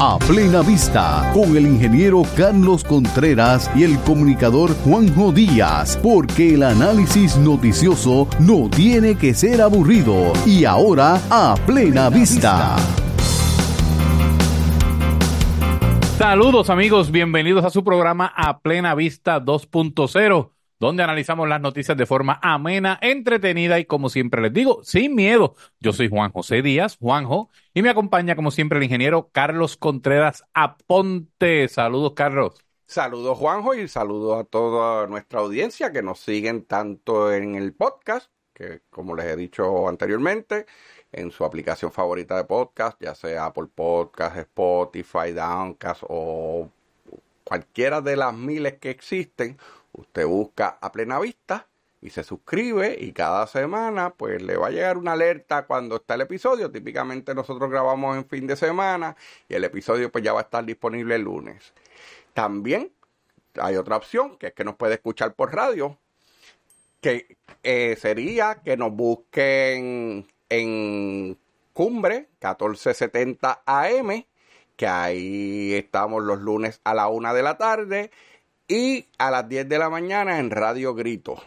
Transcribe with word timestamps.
A 0.00 0.16
plena 0.16 0.62
vista, 0.62 1.28
con 1.34 1.56
el 1.56 1.66
ingeniero 1.66 2.22
Carlos 2.36 2.84
Contreras 2.84 3.68
y 3.74 3.82
el 3.82 3.98
comunicador 4.02 4.72
Juanjo 4.84 5.32
Díaz, 5.32 5.98
porque 6.00 6.54
el 6.54 6.62
análisis 6.62 7.36
noticioso 7.36 8.28
no 8.38 8.70
tiene 8.70 9.16
que 9.16 9.34
ser 9.34 9.60
aburrido. 9.60 10.34
Y 10.46 10.64
ahora, 10.64 11.20
a 11.30 11.56
plena 11.66 12.10
vista. 12.10 12.76
Saludos 16.16 16.70
amigos, 16.70 17.10
bienvenidos 17.10 17.64
a 17.64 17.70
su 17.70 17.82
programa 17.82 18.32
A 18.36 18.60
Plena 18.60 18.94
Vista 18.94 19.44
2.0 19.44 20.57
donde 20.78 21.02
analizamos 21.02 21.48
las 21.48 21.60
noticias 21.60 21.96
de 21.96 22.06
forma 22.06 22.38
amena, 22.42 22.98
entretenida 23.02 23.78
y 23.78 23.84
como 23.84 24.08
siempre 24.08 24.42
les 24.42 24.52
digo, 24.52 24.80
sin 24.84 25.14
miedo. 25.14 25.54
Yo 25.80 25.92
soy 25.92 26.08
Juan 26.08 26.30
José 26.32 26.62
Díaz, 26.62 26.96
Juanjo, 26.98 27.50
y 27.74 27.82
me 27.82 27.90
acompaña 27.90 28.36
como 28.36 28.50
siempre 28.50 28.78
el 28.78 28.84
ingeniero 28.84 29.30
Carlos 29.32 29.76
Contreras 29.76 30.44
Aponte. 30.54 31.68
Saludos, 31.68 32.12
Carlos. 32.14 32.64
Saludos, 32.86 33.36
Juanjo, 33.36 33.74
y 33.74 33.86
saludos 33.86 34.40
a 34.40 34.44
toda 34.44 35.06
nuestra 35.06 35.40
audiencia 35.40 35.92
que 35.92 36.02
nos 36.02 36.20
siguen 36.20 36.64
tanto 36.64 37.32
en 37.32 37.54
el 37.54 37.74
podcast, 37.74 38.30
que 38.54 38.80
como 38.88 39.14
les 39.14 39.26
he 39.26 39.36
dicho 39.36 39.88
anteriormente, 39.88 40.64
en 41.12 41.30
su 41.30 41.44
aplicación 41.44 41.92
favorita 41.92 42.36
de 42.36 42.44
podcast, 42.44 43.00
ya 43.02 43.14
sea 43.14 43.46
Apple 43.46 43.68
Podcast, 43.74 44.36
Spotify, 44.38 45.32
Downcast 45.34 46.02
o 46.08 46.70
cualquiera 47.44 48.00
de 48.00 48.16
las 48.16 48.34
miles 48.34 48.78
que 48.78 48.90
existen 48.90 49.58
Usted 49.92 50.26
busca 50.26 50.78
a 50.80 50.92
plena 50.92 51.18
vista 51.18 51.66
y 52.00 52.10
se 52.10 52.22
suscribe 52.22 52.96
y 53.00 53.12
cada 53.12 53.46
semana 53.46 54.10
pues 54.10 54.40
le 54.40 54.56
va 54.56 54.68
a 54.68 54.70
llegar 54.70 54.96
una 54.98 55.12
alerta 55.12 55.66
cuando 55.66 55.96
está 55.96 56.14
el 56.14 56.22
episodio. 56.22 56.70
Típicamente 56.70 57.34
nosotros 57.34 57.70
grabamos 57.70 58.16
en 58.16 58.26
fin 58.26 58.46
de 58.46 58.56
semana 58.56 59.16
y 59.48 59.54
el 59.54 59.64
episodio 59.64 60.10
pues 60.12 60.22
ya 60.22 60.32
va 60.32 60.40
a 60.40 60.44
estar 60.44 60.64
disponible 60.64 61.16
el 61.16 61.22
lunes. 61.22 61.72
También 62.34 62.92
hay 63.60 63.76
otra 63.76 63.96
opción 63.96 64.36
que 64.36 64.48
es 64.48 64.52
que 64.52 64.64
nos 64.64 64.76
puede 64.76 64.94
escuchar 64.94 65.34
por 65.34 65.54
radio, 65.54 65.98
que 67.00 67.36
eh, 67.62 67.96
sería 68.00 68.60
que 68.62 68.76
nos 68.76 68.92
busquen 68.92 70.28
en 70.48 71.38
Cumbre 71.72 72.28
1470 72.40 73.62
AM, 73.66 74.24
que 74.76 74.86
ahí 74.86 75.74
estamos 75.74 76.22
los 76.22 76.40
lunes 76.40 76.80
a 76.84 76.94
la 76.94 77.08
una 77.08 77.32
de 77.34 77.42
la 77.42 77.58
tarde 77.58 78.10
y 78.68 79.06
a 79.18 79.30
las 79.30 79.48
10 79.48 79.68
de 79.68 79.78
la 79.78 79.88
mañana 79.88 80.38
en 80.38 80.50
Radio 80.50 80.94
Grito. 80.94 81.42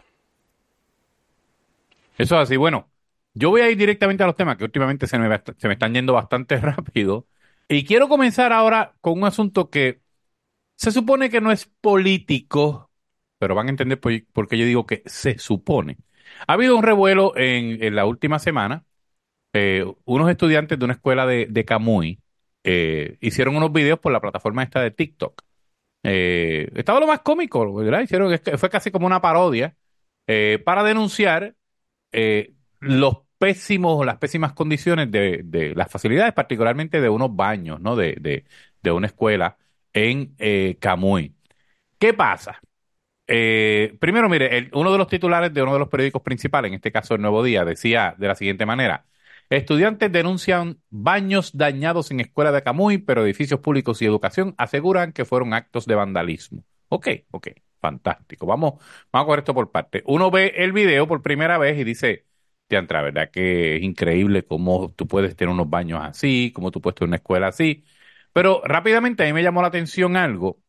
Eso 2.17 2.35
es 2.35 2.41
así. 2.41 2.57
Bueno, 2.57 2.89
yo 3.33 3.49
voy 3.49 3.61
a 3.61 3.69
ir 3.69 3.77
directamente 3.77 4.23
a 4.23 4.27
los 4.27 4.35
temas 4.35 4.57
que 4.57 4.63
últimamente 4.63 5.07
se 5.07 5.17
me, 5.17 5.41
se 5.57 5.67
me 5.67 5.73
están 5.73 5.93
yendo 5.93 6.13
bastante 6.13 6.57
rápido. 6.59 7.27
Y 7.69 7.85
quiero 7.85 8.09
comenzar 8.09 8.51
ahora 8.51 8.95
con 9.01 9.13
un 9.13 9.23
asunto 9.25 9.69
que 9.69 10.01
se 10.75 10.91
supone 10.91 11.29
que 11.29 11.41
no 11.41 11.51
es 11.51 11.67
político, 11.79 12.91
pero 13.37 13.55
van 13.55 13.67
a 13.67 13.69
entender 13.69 13.99
por, 13.99 14.47
qué 14.47 14.57
yo 14.57 14.65
digo 14.65 14.85
que 14.85 15.03
se 15.05 15.37
supone. 15.37 15.97
Ha 16.47 16.53
habido 16.53 16.75
un 16.75 16.83
revuelo 16.83 17.33
en, 17.37 17.95
la 17.95 18.05
última 18.05 18.39
semana. 18.39 18.83
Eh, 19.53 19.85
unos 20.05 20.29
estudiantes 20.29 20.79
de 20.79 20.85
una 20.85 20.95
escuela 20.95 21.25
de, 21.25 21.45
de 21.49 21.65
Camuy 21.65 22.19
eh, 22.63 23.17
hicieron 23.21 23.55
unos 23.55 23.71
videos 23.71 23.99
por 23.99 24.11
la 24.11 24.21
plataforma 24.21 24.63
esta 24.63 24.81
de 24.81 24.91
TikTok. 24.91 25.43
Eh, 26.03 26.69
estaba 26.75 26.99
lo 26.99 27.07
más 27.07 27.21
cómico, 27.21 27.73
¿verdad? 27.75 28.01
Hicieron, 28.01 28.37
fue 28.57 28.69
casi 28.69 28.91
como 28.91 29.05
una 29.05 29.21
parodia 29.21 29.75
eh, 30.27 30.61
para 30.65 30.83
denunciar 30.83 31.55
eh, 32.11 32.53
los 32.79 33.17
pésimos, 33.37 34.05
las 34.05 34.17
pésimas 34.17 34.53
condiciones 34.53 35.11
de, 35.11 35.73
las 35.75 35.91
facilidades, 35.91 36.33
particularmente 36.33 37.01
de 37.01 37.09
unos 37.09 37.35
baños, 37.35 37.81
¿no? 37.81 37.95
De, 37.95 38.15
de, 38.19 38.45
de 38.81 38.91
una 38.91 39.07
escuela 39.07 39.57
en 39.93 40.35
eh, 40.39 40.77
Camuy. 40.79 41.35
¿Qué 41.99 42.13
pasa? 42.13 42.59
Eh, 43.27 43.97
primero, 43.99 44.29
mire, 44.29 44.69
uno 44.73 44.91
de 44.91 44.97
los 44.97 45.07
titulares 45.07 45.53
de 45.53 45.61
uno 45.63 45.73
de 45.73 45.79
los 45.79 45.89
periódicos 45.89 46.21
principales, 46.21 46.69
en 46.69 46.75
este 46.75 46.91
caso 46.91 47.15
El 47.15 47.21
Nuevo 47.21 47.43
Día, 47.43 47.63
decía 47.65 48.15
de 48.17 48.27
la 48.27 48.35
siguiente 48.35 48.65
manera: 48.65 49.05
Estudiantes 49.51 50.09
denuncian 50.09 50.79
baños 50.89 51.57
dañados 51.57 52.09
en 52.09 52.21
escuela 52.21 52.53
de 52.53 52.63
Camuy, 52.63 52.99
pero 52.99 53.25
edificios 53.25 53.59
públicos 53.59 54.01
y 54.01 54.05
educación 54.05 54.55
aseguran 54.57 55.11
que 55.11 55.25
fueron 55.25 55.53
actos 55.53 55.85
de 55.85 55.93
vandalismo. 55.95 56.63
Ok, 56.87 57.09
ok, 57.31 57.49
fantástico. 57.81 58.45
Vamos, 58.45 58.75
vamos 59.11 59.25
a 59.25 59.25
coger 59.25 59.39
esto 59.39 59.53
por 59.53 59.69
parte. 59.69 60.03
Uno 60.05 60.31
ve 60.31 60.53
el 60.55 60.71
video 60.71 61.05
por 61.05 61.21
primera 61.21 61.57
vez 61.57 61.77
y 61.77 61.83
dice, 61.83 62.27
Tiantra, 62.67 63.01
¿verdad? 63.01 63.29
Que 63.29 63.75
es 63.75 63.83
increíble 63.83 64.45
cómo 64.45 64.93
tú 64.95 65.05
puedes 65.05 65.35
tener 65.35 65.53
unos 65.53 65.69
baños 65.69 65.99
así, 66.01 66.53
cómo 66.55 66.71
tú 66.71 66.79
puedes 66.79 66.95
tener 66.95 67.09
una 67.09 67.17
escuela 67.17 67.47
así. 67.47 67.83
Pero 68.31 68.61
rápidamente 68.63 69.23
a 69.23 69.25
mí 69.25 69.33
me 69.33 69.43
llamó 69.43 69.61
la 69.61 69.67
atención 69.67 70.15
algo, 70.15 70.61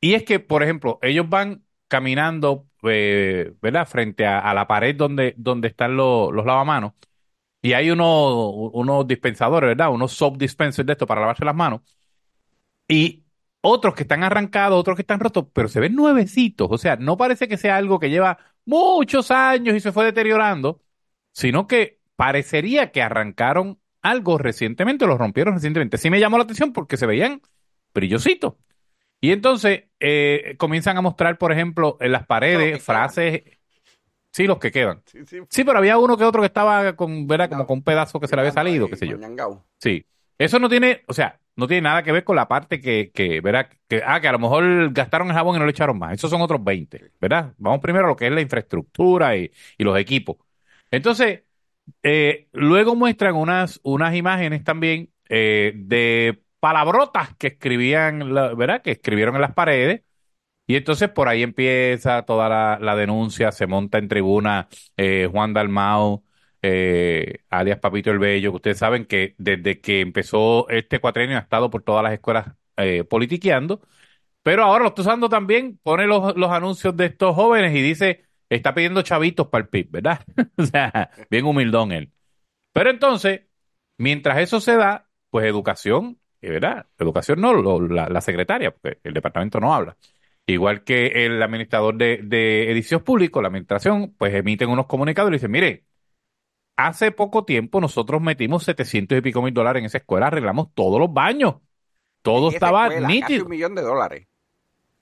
y 0.00 0.14
es 0.14 0.24
que, 0.24 0.40
por 0.40 0.62
ejemplo, 0.62 0.98
ellos 1.02 1.28
van 1.28 1.64
caminando, 1.88 2.68
eh, 2.84 3.54
¿verdad? 3.62 3.86
Frente 3.88 4.26
a, 4.26 4.54
la 4.54 4.68
pared 4.68 4.94
donde, 4.96 5.34
donde 5.36 5.68
están 5.68 5.96
los, 5.96 6.32
los 6.32 6.46
lavamanos 6.46 6.92
y 7.62 7.74
hay 7.74 7.90
unos, 7.90 8.70
unos 8.72 9.06
dispensadores, 9.06 9.68
¿verdad? 9.68 9.92
Unos 9.92 10.12
soap 10.12 10.36
dispensers 10.36 10.86
de 10.86 10.92
esto 10.94 11.06
para 11.06 11.20
lavarse 11.22 11.44
las 11.44 11.54
manos. 11.54 11.82
Y 12.88 13.24
otros 13.60 13.94
que 13.94 14.02
están 14.02 14.24
arrancados, 14.24 14.78
otros 14.78 14.96
que 14.96 15.02
están 15.02 15.20
rotos, 15.20 15.46
pero 15.52 15.68
se 15.68 15.80
ven 15.80 15.94
nuevecitos. 15.94 16.68
O 16.70 16.78
sea, 16.78 16.96
no 16.96 17.16
parece 17.16 17.48
que 17.48 17.56
sea 17.56 17.76
algo 17.76 17.98
que 18.00 18.10
lleva 18.10 18.38
muchos 18.64 19.30
años 19.30 19.76
y 19.76 19.80
se 19.80 19.92
fue 19.92 20.04
deteriorando, 20.04 20.82
sino 21.32 21.66
que 21.66 22.00
parecería 22.16 22.90
que 22.92 23.02
arrancaron 23.02 23.80
algo 24.02 24.38
recientemente, 24.38 25.06
lo 25.06 25.16
rompieron 25.18 25.54
recientemente. 25.54 25.98
Sí 25.98 26.10
me 26.10 26.20
llamó 26.20 26.38
la 26.38 26.44
atención 26.44 26.72
porque 26.72 26.96
se 26.96 27.06
veían 27.06 27.40
brillositos. 27.94 28.54
Y 29.20 29.32
entonces 29.32 29.84
eh, 30.00 30.56
comienzan 30.58 30.96
a 30.98 31.00
mostrar, 31.02 31.38
por 31.38 31.52
ejemplo, 31.52 31.96
en 32.00 32.12
las 32.12 32.26
paredes 32.26 32.82
frases 32.82 33.42
Sí, 34.32 34.46
los 34.46 34.58
que 34.58 34.72
quedan. 34.72 35.02
Sí, 35.50 35.62
pero 35.62 35.78
había 35.78 35.98
uno 35.98 36.16
que 36.16 36.24
otro 36.24 36.40
que 36.40 36.46
estaba 36.46 36.96
con, 36.96 37.26
¿verdad? 37.26 37.50
Como 37.50 37.66
con 37.66 37.78
un 37.78 37.84
pedazo 37.84 38.18
que 38.18 38.26
se 38.26 38.34
le 38.34 38.40
había 38.40 38.52
salido, 38.52 38.88
qué 38.88 38.96
sé 38.96 39.06
yo. 39.06 39.18
Sí. 39.78 40.06
Eso 40.38 40.58
no 40.58 40.70
tiene, 40.70 41.02
o 41.06 41.12
sea, 41.12 41.38
no 41.54 41.68
tiene 41.68 41.82
nada 41.82 42.02
que 42.02 42.12
ver 42.12 42.24
con 42.24 42.34
la 42.34 42.48
parte 42.48 42.80
que, 42.80 43.10
que, 43.12 43.42
¿verdad? 43.42 43.68
Que, 43.86 44.02
ah, 44.04 44.20
que 44.20 44.28
a 44.28 44.32
lo 44.32 44.38
mejor 44.38 44.92
gastaron 44.92 45.28
el 45.28 45.34
jabón 45.34 45.56
y 45.56 45.58
no 45.58 45.66
le 45.66 45.72
echaron 45.72 45.98
más. 45.98 46.14
Esos 46.14 46.30
son 46.30 46.40
otros 46.40 46.64
20, 46.64 47.12
¿verdad? 47.20 47.52
Vamos 47.58 47.80
primero 47.80 48.06
a 48.06 48.08
lo 48.08 48.16
que 48.16 48.26
es 48.26 48.32
la 48.32 48.40
infraestructura 48.40 49.36
y, 49.36 49.50
los 49.78 49.98
equipos. 49.98 50.38
Entonces, 50.90 51.42
eh, 52.02 52.48
luego 52.52 52.94
muestran 52.94 53.34
unas, 53.34 53.80
unas 53.82 54.14
imágenes 54.14 54.64
también 54.64 55.10
eh, 55.28 55.72
de 55.76 56.42
palabrotas 56.58 57.34
que 57.36 57.48
escribían, 57.48 58.32
¿verdad? 58.56 58.80
Que 58.80 58.92
escribieron 58.92 59.34
en 59.34 59.42
las 59.42 59.52
paredes 59.52 60.02
y 60.72 60.76
entonces 60.76 61.10
por 61.10 61.28
ahí 61.28 61.42
empieza 61.42 62.22
toda 62.22 62.48
la, 62.80 62.96
denuncia, 62.96 63.52
se 63.52 63.66
monta 63.66 63.98
en 63.98 64.08
tribuna 64.08 64.68
eh, 64.96 65.28
Juan 65.30 65.52
Dalmao, 65.52 66.24
eh, 66.62 67.40
alias 67.50 67.78
Papito 67.78 68.10
el 68.10 68.18
Bello, 68.18 68.52
que 68.52 68.56
ustedes 68.56 68.78
saben 68.78 69.04
que 69.04 69.34
desde 69.36 69.82
que 69.82 70.00
empezó 70.00 70.66
este 70.70 70.98
cuatrenio 70.98 71.36
ha 71.36 71.40
estado 71.40 71.68
por 71.68 71.82
todas 71.82 72.02
las 72.02 72.14
escuelas 72.14 72.54
eh, 72.78 73.04
politiqueando, 73.04 73.82
pero 74.42 74.64
ahora 74.64 74.84
lo 74.84 74.88
está 74.88 75.02
usando 75.02 75.28
también, 75.28 75.78
pone 75.82 76.06
los, 76.06 76.34
los 76.36 76.50
anuncios 76.50 76.96
de 76.96 77.06
estos 77.06 77.34
jóvenes 77.34 77.76
y 77.76 77.82
dice, 77.82 78.24
está 78.48 78.72
pidiendo 78.74 79.02
chavitos 79.02 79.48
para 79.48 79.64
el 79.64 79.68
PIB, 79.68 79.90
¿verdad? 79.90 80.20
o 80.56 80.64
sea, 80.64 81.10
bien 81.30 81.44
humildón 81.44 81.92
él. 81.92 82.12
Pero 82.72 82.88
entonces, 82.90 83.42
mientras 83.98 84.38
eso 84.38 84.58
se 84.58 84.76
da, 84.76 85.06
pues 85.28 85.44
educación, 85.46 86.18
¿verdad? 86.40 86.86
Educación 86.98 87.42
no, 87.42 87.52
la, 87.88 88.08
la 88.08 88.20
secretaria, 88.22 88.70
porque 88.72 89.00
el 89.04 89.12
departamento 89.12 89.60
no 89.60 89.74
habla 89.74 89.98
igual 90.46 90.84
que 90.84 91.24
el 91.26 91.42
administrador 91.42 91.96
de, 91.96 92.20
de 92.22 92.70
edificios 92.70 93.02
públicos, 93.02 93.42
la 93.42 93.48
administración, 93.48 94.14
pues 94.18 94.34
emiten 94.34 94.70
unos 94.70 94.86
comunicados 94.86 95.30
y 95.30 95.34
dicen, 95.34 95.50
mire, 95.50 95.84
hace 96.76 97.12
poco 97.12 97.44
tiempo 97.44 97.80
nosotros 97.80 98.20
metimos 98.20 98.64
700 98.64 99.18
y 99.18 99.20
pico 99.20 99.42
mil 99.42 99.54
dólares 99.54 99.80
en 99.80 99.86
esa 99.86 99.98
escuela, 99.98 100.26
arreglamos 100.26 100.68
todos 100.74 100.98
los 100.98 101.12
baños. 101.12 101.56
Todo 102.22 102.50
estaba 102.50 102.88
nítido. 102.88 103.20
Casi 103.20 103.40
un 103.40 103.48
millón 103.48 103.74
de 103.74 103.82
dólares. 103.82 104.28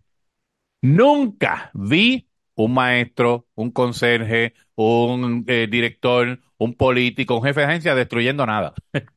Nunca 0.83 1.71
vi 1.75 2.29
un 2.55 2.75
maestro, 2.75 3.47
un 3.55 3.71
conserje, 3.71 4.55
un 4.75 5.45
eh, 5.47 5.69
director, 5.71 6.41
un 6.59 6.75
político, 6.75 7.37
un 7.37 7.45
jefe 7.45 7.61
de 7.61 7.67
agencia 7.67 7.95
destruyendo 7.95 8.47
nada. 8.47 8.75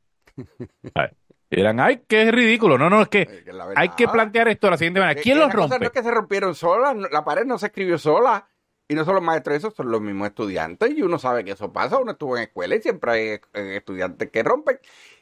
Eran, 1.49 1.79
ay, 1.79 2.01
qué 2.07 2.31
ridículo. 2.31 2.77
No, 2.77 2.89
no, 2.89 3.01
es 3.03 3.07
que 3.07 3.27
hay 3.75 3.89
que 3.89 4.07
plantear 4.07 4.47
esto 4.47 4.67
de 4.67 4.71
la 4.71 4.77
siguiente 4.77 4.99
manera. 4.99 5.15
Que- 5.15 5.21
¿Quién 5.23 5.39
los 5.39 5.53
rompe? 5.53 5.79
No 5.79 5.85
es 5.85 5.91
que 5.91 6.03
se 6.03 6.11
rompieron 6.11 6.55
solas, 6.55 6.95
la 7.11 7.23
pared 7.23 7.45
no 7.45 7.57
se 7.57 7.67
escribió 7.67 7.97
sola. 7.97 8.47
Y 8.87 8.93
no 8.93 9.03
son 9.03 9.15
los 9.15 9.23
maestros, 9.23 9.57
esos 9.57 9.73
son 9.73 9.89
los 9.89 10.01
mismos 10.01 10.27
estudiantes. 10.27 10.91
Y 10.95 11.01
uno 11.01 11.17
sabe 11.17 11.43
que 11.43 11.51
eso 11.51 11.73
pasa. 11.73 11.97
Uno 11.97 12.11
estuvo 12.11 12.37
en 12.37 12.43
escuela 12.43 12.75
y 12.75 12.81
siempre 12.81 13.11
hay 13.11 13.19
eh, 13.53 13.77
estudiantes 13.77 14.29
que 14.29 14.43
rompen. 14.43 14.79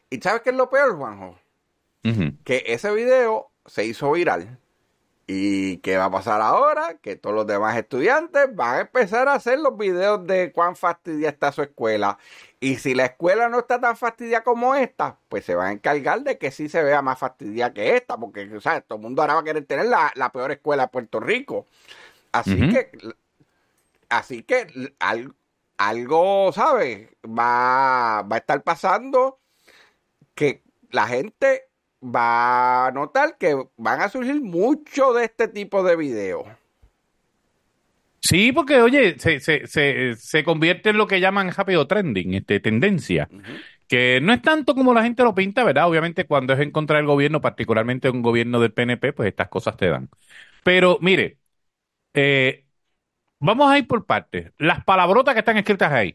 ¿Y 0.10 0.20
sabes 0.20 0.42
qué 0.42 0.50
es 0.50 0.56
lo 0.56 0.70
peor, 0.70 0.98
Juanjo? 0.98 1.38
Que 2.44 2.64
ese 2.68 2.94
video 2.94 3.52
se 3.66 3.86
hizo 3.86 4.12
viral. 4.12 4.60
¿Y 5.26 5.78
qué 5.78 5.96
va 5.96 6.06
a 6.06 6.12
pasar 6.12 6.42
ahora? 6.42 6.98
Que 7.02 7.16
todos 7.16 7.34
los 7.34 7.48
demás 7.48 7.78
estudiantes 7.78 8.54
van 8.54 8.76
a 8.76 8.82
empezar 8.82 9.30
a 9.30 9.36
hacer 9.36 9.58
los 9.58 9.78
videos 9.78 10.28
de 10.28 10.52
cuán 10.52 10.76
fastidia 10.76 11.30
está 11.30 11.54
su 11.54 11.62
escuela. 11.62 12.20
Y 12.60 12.76
si 12.76 12.94
la 12.94 13.06
escuela 13.06 13.48
no 13.48 13.60
está 13.60 13.80
tan 13.80 13.96
fastidia 13.96 14.44
como 14.44 14.76
esta, 14.76 15.18
pues 15.30 15.46
se 15.46 15.56
van 15.56 15.68
a 15.68 15.72
encargar 15.72 16.22
de 16.24 16.38
que 16.38 16.52
sí 16.52 16.68
se 16.68 16.84
vea 16.84 17.02
más 17.02 17.18
fastidia 17.20 17.74
que 17.74 17.96
esta. 17.96 18.18
Porque, 18.18 18.60
¿sabes? 18.60 18.84
Todo 18.86 18.98
el 18.98 19.04
mundo 19.04 19.22
ahora 19.22 19.36
va 19.36 19.40
a 19.40 19.44
querer 19.46 19.66
tener 19.66 19.86
la, 19.86 20.12
la 20.16 20.30
peor 20.34 20.52
escuela 20.52 20.84
de 20.84 20.90
Puerto 20.90 21.22
Rico. 21.22 21.68
Así 22.34 22.56
que, 22.70 22.92
así 24.18 24.44
que 24.44 24.68
al- 25.00 25.36
algo, 25.78 26.52
¿sabes? 26.54 27.10
Va, 27.26 28.22
va 28.24 28.36
a 28.36 28.40
estar 28.40 28.64
pasando 28.64 29.42
que 30.36 30.64
la 30.92 31.08
gente 31.08 31.70
va 32.04 32.88
a 32.88 32.92
notar 32.92 33.38
que 33.38 33.56
van 33.78 34.02
a 34.02 34.10
surgir 34.10 34.42
mucho 34.42 35.14
de 35.14 35.26
este 35.26 35.48
tipo 35.48 35.84
de 35.84 35.96
videos. 35.96 36.48
Sí, 38.22 38.54
porque, 38.54 38.82
oye, 38.82 39.20
se, 39.20 39.40
se, 39.42 39.68
se, 39.68 40.16
se 40.16 40.44
convierte 40.46 40.90
en 40.92 40.98
lo 40.98 41.08
que 41.08 41.20
llaman 41.20 41.52
rápido 41.52 41.88
trending, 41.88 42.34
este, 42.36 42.60
tendencia. 42.62 43.30
Que 43.88 44.20
no 44.22 44.34
es 44.34 44.42
tanto 44.42 44.76
como 44.76 44.94
la 44.94 45.04
gente 45.04 45.24
lo 45.24 45.36
pinta, 45.36 45.64
¿verdad? 45.66 45.88
Obviamente, 45.90 46.26
cuando 46.26 46.54
es 46.54 46.60
en 46.62 46.72
contra 46.72 46.98
del 46.98 47.08
gobierno, 47.08 47.42
particularmente 47.42 48.10
un 48.10 48.22
gobierno 48.24 48.60
del 48.62 48.74
PNP, 48.74 49.14
pues 49.14 49.30
estas 49.30 49.50
cosas 49.50 49.78
te 49.78 49.90
dan. 49.90 50.10
Pero, 50.64 51.00
mire, 51.02 51.40
eh, 52.14 52.63
vamos 53.46 53.72
a 53.72 53.78
ir 53.78 53.88
por 53.88 54.06
partes. 54.06 54.52
Las 54.58 54.84
palabrotas 54.84 55.34
que 55.34 55.40
están 55.40 55.58
escritas 55.58 55.92
ahí. 55.92 56.14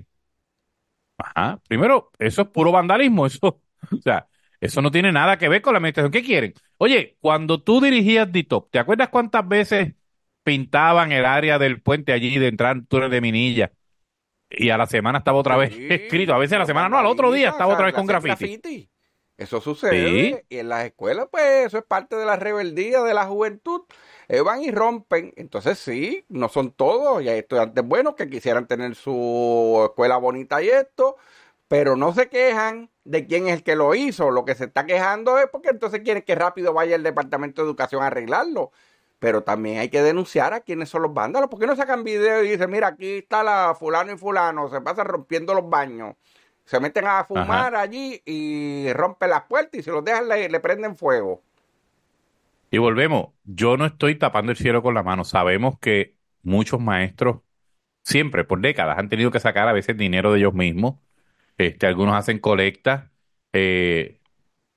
Ajá. 1.17 1.61
Primero, 1.69 2.11
eso 2.19 2.43
es 2.43 2.49
puro 2.49 2.73
vandalismo. 2.73 3.27
Eso, 3.27 3.61
o 3.93 4.01
sea, 4.03 4.29
eso 4.61 4.83
no 4.83 4.91
tiene 4.91 5.13
nada 5.13 5.39
que 5.39 5.49
ver 5.49 5.63
con 5.63 5.73
la 5.73 5.79
administración. 5.79 6.13
¿Qué 6.13 6.23
quieren? 6.23 6.55
Oye, 6.79 7.17
cuando 7.21 7.63
tú 7.63 7.81
dirigías 7.81 8.31
DITOP, 8.31 8.71
¿te 8.71 8.79
acuerdas 8.79 9.09
cuántas 9.09 9.47
veces 9.47 9.95
pintaban 10.43 11.13
el 11.13 11.25
área 11.27 11.59
del 11.59 11.83
puente 11.83 12.13
allí 12.13 12.39
de 12.39 12.49
entrar 12.49 12.77
al 12.77 12.87
túnel 12.87 13.11
de 13.11 13.21
Minilla? 13.21 13.73
Y 14.51 14.71
a 14.71 14.79
la 14.79 14.87
semana 14.87 15.19
estaba 15.19 15.39
otra 15.39 15.57
vez 15.57 15.75
Sí, 15.75 15.87
escrito. 15.91 16.35
A 16.35 16.39
veces 16.39 16.57
a 16.57 16.61
la 16.61 16.67
semana, 16.67 16.89
no, 16.89 16.99
al 16.99 17.07
otro 17.07 17.31
día 17.33 17.51
estaba 17.51 17.75
otra 17.75 17.87
vez 17.87 17.95
con 17.95 18.11
hacen 18.11 18.23
graffiti. 18.23 18.91
Eso 19.37 19.61
sucede. 19.61 20.45
Y 20.49 20.59
en 20.59 20.69
las 20.69 20.85
escuelas, 20.85 21.29
pues, 21.31 21.67
eso 21.67 21.79
es 21.79 21.85
parte 21.85 22.17
de 22.17 22.27
la 22.27 22.37
rebeldía 22.37 23.03
de 23.03 23.15
la 23.15 23.27
juventud. 23.27 23.83
Van 24.29 24.63
y 24.63 24.71
rompen. 24.71 25.33
Entonces, 25.37 25.79
sí, 25.79 26.25
no 26.29 26.49
son 26.49 26.73
todos. 26.73 27.23
Y 27.23 27.29
hay 27.29 27.39
estudiantes 27.41 27.85
buenos 27.85 28.15
que 28.15 28.29
quisieran 28.29 28.67
tener 28.67 28.95
su 28.95 29.83
escuela 29.89 30.19
bonita 30.19 30.63
y 30.63 30.69
esto. 30.69 31.17
Pero 31.69 31.97
no 31.97 32.15
se 32.15 32.29
quejan 32.29 32.91
de 33.05 33.27
quién 33.27 33.49
es 33.49 33.55
el 33.55 33.63
que 33.63 33.77
lo 33.77 33.95
hizo. 33.95 34.31
Lo 34.31 34.45
que 34.45 34.55
se 34.55 34.65
está 34.65 34.87
quejando 34.87 35.39
es 35.39 35.49
porque 35.49 35.71
entonces 35.71 36.01
quieren 36.03 36.23
que 36.23 36.35
rápido 36.35 36.73
vaya 36.73 36.97
el 36.97 37.03
Departamento 37.03 37.63
de 37.63 37.69
Educación 37.69 38.03
a 38.03 38.09
arreglarlo. 38.09 38.73
Pero 39.19 39.43
también 39.43 39.79
hay 39.79 39.89
que 39.89 40.03
denunciar 40.03 40.55
a 40.55 40.61
quiénes 40.61 40.89
son 40.91 41.03
los 41.03 41.15
vándalos. 41.15 41.51
¿Por 41.51 41.59
qué 41.59 41.67
no 41.67 41.77
sacan 41.77 42.05
video 42.05 42.45
y 42.45 42.51
dicen, 42.51 42.71
mira, 42.71 42.89
aquí 42.89 43.19
está 43.19 43.43
la 43.43 43.75
fulano 43.79 44.13
y 44.13 44.17
fulano, 44.17 44.69
se 44.71 44.81
pasan 44.81 45.07
rompiendo 45.07 45.55
los 45.55 45.69
baños? 45.69 46.15
Se 46.65 46.79
meten 46.81 47.07
a 47.07 47.25
fumar 47.25 47.75
allí 47.75 48.23
y 48.27 48.93
rompen 48.93 49.31
las 49.31 49.45
puertas 49.45 49.81
y 49.81 49.83
si 49.83 49.91
los 49.91 50.05
dejan 50.05 50.29
le, 50.29 50.49
le 50.49 50.61
prenden 50.61 50.97
fuego. 50.97 51.43
Y 52.71 52.79
volvemos, 52.79 53.29
yo 53.45 53.77
no 53.77 53.87
estoy 53.87 54.17
tapando 54.17 54.53
el 54.53 54.59
cielo 54.59 54.83
con 54.83 54.95
la 54.95 55.03
mano. 55.03 55.25
Sabemos 55.25 55.79
que 55.79 56.17
muchos 56.43 56.81
maestros, 56.81 57.39
siempre, 58.05 58.45
por 58.45 58.61
décadas, 58.61 58.99
han 58.99 59.09
tenido 59.11 59.31
que 59.31 59.41
sacar 59.41 59.69
a 59.69 59.73
veces 59.73 59.97
dinero 59.99 60.33
de 60.33 60.41
ellos 60.41 60.55
mismos. 60.55 60.97
Este, 61.59 61.87
algunos 61.87 62.17
hacen 62.17 62.41
colectas, 62.41 63.11
eh, 63.53 64.21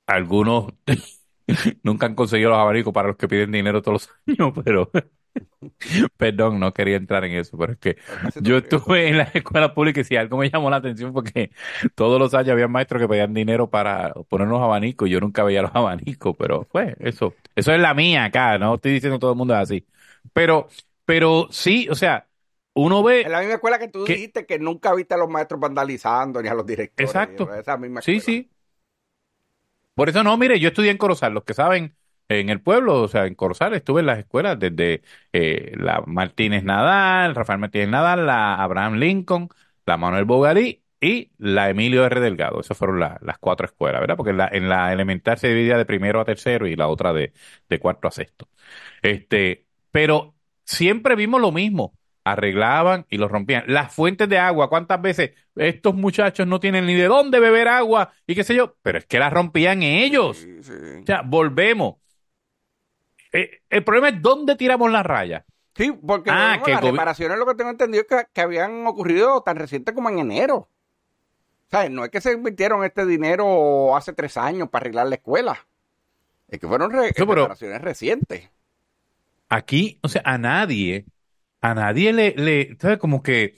algunos 0.08 0.74
nunca 1.84 2.06
han 2.08 2.16
conseguido 2.16 2.52
los 2.52 2.60
abanicos 2.60 2.94
para 2.94 3.10
los 3.10 3.18
que 3.18 3.28
piden 3.28 3.52
dinero 3.52 3.82
todos 3.82 4.10
los 4.28 4.40
años, 4.40 4.54
pero 4.66 4.92
perdón, 6.18 6.60
no 6.60 6.74
quería 6.74 6.98
entrar 6.98 7.24
en 7.26 7.34
eso, 7.34 7.58
pero 7.58 7.74
es 7.74 7.80
que 7.80 7.98
yo 8.42 8.58
estuve 8.58 9.08
en 9.08 9.18
la 9.18 9.24
escuela 9.24 9.74
pública 9.74 10.02
y 10.02 10.04
si 10.04 10.16
algo 10.16 10.38
me 10.38 10.50
llamó 10.50 10.70
la 10.70 10.78
atención 10.78 11.14
porque 11.14 11.52
todos 11.96 12.20
los 12.20 12.34
años 12.34 12.52
había 12.52 12.68
maestros 12.68 13.02
que 13.02 13.08
pedían 13.08 13.34
dinero 13.34 13.70
para 13.70 14.14
poner 14.30 14.48
unos 14.48 14.62
abanicos 14.62 15.08
y 15.08 15.12
yo 15.12 15.20
nunca 15.20 15.44
veía 15.44 15.62
los 15.62 15.72
abanicos, 15.74 16.36
pero 16.38 16.68
pues 16.72 16.96
eso, 17.00 17.36
eso 17.56 17.74
es 17.74 17.80
la 17.80 17.94
mía 17.94 18.26
acá, 18.26 18.58
no 18.58 18.76
estoy 18.76 18.94
diciendo 18.94 19.20
todo 19.20 19.32
el 19.32 19.38
mundo 19.38 19.54
es 19.54 19.62
así. 19.62 19.86
Pero, 20.34 20.68
pero 21.06 21.48
sí, 21.50 21.88
o 21.90 21.96
sea, 21.96 22.28
uno 22.74 23.04
ve, 23.04 23.22
En 23.22 23.32
la 23.32 23.40
misma 23.40 23.56
escuela 23.56 23.80
que 23.80 23.88
tú 23.88 24.06
dijiste 24.06 24.46
que 24.46 24.58
nunca 24.60 24.94
viste 24.94 25.14
a 25.14 25.18
los 25.18 25.30
maestros 25.30 25.60
vandalizando 25.60 26.42
ni 26.42 26.48
a 26.48 26.54
los 26.54 26.66
directores. 26.66 27.10
Exacto. 27.10 27.54
Esa 27.54 27.78
misma 27.78 28.02
sí, 28.02 28.20
sí. 28.20 28.50
Por 29.94 30.10
eso 30.10 30.24
no, 30.24 30.38
mire, 30.38 30.60
yo 30.60 30.70
estudié 30.70 30.90
en 30.90 30.98
Corozal, 30.98 31.34
los 31.34 31.44
que 31.44 31.54
saben, 31.54 31.96
en 32.40 32.50
el 32.50 32.62
pueblo, 32.62 33.02
o 33.02 33.08
sea, 33.08 33.26
en 33.26 33.36
Corozal 33.36 33.74
estuve 33.74 34.02
en 34.02 34.08
las 34.08 34.20
escuelas 34.20 34.58
desde 34.60 35.02
eh, 35.34 35.74
la 35.78 36.04
Martínez 36.06 36.64
Nadal, 36.64 37.36
Rafael 37.36 37.60
Martínez 37.60 37.90
Nadal, 37.90 38.26
la 38.26 38.56
Abraham 38.56 38.96
Lincoln, 38.96 39.50
la 39.86 39.98
Manuel 39.98 40.26
Bogalí 40.26 40.84
y 41.00 41.32
la 41.38 41.70
Emilio 41.70 42.06
R. 42.06 42.20
Delgado. 42.20 42.60
Esas 42.62 42.78
fueron 42.78 43.00
la- 43.00 43.18
las 43.22 43.38
cuatro 43.40 43.66
escuelas, 43.66 44.02
¿verdad? 44.02 44.16
Porque 44.18 44.32
en 44.32 44.38
la, 44.38 44.50
en 44.52 44.70
la 44.70 44.94
elemental 44.94 45.38
se 45.38 45.48
dividía 45.50 45.78
de 45.78 45.86
primero 45.86 46.20
a 46.22 46.26
tercero 46.26 46.68
y 46.68 46.76
la 46.76 46.88
otra 46.88 47.12
de, 47.14 47.34
de 47.70 47.80
cuarto 47.80 48.08
a 48.08 48.12
sexto. 48.12 48.48
Este, 49.02 49.66
pero 49.92 50.36
siempre 50.66 51.16
vimos 51.16 51.42
lo 51.42 51.52
mismo. 51.52 51.94
Arreglaban 52.24 53.08
y 53.10 53.18
los 53.18 53.32
rompían. 53.32 53.64
Las 53.66 53.94
fuentes 53.96 54.30
de 54.30 54.38
agua, 54.38 54.70
¿cuántas 54.70 55.02
veces 55.02 55.32
estos 55.56 55.96
muchachos 55.96 56.46
no 56.46 56.60
tienen 56.60 56.86
ni 56.86 56.94
de 56.94 57.06
dónde 57.08 57.40
beber 57.40 57.68
agua 57.68 58.12
y 58.28 58.36
qué 58.36 58.44
sé 58.44 58.54
yo? 58.56 58.78
Pero 58.84 59.00
es 59.00 59.06
que 59.08 59.18
las 59.18 59.34
rompían 59.34 59.82
ellos. 59.82 60.38
Sí, 60.38 60.62
sí. 60.62 60.74
O 61.02 61.06
sea, 61.06 61.24
volvemos. 61.26 61.96
Eh, 63.34 63.62
el 63.70 63.84
problema 63.84 64.10
es 64.10 64.22
dónde 64.22 64.56
tiramos 64.56 64.92
la 64.92 65.04
raya. 65.04 65.46
Sí, 65.76 65.92
porque 66.06 66.32
Ah, 66.32 66.54
bueno, 66.54 66.66
que 66.66 66.72
el 66.72 66.76
las 66.76 66.84
reparaciones 66.84 67.38
lo 67.38 67.46
que 67.46 67.56
tengo 67.56 67.70
entendido 67.72 68.02
es 68.04 68.08
que, 68.08 68.26
que 68.34 68.42
habían 68.42 68.86
ocurrido 68.88 69.42
tan 69.42 69.56
reciente 69.58 69.94
como 69.94 70.10
en 70.10 70.20
enero. 70.20 70.68
¿Sabes? 71.70 71.90
No 71.92 72.04
es 72.04 72.12
que 72.12 72.20
se 72.22 72.34
invirtieron 72.34 72.84
este 72.84 73.06
dinero 73.06 73.96
hace 73.96 74.14
tres 74.14 74.38
años 74.38 74.70
para 74.70 74.84
arreglar 74.84 75.08
la 75.08 75.16
escuela. 75.16 75.66
Es 76.50 76.60
que 76.60 76.68
fueron 76.68 76.92
re- 76.92 77.14
reparaciones 77.18 77.82
recientes. 77.82 78.50
Aquí, 79.50 80.00
o 80.02 80.08
sea, 80.08 80.22
a 80.26 80.38
nadie, 80.38 81.06
a 81.62 81.74
nadie 81.76 82.14
le, 82.14 82.34
le, 82.38 82.78
¿sabes? 82.80 82.98
Como 83.00 83.22
que, 83.24 83.56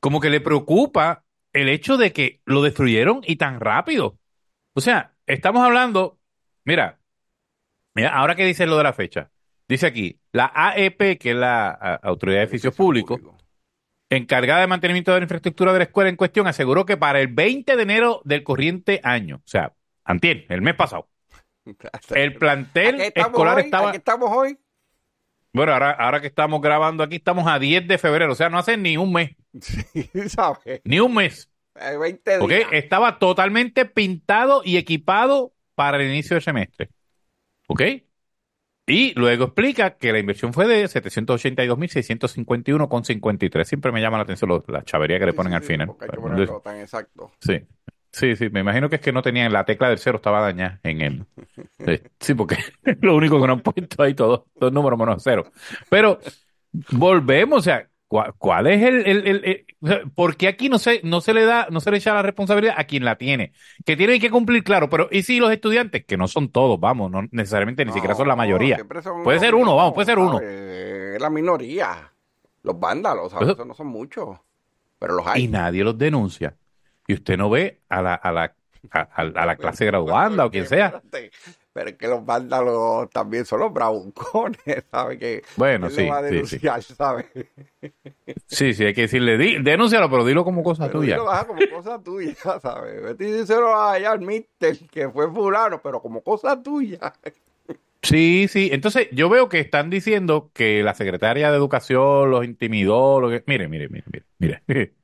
como 0.00 0.20
que 0.20 0.30
le 0.30 0.40
preocupa 0.40 1.24
el 1.52 1.68
hecho 1.68 1.96
de 1.96 2.12
que 2.12 2.42
lo 2.44 2.62
destruyeron 2.62 3.20
y 3.24 3.36
tan 3.36 3.60
rápido. 3.60 4.18
O 4.74 4.80
sea, 4.80 5.16
estamos 5.26 5.62
hablando, 5.64 6.20
mira, 6.64 7.00
mira, 7.96 8.10
ahora 8.16 8.34
que 8.36 8.44
dice 8.44 8.66
lo 8.66 8.76
de 8.76 8.84
la 8.84 8.92
fecha, 8.92 9.30
dice 9.68 9.86
aquí, 9.86 10.20
la 10.32 10.52
AEP, 10.54 11.18
que 11.18 11.30
es 11.30 11.36
la 11.36 11.70
Autoridad 12.02 12.38
de 12.38 12.44
Edificios 12.44 12.74
Públicos, 12.74 13.20
encargada 14.10 14.60
de 14.60 14.66
mantenimiento 14.68 15.12
de 15.12 15.18
la 15.20 15.24
infraestructura 15.24 15.72
de 15.72 15.78
la 15.78 15.84
escuela 15.84 16.10
en 16.10 16.16
cuestión, 16.16 16.46
aseguró 16.46 16.86
que 16.86 16.96
para 16.96 17.20
el 17.20 17.28
20 17.28 17.74
de 17.76 17.82
enero 17.82 18.20
del 18.24 18.44
corriente 18.44 19.00
año, 19.02 19.36
o 19.36 19.48
sea, 19.48 19.72
antier, 20.04 20.46
el 20.48 20.62
mes 20.62 20.74
pasado, 20.74 21.08
el 22.14 22.34
plantel 22.34 23.00
escolar 23.14 23.56
hoy, 23.56 23.64
estaba, 23.64 23.88
aquí 23.88 23.96
estamos 23.98 24.30
hoy. 24.32 24.58
bueno, 25.52 25.72
ahora, 25.72 25.90
ahora 25.90 26.20
que 26.20 26.28
estamos 26.28 26.60
grabando 26.60 27.02
aquí, 27.02 27.16
estamos 27.16 27.46
a 27.48 27.58
10 27.58 27.88
de 27.88 27.98
febrero, 27.98 28.32
o 28.32 28.36
sea, 28.36 28.48
no 28.48 28.58
hace 28.58 28.76
ni 28.76 28.96
un 28.96 29.12
mes, 29.12 29.30
Sí, 29.60 29.82
¿sabes? 30.28 30.80
ni 30.84 31.00
un 31.00 31.14
mes, 31.14 31.50
Eh, 31.74 31.96
20 31.98 32.38
¿ok? 32.38 32.48
días. 32.48 32.68
Estaba 32.72 33.18
totalmente 33.18 33.84
pintado 33.86 34.62
y 34.64 34.76
equipado 34.76 35.52
para 35.74 35.96
el 35.98 36.08
inicio 36.08 36.34
del 36.36 36.42
semestre, 36.42 36.90
¿ok? 37.66 37.82
Y 38.88 39.18
luego 39.18 39.46
explica 39.46 39.96
que 39.96 40.12
la 40.12 40.20
inversión 40.20 40.52
fue 40.52 40.68
de 40.68 40.84
782.651,53. 40.84 43.64
Siempre 43.64 43.90
me 43.90 44.00
llama 44.00 44.18
la 44.18 44.22
atención 44.22 44.62
la 44.68 44.84
chavería 44.84 45.18
que 45.18 45.26
le 45.26 45.32
ponen 45.32 45.50
sí, 45.52 45.56
al 45.56 45.62
final. 45.64 45.88
porque 45.88 46.04
hay 46.04 46.10
que 46.12 46.18
ponerlo 46.18 46.60
tan 46.60 46.78
exacto. 46.78 47.32
Sí, 47.40 47.66
sí, 48.12 48.36
sí, 48.36 48.48
me 48.50 48.60
imagino 48.60 48.88
que 48.88 48.94
es 48.96 49.02
que 49.02 49.12
no 49.12 49.22
tenían, 49.22 49.52
la 49.52 49.64
tecla 49.64 49.88
del 49.88 49.98
cero 49.98 50.18
estaba 50.18 50.40
dañada 50.40 50.78
en 50.84 51.00
él. 51.00 51.26
Sí, 51.84 52.00
sí, 52.20 52.34
porque 52.34 52.58
es 52.84 52.96
lo 53.02 53.16
único 53.16 53.40
que 53.40 53.46
no 53.48 53.54
han 53.54 53.60
puesto 53.60 54.04
ahí 54.04 54.14
todos 54.14 54.44
los 54.60 54.72
números 54.72 55.00
menos 55.00 55.20
cero. 55.24 55.50
Pero 55.90 56.20
volvemos, 56.92 57.58
o 57.58 57.62
sea, 57.62 57.88
¿cuál, 58.08 58.32
cuál 58.38 58.66
es 58.68 58.82
el, 58.82 59.06
el, 59.06 59.26
el, 59.26 59.44
el- 59.44 60.10
¿por 60.14 60.36
qué 60.36 60.48
aquí 60.48 60.68
no 60.68 60.78
se, 60.78 61.00
no 61.04 61.20
se 61.20 61.32
le 61.34 61.44
da, 61.44 61.68
no 61.70 61.80
se 61.80 61.90
le 61.90 61.98
echa 61.98 62.14
la 62.14 62.22
responsabilidad 62.22 62.74
a 62.78 62.84
quien 62.84 63.04
la 63.04 63.16
tiene? 63.16 63.52
Que 63.84 63.96
tiene 63.96 64.18
que 64.20 64.30
cumplir, 64.30 64.62
claro, 64.64 64.88
pero 64.90 65.08
¿y 65.10 65.22
si 65.22 65.38
los 65.38 65.50
estudiantes, 65.52 66.04
que 66.04 66.16
no 66.16 66.28
son 66.28 66.48
todos, 66.50 66.78
vamos, 66.80 67.10
no 67.10 67.22
necesariamente 67.30 67.84
ni 67.84 67.92
siquiera 67.92 68.14
son 68.14 68.28
la 68.28 68.36
mayoría? 68.36 68.78
son 69.02 69.22
Puede 69.24 69.38
ser 69.40 69.54
uno, 69.54 69.76
vamos, 69.76 69.94
puede 69.94 70.06
ser 70.06 70.18
uno. 70.18 70.40
Es 70.40 71.20
la 71.20 71.30
minoría. 71.30 72.12
Los 72.62 72.78
vándalos, 72.80 73.30
¿sabes? 73.32 73.50
Eso- 73.50 73.64
no 73.64 73.74
son 73.74 73.86
muchos. 73.88 74.38
Pero 74.98 75.14
los 75.14 75.26
hay. 75.26 75.44
Y 75.44 75.48
nadie 75.48 75.84
los 75.84 75.96
denuncia. 75.98 76.56
Y 77.06 77.14
usted 77.14 77.36
no 77.36 77.48
ve 77.50 77.82
a 77.88 78.02
la, 78.02 78.14
a 78.14 78.32
la, 78.32 78.54
a, 78.90 79.00
a- 79.00 79.22
a 79.22 79.46
la 79.46 79.56
clase 79.56 79.84
graduanda 79.86 80.46
o 80.46 80.50
quien 80.50 80.66
sea. 80.66 81.00
Pero 81.76 81.90
es 81.90 81.96
que 81.96 82.08
los 82.08 82.24
vándalos 82.24 83.10
también 83.10 83.44
son 83.44 83.60
los 83.60 83.72
bravucones, 83.72 84.84
¿sabes? 84.90 85.18
Que 85.18 85.42
Bueno, 85.56 85.88
¿quién 85.88 85.96
lo 85.96 86.02
sí, 86.02 86.06
va 86.06 86.18
a 86.18 86.22
sí, 86.28 86.44
sí. 86.44 86.58
denunciar, 86.62 86.82
¿sabes? 86.82 87.26
Sí, 88.48 88.74
sí, 88.74 88.84
hay 88.84 88.94
que 88.94 89.02
decirle, 89.02 89.38
di, 89.38 89.62
denúncialo, 89.62 90.10
pero 90.10 90.24
dilo 90.24 90.44
como 90.44 90.62
cosa 90.62 90.84
Pero 90.84 90.90
tuya. 90.90 91.16
lo 91.16 91.24
baja 91.24 91.46
como 91.46 91.68
cosa 91.68 92.02
tuya, 92.02 92.34
¿sabes? 92.60 93.02
Vete 93.02 93.28
y 93.28 93.32
díselo 93.32 93.74
allá 93.76 94.12
al 94.12 94.20
mister 94.20 94.78
que 94.88 95.08
fue 95.10 95.30
fulano, 95.30 95.80
pero 95.82 96.00
como 96.02 96.22
cosa 96.22 96.60
tuya. 96.62 97.12
Sí, 98.02 98.46
sí. 98.48 98.68
Entonces, 98.72 99.08
yo 99.12 99.28
veo 99.28 99.48
que 99.48 99.58
están 99.58 99.90
diciendo 99.90 100.50
que 100.54 100.82
la 100.82 100.94
secretaria 100.94 101.50
de 101.50 101.56
Educación 101.56 102.30
los 102.30 102.44
intimidó. 102.44 103.20
Lo 103.20 103.28
que... 103.30 103.42
Mire, 103.46 103.68
mire, 103.68 103.88
mire, 103.88 104.04
mire, 104.38 104.62
mire. 104.68 104.94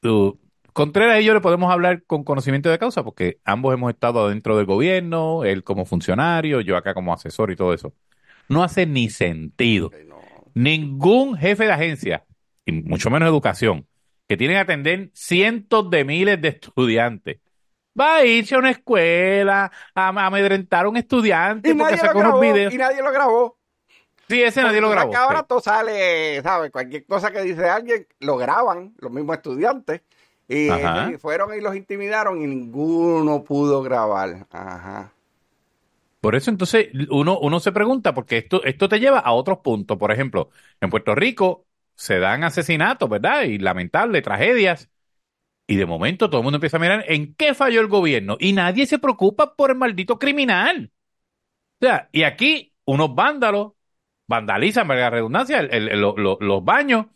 Tú- 0.00 0.38
Contreras 0.76 1.22
y 1.22 1.24
yo 1.24 1.32
le 1.32 1.40
podemos 1.40 1.72
hablar 1.72 2.02
con 2.04 2.22
conocimiento 2.22 2.68
de 2.68 2.78
causa 2.78 3.02
porque 3.02 3.40
ambos 3.46 3.72
hemos 3.72 3.90
estado 3.90 4.28
dentro 4.28 4.58
del 4.58 4.66
gobierno, 4.66 5.42
él 5.42 5.64
como 5.64 5.86
funcionario, 5.86 6.60
yo 6.60 6.76
acá 6.76 6.92
como 6.92 7.14
asesor 7.14 7.50
y 7.50 7.56
todo 7.56 7.72
eso. 7.72 7.94
No 8.50 8.62
hace 8.62 8.84
ni 8.84 9.08
sentido. 9.08 9.90
No. 10.06 10.18
Ningún 10.52 11.34
jefe 11.38 11.64
de 11.64 11.72
agencia, 11.72 12.26
y 12.66 12.72
mucho 12.72 13.08
menos 13.08 13.26
educación, 13.26 13.86
que 14.28 14.36
tiene 14.36 14.52
que 14.52 14.60
atender 14.60 15.10
cientos 15.14 15.88
de 15.88 16.04
miles 16.04 16.42
de 16.42 16.48
estudiantes, 16.48 17.38
va 17.98 18.16
a 18.16 18.26
irse 18.26 18.54
a 18.54 18.58
una 18.58 18.72
escuela 18.72 19.72
a 19.94 20.26
amedrentar 20.26 20.84
a 20.84 20.90
un 20.90 20.98
estudiante 20.98 21.70
Y 21.70 21.74
nadie, 21.74 21.96
lo 21.96 22.02
unos 22.10 22.14
grabó, 22.22 22.40
videos. 22.40 22.74
y 22.74 22.76
nadie 22.76 23.02
lo 23.02 23.12
grabó. 23.12 23.58
Sí, 24.28 24.42
ese 24.42 24.62
nadie 24.62 24.82
lo 24.82 24.90
grabó. 24.90 25.10
que 25.10 25.16
ahora 25.16 25.38
sí. 25.38 25.44
todo 25.48 25.60
sale, 25.60 26.42
¿sabes? 26.42 26.70
Cualquier 26.70 27.06
cosa 27.06 27.30
que 27.30 27.40
dice 27.40 27.66
alguien, 27.66 28.06
lo 28.20 28.36
graban 28.36 28.92
los 28.98 29.10
mismos 29.10 29.36
estudiantes. 29.36 30.02
Y, 30.48 31.16
fueron 31.18 31.56
y 31.56 31.60
los 31.60 31.74
intimidaron 31.74 32.40
y 32.42 32.46
ninguno 32.46 33.42
pudo 33.42 33.82
grabar. 33.82 34.46
Ajá. 34.50 35.12
Por 36.20 36.34
eso 36.34 36.50
entonces 36.50 36.88
uno, 37.10 37.38
uno 37.38 37.60
se 37.60 37.72
pregunta, 37.72 38.14
porque 38.14 38.38
esto, 38.38 38.64
esto 38.64 38.88
te 38.88 38.98
lleva 39.00 39.18
a 39.20 39.32
otros 39.32 39.58
puntos. 39.58 39.96
Por 39.98 40.10
ejemplo, 40.12 40.50
en 40.80 40.90
Puerto 40.90 41.14
Rico 41.14 41.66
se 41.94 42.18
dan 42.18 42.44
asesinatos, 42.44 43.08
¿verdad? 43.08 43.42
Y 43.42 43.58
lamentables, 43.58 44.22
tragedias. 44.22 44.90
Y 45.66 45.76
de 45.76 45.86
momento 45.86 46.30
todo 46.30 46.40
el 46.40 46.44
mundo 46.44 46.56
empieza 46.56 46.78
a 46.78 46.80
mirar 46.80 47.04
en 47.08 47.34
qué 47.34 47.54
falló 47.54 47.80
el 47.80 47.88
gobierno. 47.88 48.36
Y 48.40 48.52
nadie 48.52 48.86
se 48.86 48.98
preocupa 48.98 49.56
por 49.56 49.70
el 49.70 49.76
maldito 49.76 50.18
criminal. 50.18 50.92
O 51.80 51.86
sea, 51.86 52.08
y 52.12 52.22
aquí 52.24 52.74
unos 52.84 53.14
vándalos 53.14 53.72
vandalizan, 54.28 54.88
valga 54.88 55.04
la 55.04 55.10
redundancia, 55.10 55.60
el- 55.60 55.72
el- 55.72 55.88
el- 55.90 56.00
lo- 56.00 56.16
lo- 56.16 56.38
los 56.40 56.64
baños. 56.64 57.06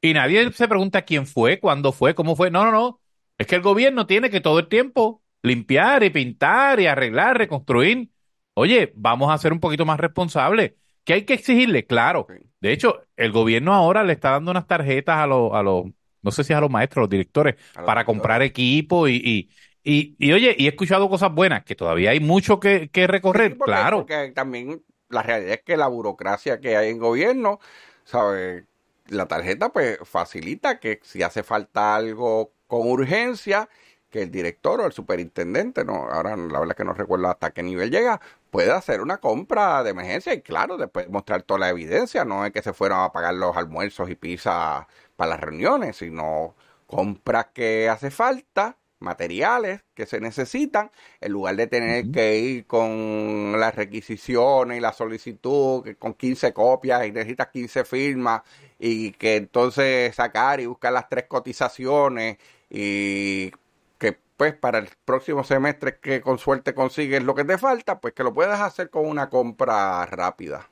Y 0.00 0.14
nadie 0.14 0.50
se 0.52 0.68
pregunta 0.68 1.02
quién 1.02 1.26
fue, 1.26 1.60
cuándo 1.60 1.92
fue, 1.92 2.14
cómo 2.14 2.36
fue. 2.36 2.50
No, 2.50 2.64
no, 2.64 2.70
no. 2.72 3.00
Es 3.38 3.46
que 3.46 3.56
el 3.56 3.62
gobierno 3.62 4.06
tiene 4.06 4.30
que 4.30 4.40
todo 4.40 4.58
el 4.58 4.68
tiempo 4.68 5.22
limpiar 5.42 6.02
y 6.04 6.10
pintar 6.10 6.80
y 6.80 6.86
arreglar, 6.86 7.38
reconstruir. 7.38 8.10
Oye, 8.54 8.92
vamos 8.96 9.30
a 9.32 9.38
ser 9.38 9.52
un 9.52 9.60
poquito 9.60 9.84
más 9.86 9.98
responsables. 10.00 10.72
¿Qué 11.04 11.14
hay 11.14 11.24
que 11.24 11.34
exigirle? 11.34 11.86
Claro. 11.86 12.26
De 12.60 12.72
hecho, 12.72 13.02
el 13.16 13.32
gobierno 13.32 13.72
ahora 13.74 14.04
le 14.04 14.12
está 14.12 14.30
dando 14.30 14.50
unas 14.50 14.66
tarjetas 14.66 15.16
a 15.18 15.26
los, 15.26 15.52
a 15.54 15.62
los, 15.62 15.84
no 16.22 16.30
sé 16.30 16.44
si 16.44 16.52
a 16.52 16.60
los 16.60 16.70
maestros, 16.70 16.98
a 16.98 17.02
los 17.02 17.10
directores, 17.10 17.56
los 17.74 17.84
para 17.86 18.04
comprar 18.04 18.42
equipo 18.42 19.08
y, 19.08 19.16
y, 19.16 19.50
y, 19.82 20.14
y, 20.18 20.32
oye, 20.32 20.54
y 20.58 20.66
he 20.66 20.68
escuchado 20.68 21.08
cosas 21.08 21.32
buenas, 21.34 21.64
que 21.64 21.74
todavía 21.74 22.10
hay 22.10 22.20
mucho 22.20 22.60
que, 22.60 22.90
que 22.90 23.06
recorrer, 23.06 23.52
Sí, 23.52 23.56
porque- 23.58 23.72
claro. 23.72 23.98
Porque 23.98 24.32
también 24.34 24.84
la 25.08 25.22
realidad 25.22 25.54
es 25.54 25.62
que 25.62 25.76
la 25.78 25.88
burocracia 25.88 26.60
que 26.60 26.76
hay 26.76 26.90
en 26.90 26.98
gobierno, 26.98 27.60
¿sabes? 28.04 28.64
La 29.10 29.26
tarjeta 29.26 29.70
pues 29.70 29.98
facilita 30.04 30.80
que 30.80 31.00
si 31.02 31.22
hace 31.22 31.42
falta 31.42 31.96
algo 31.96 32.52
con 32.68 32.88
urgencia, 32.88 33.68
que 34.08 34.22
el 34.22 34.30
director 34.30 34.80
o 34.80 34.86
el 34.86 34.92
superintendente, 34.92 35.84
no, 35.84 36.08
ahora 36.10 36.36
la 36.36 36.60
verdad 36.60 36.70
es 36.70 36.76
que 36.76 36.84
no 36.84 36.92
recuerdo 36.94 37.28
hasta 37.28 37.52
qué 37.52 37.62
nivel 37.62 37.90
llega, 37.90 38.20
pueda 38.50 38.76
hacer 38.76 39.00
una 39.00 39.18
compra 39.18 39.82
de 39.82 39.90
emergencia 39.90 40.34
y 40.34 40.42
claro, 40.42 40.76
después 40.76 41.08
mostrar 41.08 41.42
toda 41.42 41.60
la 41.60 41.68
evidencia, 41.70 42.24
no 42.24 42.44
es 42.46 42.52
que 42.52 42.62
se 42.62 42.72
fueron 42.72 43.00
a 43.00 43.12
pagar 43.12 43.34
los 43.34 43.56
almuerzos 43.56 44.10
y 44.10 44.14
pizza 44.16 44.86
para 45.16 45.30
las 45.30 45.40
reuniones, 45.40 45.96
sino 45.96 46.54
compras 46.86 47.48
que 47.54 47.88
hace 47.88 48.10
falta, 48.10 48.76
materiales 49.00 49.82
que 49.94 50.06
se 50.06 50.20
necesitan, 50.20 50.90
en 51.20 51.32
lugar 51.32 51.56
de 51.56 51.66
tener 51.66 52.10
que 52.10 52.38
ir 52.38 52.66
con 52.66 53.58
las 53.58 53.74
requisiciones 53.74 54.78
y 54.78 54.80
la 54.80 54.92
solicitud, 54.92 55.82
que 55.82 55.96
con 55.96 56.14
15 56.14 56.52
copias 56.52 57.06
y 57.06 57.12
necesitas 57.12 57.48
15 57.48 57.84
firmas, 57.84 58.42
y 58.78 59.12
que 59.12 59.36
entonces 59.36 60.14
sacar 60.14 60.60
y 60.60 60.66
buscar 60.66 60.92
las 60.92 61.08
tres 61.08 61.26
cotizaciones 61.28 62.38
y 62.70 63.50
que 63.98 64.18
pues 64.36 64.54
para 64.54 64.78
el 64.78 64.88
próximo 65.04 65.44
semestre 65.44 65.98
que 66.00 66.20
con 66.22 66.38
suerte 66.38 66.74
consigues 66.74 67.22
lo 67.22 67.34
que 67.34 67.44
te 67.44 67.58
falta, 67.58 68.00
pues 68.00 68.14
que 68.14 68.24
lo 68.24 68.32
puedas 68.32 68.60
hacer 68.60 68.90
con 68.90 69.06
una 69.06 69.28
compra 69.28 70.06
rápida. 70.06 70.70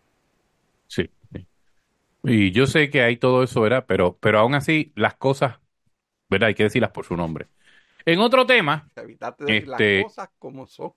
Sí, 0.86 1.10
sí. 1.32 1.46
Y 2.24 2.50
yo 2.52 2.66
sé 2.66 2.90
que 2.90 3.02
hay 3.02 3.16
todo 3.18 3.42
eso, 3.42 3.60
¿verdad? 3.60 3.84
Pero, 3.86 4.16
pero 4.20 4.38
aún 4.38 4.54
así, 4.54 4.92
las 4.96 5.14
cosas, 5.14 5.60
¿verdad? 6.30 6.48
Hay 6.48 6.54
que 6.54 6.64
decirlas 6.64 6.90
por 6.92 7.04
su 7.04 7.16
nombre. 7.16 7.48
En 8.08 8.20
otro 8.20 8.46
tema, 8.46 8.88
Evitarte 8.96 9.44
de 9.44 9.52
decir 9.52 9.68
Este- 9.68 9.98
las 9.98 10.04
cosas 10.06 10.28
como 10.38 10.66
son. 10.66 10.92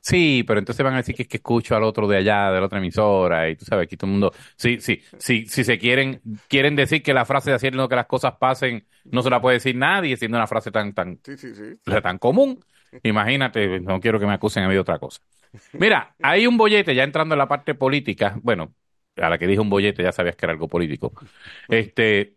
sí, 0.00 0.44
pero 0.46 0.58
entonces 0.58 0.82
van 0.84 0.94
a 0.94 0.98
decir 0.98 1.14
que 1.14 1.22
es 1.22 1.28
que 1.28 1.36
escucho 1.38 1.76
al 1.76 1.82
otro 1.84 2.06
de 2.08 2.16
allá, 2.16 2.50
de 2.50 2.60
la 2.60 2.66
otra 2.66 2.78
emisora, 2.78 3.48
y 3.48 3.56
tú 3.56 3.64
sabes, 3.64 3.84
aquí 3.84 3.96
todo 3.96 4.08
el 4.08 4.12
mundo, 4.12 4.32
sí, 4.56 4.78
sí, 4.80 5.00
sí, 5.18 5.46
si 5.46 5.64
se 5.64 5.78
quieren, 5.78 6.20
quieren 6.48 6.76
decir 6.76 7.02
que 7.02 7.14
la 7.14 7.24
frase 7.24 7.50
de 7.50 7.56
haciendo 7.56 7.88
que 7.88 7.96
las 7.96 8.06
cosas 8.06 8.34
pasen, 8.38 8.86
no 9.04 9.22
se 9.22 9.30
la 9.30 9.40
puede 9.40 9.56
decir 9.56 9.76
nadie, 9.76 10.16
siendo 10.16 10.36
una 10.36 10.46
frase 10.46 10.70
tan, 10.70 10.92
tan, 10.92 11.20
Sí, 11.24 11.36
sí, 11.36 11.54
sí. 11.54 11.78
tan 12.02 12.18
común. 12.18 12.60
Imagínate, 13.02 13.80
no 13.80 14.00
quiero 14.00 14.20
que 14.20 14.26
me 14.26 14.34
acusen 14.34 14.64
a 14.64 14.68
mí 14.68 14.74
de 14.74 14.80
otra 14.80 14.98
cosa. 14.98 15.20
Mira, 15.72 16.14
hay 16.20 16.46
un 16.46 16.56
bollete, 16.56 16.94
ya 16.94 17.04
entrando 17.04 17.34
en 17.34 17.38
la 17.38 17.48
parte 17.48 17.74
política, 17.74 18.38
bueno, 18.42 18.74
a 19.16 19.28
la 19.30 19.38
que 19.38 19.46
dije 19.46 19.60
un 19.60 19.70
bollete 19.70 20.02
ya 20.02 20.12
sabías 20.12 20.36
que 20.36 20.46
era 20.46 20.52
algo 20.52 20.68
político, 20.68 21.12
este, 21.68 22.36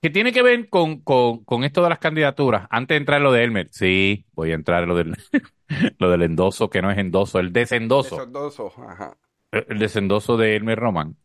que 0.00 0.10
tiene 0.10 0.32
que 0.32 0.42
ver 0.42 0.68
con, 0.68 1.00
con, 1.00 1.44
con 1.44 1.64
esto 1.64 1.82
de 1.82 1.88
las 1.90 1.98
candidaturas. 1.98 2.66
Antes 2.70 2.94
de 2.94 2.98
entrar 2.98 3.18
en 3.18 3.24
lo 3.24 3.32
de 3.32 3.44
Elmer, 3.44 3.68
sí, 3.70 4.26
voy 4.32 4.52
a 4.52 4.54
entrar 4.54 4.82
en 4.84 4.88
lo 4.88 4.96
del, 4.96 5.16
lo 5.98 6.10
del 6.10 6.22
endoso, 6.22 6.70
que 6.70 6.82
no 6.82 6.90
es 6.90 6.98
endoso, 6.98 7.38
el 7.40 7.52
desendoso 7.52 8.16
Esos 8.16 8.32
dos, 8.32 8.78
ajá. 8.78 9.16
el 9.52 9.78
desendoso 9.78 10.36
de 10.36 10.56
Elmer 10.56 10.78
Román. 10.78 11.16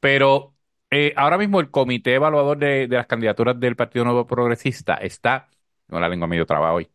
Pero 0.00 0.54
eh, 0.90 1.12
ahora 1.16 1.38
mismo 1.38 1.60
el 1.60 1.70
comité 1.70 2.14
evaluador 2.14 2.58
de, 2.58 2.88
de 2.88 2.96
las 2.96 3.06
candidaturas 3.06 3.58
del 3.60 3.76
Partido 3.76 4.04
Nuevo 4.04 4.26
Progresista 4.26 4.94
está, 4.96 5.48
con 5.88 6.00
la 6.00 6.08
lengua 6.08 6.28
medio 6.28 6.46
traba 6.46 6.72
hoy, 6.72 6.90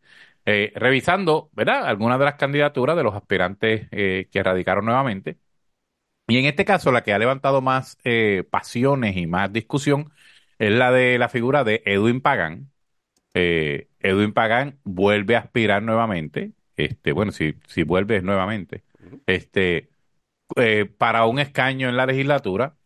eh, 0.46 0.72
revisando, 0.76 1.50
¿verdad? 1.54 1.86
Algunas 1.86 2.18
de 2.18 2.24
las 2.26 2.34
candidaturas 2.36 2.96
de 2.96 3.02
los 3.04 3.14
aspirantes 3.14 3.88
eh, 3.92 4.28
que 4.32 4.42
radicaron 4.42 4.84
nuevamente. 4.86 5.38
Y 6.28 6.38
en 6.38 6.46
este 6.46 6.64
caso, 6.64 6.92
la 6.92 7.02
que 7.02 7.12
ha 7.12 7.18
levantado 7.18 7.60
más 7.60 7.98
eh, 8.04 8.44
pasiones 8.50 9.16
y 9.16 9.26
más 9.26 9.52
discusión 9.52 10.12
es 10.60 10.72
la 10.72 10.92
de 10.92 11.18
la 11.18 11.28
figura 11.30 11.64
de 11.64 11.82
Edwin 11.86 12.20
Pagán. 12.20 12.70
Eh, 13.34 13.88
Edwin 14.00 14.32
Pagán 14.34 14.80
vuelve 14.84 15.36
a 15.36 15.40
aspirar 15.40 15.82
nuevamente. 15.82 16.52
Este, 16.76 17.12
bueno, 17.12 17.32
si, 17.32 17.56
si 17.66 17.82
vuelve 17.84 18.22
nuevamente. 18.22 18.84
Este, 19.26 19.90
eh, 20.56 20.86
para 20.86 21.26
un 21.26 21.38
escaño 21.40 21.88
en 21.88 21.96
la 21.96 22.06
legislatura. 22.06 22.76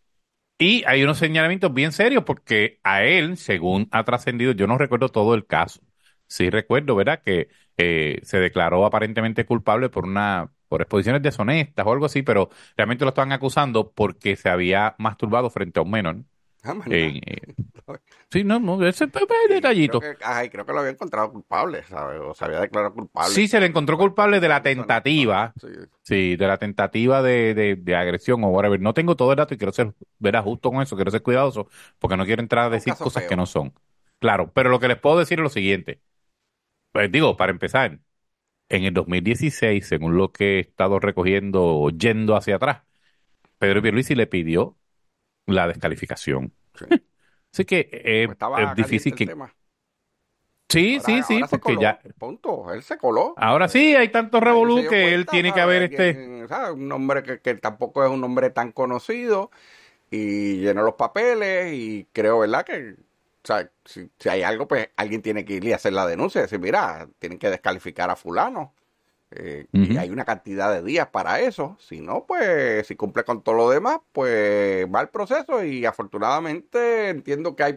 Y 0.58 0.84
hay 0.86 1.02
unos 1.04 1.18
señalamientos 1.18 1.74
bien 1.74 1.92
serios 1.92 2.24
porque 2.24 2.80
a 2.84 3.04
él, 3.04 3.36
según 3.38 3.88
ha 3.92 4.04
trascendido, 4.04 4.52
yo 4.52 4.66
no 4.68 4.78
recuerdo 4.78 5.08
todo 5.10 5.34
el 5.34 5.46
caso. 5.46 5.80
Sí 6.28 6.50
recuerdo, 6.50 6.96
¿verdad? 6.96 7.22
Que 7.24 7.48
eh, 7.76 8.20
se 8.24 8.38
declaró 8.40 8.86
aparentemente 8.86 9.46
culpable 9.46 9.90
por 9.90 10.04
una 10.04 10.52
por 10.68 10.82
exposiciones 10.82 11.22
deshonestas 11.22 11.86
o 11.86 11.92
algo 11.92 12.06
así, 12.06 12.22
pero 12.22 12.50
realmente 12.76 13.04
lo 13.04 13.10
estaban 13.10 13.32
acusando 13.32 13.92
porque 13.92 14.36
se 14.36 14.48
había 14.48 14.94
masturbado 14.98 15.50
frente 15.50 15.80
a 15.80 15.82
un 15.82 15.90
menor. 15.90 16.24
Ah, 16.64 16.74
eh, 16.86 17.20
sí, 18.30 18.44
no, 18.44 18.58
no, 18.58 18.84
ese 18.86 19.06
detallito. 19.48 20.00
Creo 20.00 20.16
que, 20.16 20.24
ajá, 20.24 20.44
y 20.44 20.50
creo 20.50 20.64
que 20.66 20.72
lo 20.72 20.78
había 20.80 20.92
encontrado 20.92 21.30
culpable, 21.32 21.82
¿sabes? 21.84 22.20
O 22.22 22.34
se 22.34 22.44
había 22.44 22.60
declarado 22.60 22.94
culpable. 22.94 23.34
Sí, 23.34 23.48
se 23.48 23.60
le 23.60 23.66
encontró 23.66 23.98
culpable 23.98 24.40
de 24.40 24.48
la 24.48 24.62
tentativa 24.62 25.52
Sí. 25.60 25.68
Sí, 26.02 26.36
de 26.36 26.46
la 26.46 26.58
tentativa 26.58 27.22
de, 27.22 27.54
de, 27.54 27.76
de 27.76 27.96
agresión 27.96 28.44
o 28.44 28.48
whatever. 28.48 28.78
No 28.80 28.92
tengo 28.92 29.16
todo 29.16 29.32
el 29.32 29.36
dato 29.36 29.54
y 29.54 29.56
quiero 29.56 29.72
ser, 29.72 29.94
verá, 30.18 30.42
justo 30.42 30.70
con 30.70 30.82
eso, 30.82 30.96
quiero 30.96 31.10
ser 31.10 31.22
cuidadoso, 31.22 31.68
porque 31.98 32.16
no 32.16 32.26
quiero 32.26 32.42
entrar 32.42 32.66
a 32.66 32.70
decir 32.70 32.94
cosas 32.94 33.22
feo. 33.22 33.30
que 33.30 33.36
no 33.36 33.46
son. 33.46 33.72
Claro, 34.18 34.52
pero 34.52 34.68
lo 34.70 34.80
que 34.80 34.88
les 34.88 34.98
puedo 34.98 35.18
decir 35.18 35.38
es 35.38 35.42
lo 35.42 35.48
siguiente. 35.48 36.00
Pues 36.92 37.10
digo, 37.10 37.36
para 37.36 37.50
empezar, 37.52 37.98
en 38.68 38.84
el 38.84 38.94
2016, 38.94 39.86
según 39.86 40.16
lo 40.16 40.32
que 40.32 40.56
he 40.58 40.60
estado 40.60 41.00
recogiendo, 41.00 41.90
yendo 41.90 42.36
hacia 42.36 42.56
atrás, 42.56 42.82
Pedro 43.58 43.82
Pierluisi 43.82 44.14
le 44.14 44.26
pidió 44.26 44.78
la 45.46 45.68
descalificación 45.68 46.52
Así 47.52 47.64
que 47.64 47.88
eh, 47.92 48.28
es 48.58 48.74
difícil 48.74 49.14
que... 49.14 49.26
tema. 49.26 49.54
Sí, 50.68 50.94
Ahora- 50.96 51.04
sí, 51.06 51.22
sí, 51.22 51.34
ahora 51.34 51.46
porque 51.46 51.74
coló, 51.74 51.80
ya... 51.80 52.00
Punto, 52.18 52.72
él 52.72 52.82
se 52.82 52.98
coló. 52.98 53.34
Ahora 53.36 53.68
sí, 53.68 53.94
hay 53.94 54.08
tanto 54.08 54.40
revolú 54.40 54.88
que 54.88 55.14
él 55.14 55.24
tiene 55.26 55.52
que 55.52 55.60
haber 55.60 55.82
este... 55.84 56.46
Un 56.72 56.88
nombre 56.88 57.22
que, 57.22 57.40
que 57.40 57.54
tampoco 57.54 58.04
es 58.04 58.10
un 58.10 58.20
nombre 58.20 58.50
tan 58.50 58.72
conocido 58.72 59.52
y 60.10 60.56
llenó 60.58 60.82
los 60.82 60.94
papeles 60.94 61.72
y 61.74 62.08
creo, 62.12 62.40
¿verdad? 62.40 62.64
Que 62.64 62.96
o 63.44 63.46
sea, 63.46 63.70
si, 63.84 64.10
si 64.18 64.28
hay 64.30 64.42
algo, 64.42 64.66
pues 64.66 64.88
alguien 64.96 65.20
tiene 65.20 65.44
que 65.44 65.54
ir 65.54 65.64
y 65.64 65.72
hacer 65.74 65.92
la 65.92 66.06
denuncia 66.06 66.38
y 66.40 66.42
decir, 66.42 66.58
mira, 66.58 67.08
tienen 67.18 67.38
que 67.38 67.50
descalificar 67.50 68.08
a 68.10 68.16
fulano. 68.16 68.74
Eh, 69.36 69.66
Y 69.72 69.96
hay 69.96 70.10
una 70.10 70.24
cantidad 70.24 70.72
de 70.72 70.82
días 70.82 71.08
para 71.08 71.40
eso. 71.40 71.76
Si 71.80 72.00
no, 72.00 72.24
pues 72.26 72.86
si 72.86 72.96
cumple 72.96 73.24
con 73.24 73.42
todo 73.42 73.54
lo 73.56 73.70
demás, 73.70 73.98
pues 74.12 74.86
va 74.86 75.00
el 75.00 75.08
proceso 75.08 75.64
y 75.64 75.84
afortunadamente 75.84 77.08
entiendo 77.08 77.56
que 77.56 77.62
hay 77.64 77.76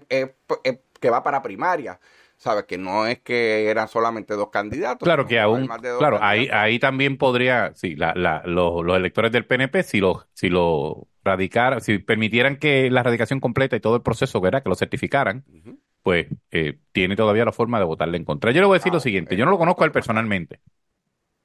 que 1.00 1.10
va 1.10 1.24
para 1.24 1.42
primaria. 1.42 2.00
¿Sabes? 2.40 2.66
Que 2.66 2.78
no 2.78 3.08
es 3.08 3.20
que 3.22 3.68
eran 3.68 3.88
solamente 3.88 4.36
dos 4.36 4.50
candidatos. 4.52 5.08
Claro 5.08 5.26
que 5.26 5.40
aún, 5.40 5.66
claro, 5.66 6.20
ahí, 6.22 6.42
candidatos. 6.46 6.64
ahí 6.64 6.78
también 6.80 7.18
podría, 7.18 7.74
sí, 7.74 7.96
la, 7.96 8.14
la, 8.16 8.44
los, 8.46 8.86
los 8.86 8.96
electores 8.96 9.32
del 9.32 9.46
PNP, 9.48 9.82
si 9.82 10.00
lo, 10.00 10.24
si 10.34 10.50
lo 10.50 11.08
radicaran, 11.24 11.82
si 11.82 11.98
permitieran 11.98 12.58
que 12.58 12.92
la 12.92 13.02
radicación 13.02 13.40
completa 13.40 13.76
y 13.76 13.80
todo 13.80 13.96
el 13.96 14.04
proceso, 14.04 14.40
¿verdad? 14.40 14.62
Que 14.62 14.70
lo 14.70 14.76
certificaran, 14.76 15.46
Ujú. 15.52 15.80
pues 16.04 16.28
eh, 16.52 16.78
tiene 16.92 17.16
todavía 17.16 17.44
la 17.44 17.52
forma 17.52 17.80
de 17.80 17.86
votarle 17.86 18.18
en 18.18 18.24
contra. 18.26 18.52
Yo 18.52 18.62
le 18.62 18.68
voy 18.68 18.76
a 18.76 18.80
decir 18.80 18.92
Ah, 18.92 18.96
lo 18.98 19.00
siguiente, 19.00 19.36
yo 19.36 19.44
no 19.46 19.50
lo 19.52 19.58
conozco 19.58 19.82
a 19.82 19.86
él 19.88 19.92
personalmente. 19.92 20.60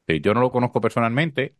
Yo 0.06 0.34
no 0.34 0.40
lo 0.40 0.50
conozco 0.52 0.80
personalmente, 0.80 1.54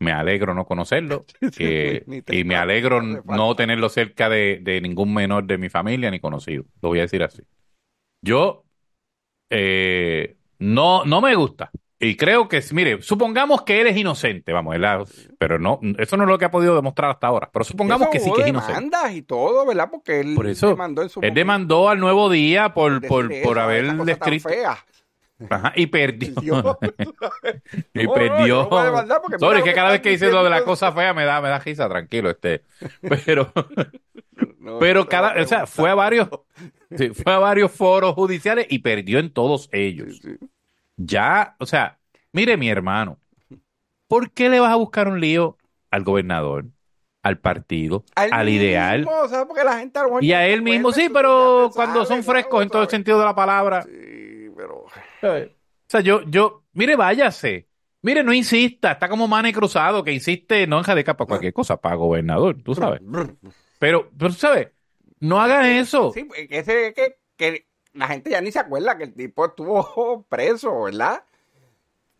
me 0.00 0.12
alegro 0.12 0.54
no 0.54 0.66
conocerlo 0.66 1.24
eh, 1.58 2.04
y 2.30 2.44
me 2.44 2.56
alegro 2.56 3.02
no 3.02 3.54
tenerlo 3.56 3.88
cerca 3.88 4.28
de, 4.28 4.60
de 4.62 4.80
ningún 4.80 5.12
menor 5.14 5.44
de 5.44 5.58
mi 5.58 5.68
familia 5.68 6.10
ni 6.10 6.20
conocido. 6.20 6.64
Lo 6.82 6.90
voy 6.90 6.98
a 6.98 7.02
decir 7.02 7.22
así. 7.22 7.42
Yo 8.22 8.64
eh, 9.50 10.36
no, 10.58 11.04
no 11.04 11.20
me 11.20 11.34
gusta. 11.34 11.70
Y 12.00 12.16
creo 12.16 12.46
que, 12.46 12.62
mire, 12.72 13.02
supongamos 13.02 13.62
que 13.62 13.80
él 13.80 13.88
es 13.88 13.96
inocente, 13.96 14.52
vamos, 14.52 14.76
pero 15.36 15.58
no, 15.58 15.80
eso 15.98 16.16
no 16.16 16.22
es 16.22 16.28
lo 16.28 16.38
que 16.38 16.44
ha 16.44 16.50
podido 16.50 16.76
demostrar 16.76 17.10
hasta 17.10 17.26
ahora. 17.26 17.50
Pero 17.52 17.64
supongamos 17.64 18.02
Eso 18.02 18.12
que 18.12 18.20
sí 18.20 18.30
que 18.36 18.42
es 18.42 18.48
inocente. 18.48 18.96
y 19.14 19.22
todo, 19.22 19.66
¿verdad? 19.66 19.88
Porque 19.90 20.20
él 20.20 20.36
Por 20.36 20.46
eso, 20.46 20.68
demandó 20.68 21.02
en 21.02 21.08
su 21.08 21.18
Él 21.18 21.22
momento 21.22 21.38
demandó 21.40 21.88
al 21.88 21.98
nuevo 21.98 22.30
día 22.30 22.72
por, 22.72 23.04
por, 23.04 23.32
eso, 23.32 23.48
por 23.48 23.58
haber 23.58 23.92
descrito. 24.04 24.48
fea. 24.48 24.78
Ajá, 25.48 25.72
y 25.76 25.86
perdió. 25.86 26.34
Perdió. 26.80 27.14
y 27.94 28.04
No, 28.04 29.02
no, 29.02 29.22
perdió. 29.22 29.38
no 29.40 29.52
es 29.52 29.64
que 29.64 29.72
cada 29.72 29.92
vez 29.92 30.00
que 30.00 30.10
dice 30.10 30.30
lo 30.30 30.42
de 30.42 30.50
la 30.50 30.64
cosa 30.64 30.92
fea 30.92 31.14
me 31.14 31.24
da, 31.24 31.40
me 31.40 31.48
da 31.48 31.58
risa, 31.58 31.88
tranquilo, 31.88 32.30
este. 32.30 32.64
Pero, 33.24 33.52
No, 34.58 34.78
pero 34.78 35.08
cada, 35.08 35.40
o 35.40 35.46
sea, 35.46 35.66
fue 35.66 35.90
a 35.90 35.94
varios, 35.94 36.28
sí, 36.96 37.10
fue 37.10 37.32
a 37.32 37.38
varios 37.38 37.72
foros 37.72 38.14
judiciales 38.14 38.66
y 38.68 38.80
perdió 38.80 39.18
en 39.18 39.32
todos 39.32 39.68
ellos. 39.72 40.18
Sí, 40.20 40.36
sí. 40.38 40.48
Ya, 40.96 41.56
o 41.58 41.66
sea, 41.66 41.98
mire 42.32 42.56
mi 42.56 42.68
hermano, 42.68 43.18
¿por 44.08 44.30
qué 44.32 44.48
le 44.48 44.60
vas 44.60 44.72
a 44.72 44.76
buscar 44.76 45.08
un 45.08 45.20
lío 45.20 45.56
al 45.90 46.04
gobernador, 46.04 46.66
al 47.22 47.38
partido, 47.38 48.04
al 48.14 48.48
ideal. 48.48 49.06
Porque 49.46 49.64
la 49.64 49.78
gente 49.78 50.00
y 50.20 50.32
a 50.32 50.46
él 50.46 50.62
mismo? 50.62 50.92
Sí, 50.92 51.08
pero 51.12 51.70
cuando 51.74 52.04
son 52.04 52.22
frescos 52.22 52.62
en 52.62 52.70
todo 52.70 52.82
el 52.82 52.88
sentido 52.88 53.18
de 53.18 53.24
la 53.24 53.34
palabra. 53.34 53.82
Sí, 53.82 54.50
pero... 54.56 54.86
O 55.22 55.90
sea, 55.90 56.00
yo, 56.00 56.22
yo, 56.22 56.64
mire, 56.72 56.96
váyase. 56.96 57.68
Mire, 58.02 58.22
no 58.22 58.32
insista, 58.32 58.92
está 58.92 59.08
como 59.08 59.26
Mane 59.26 59.52
Cruzado, 59.52 60.04
que 60.04 60.12
insiste, 60.12 60.66
no 60.66 60.78
deja 60.78 60.94
de 60.94 61.04
capa 61.04 61.26
cualquier 61.26 61.52
cosa 61.52 61.80
para 61.80 61.96
gobernador, 61.96 62.62
tú 62.62 62.74
sabes. 62.74 63.00
Pero, 63.78 64.10
pero, 64.16 64.32
¿sabes? 64.32 64.68
No 65.20 65.40
hagas 65.40 65.66
eso. 65.66 66.12
Sí, 66.12 66.24
pues, 66.24 66.48
que 66.48 66.58
ese 66.58 66.94
que, 66.94 67.18
que 67.36 67.66
la 67.92 68.06
gente 68.06 68.30
ya 68.30 68.40
ni 68.40 68.52
se 68.52 68.60
acuerda 68.60 68.96
que 68.96 69.04
el 69.04 69.14
tipo 69.14 69.46
estuvo 69.46 70.22
preso, 70.28 70.82
¿verdad? 70.82 71.24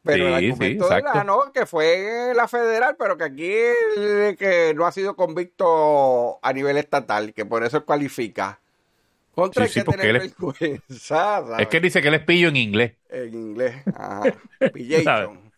Pero 0.02 0.26
el 0.28 0.34
Sí, 0.34 0.52
sí, 0.52 0.52
argumento 0.52 0.88
de 0.88 1.02
la, 1.02 1.24
no, 1.24 1.52
que 1.52 1.66
fue 1.66 2.32
la 2.34 2.48
federal, 2.48 2.96
pero 2.98 3.16
que 3.18 3.24
aquí 3.24 3.52
el 3.52 4.36
que 4.38 4.72
no 4.74 4.86
ha 4.86 4.92
sido 4.92 5.16
convicto 5.16 6.38
a 6.42 6.52
nivel 6.52 6.76
estatal, 6.78 7.34
que 7.34 7.44
por 7.44 7.64
eso 7.64 7.84
cualifica. 7.84 8.60
Contra 9.38 9.66
Sí, 9.66 9.72
sí, 9.74 9.78
hay 9.78 9.82
que 9.82 9.86
porque 9.86 10.00
tener 10.02 10.16
él 10.16 10.22
es- 10.22 10.36
vergüenza, 10.36 10.82
¿sabes? 10.98 11.60
Es 11.60 11.68
que 11.68 11.76
él 11.76 11.82
dice 11.84 12.02
que 12.02 12.08
él 12.08 12.14
es 12.14 12.24
pillo 12.24 12.48
en 12.48 12.56
inglés. 12.56 12.92
En 13.08 13.32
inglés. 13.34 13.74
Ajá. 13.94 14.22
Pillation. 14.74 15.52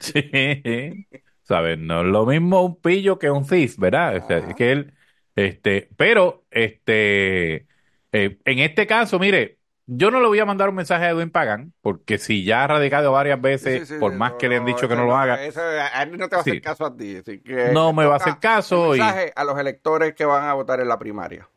Sí, 0.00 1.06
¿sabes? 1.42 1.78
No 1.78 2.00
es 2.00 2.06
lo 2.06 2.24
mismo 2.24 2.62
un 2.62 2.80
pillo 2.80 3.18
que 3.18 3.30
un 3.30 3.46
thief, 3.46 3.76
¿verdad? 3.78 4.16
O 4.16 4.26
sea, 4.26 4.38
Ajá. 4.38 4.48
es 4.48 4.54
que 4.56 4.72
él, 4.72 4.94
este, 5.36 5.90
pero, 5.96 6.44
este, 6.50 7.66
eh, 8.12 8.38
en 8.44 8.58
este 8.60 8.86
caso, 8.86 9.18
mire, 9.18 9.58
yo 9.86 10.10
no 10.10 10.20
le 10.20 10.28
voy 10.28 10.38
a 10.38 10.46
mandar 10.46 10.70
un 10.70 10.76
mensaje 10.76 11.04
a 11.04 11.10
Edwin 11.10 11.30
Pagan, 11.30 11.74
porque 11.82 12.16
si 12.16 12.44
ya 12.44 12.64
ha 12.64 12.66
radicado 12.68 13.12
varias 13.12 13.40
veces, 13.42 13.88
Sí, 13.88 13.94
sí, 13.94 14.00
por 14.00 14.14
más 14.14 14.32
no, 14.32 14.38
que 14.38 14.48
le 14.48 14.56
han 14.56 14.64
dicho 14.64 14.88
que 14.88 14.96
no 14.96 15.04
lo 15.04 15.16
haga, 15.16 15.44
eso, 15.44 15.60
a 15.60 16.02
él 16.02 16.16
no 16.16 16.28
te 16.30 16.36
va 16.36 16.40
a 16.40 16.42
hacer 16.42 16.62
caso 16.62 16.86
a 16.86 16.96
ti. 16.96 17.16
Así 17.16 17.40
que 17.40 17.72
no 17.72 17.92
me 17.92 18.06
va 18.06 18.14
a 18.14 18.16
hacer 18.16 18.38
caso 18.38 18.90
un 18.90 18.96
y, 18.96 19.00
mensaje 19.00 19.32
a 19.36 19.44
los 19.44 19.58
electores 19.58 20.14
que 20.14 20.24
van 20.24 20.44
a 20.44 20.54
votar 20.54 20.80
en 20.80 20.88
la 20.88 20.98
primaria. 20.98 21.48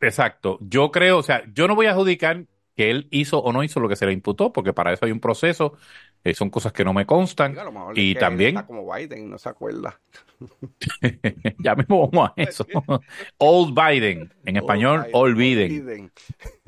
Exacto, 0.00 0.58
yo 0.60 0.90
creo, 0.90 1.18
o 1.18 1.22
sea, 1.22 1.44
yo 1.52 1.68
no 1.68 1.74
voy 1.74 1.86
a 1.86 1.90
adjudicar 1.90 2.46
que 2.76 2.90
él 2.90 3.08
hizo 3.10 3.38
o 3.42 3.52
no 3.52 3.64
hizo 3.64 3.80
lo 3.80 3.88
que 3.88 3.96
se 3.96 4.06
le 4.06 4.12
imputó, 4.12 4.52
porque 4.52 4.72
para 4.72 4.92
eso 4.92 5.06
hay 5.06 5.12
un 5.12 5.20
proceso, 5.20 5.76
eh, 6.24 6.34
son 6.34 6.50
cosas 6.50 6.72
que 6.72 6.84
no 6.84 6.92
me 6.92 7.06
constan, 7.06 7.52
Digo, 7.52 7.62
a 7.62 7.64
lo 7.64 7.72
mejor 7.72 7.98
y 7.98 8.00
es 8.00 8.04
que 8.04 8.10
él 8.12 8.18
también, 8.18 8.48
está 8.56 8.66
como 8.66 8.92
Biden 8.92 9.30
no 9.30 9.38
se 9.38 9.48
acuerda. 9.48 9.98
ya 11.58 11.74
mismo 11.74 12.08
vamos 12.10 12.30
a 12.36 12.42
eso, 12.42 12.66
Old 13.38 13.74
Biden, 13.74 14.32
en 14.44 14.56
español, 14.56 15.00
Biden, 15.00 15.10
olviden. 15.14 15.68
Biden. 15.68 16.12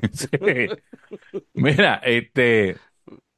Sí. 0.12 0.28
Mira, 1.54 2.00
este, 2.04 2.76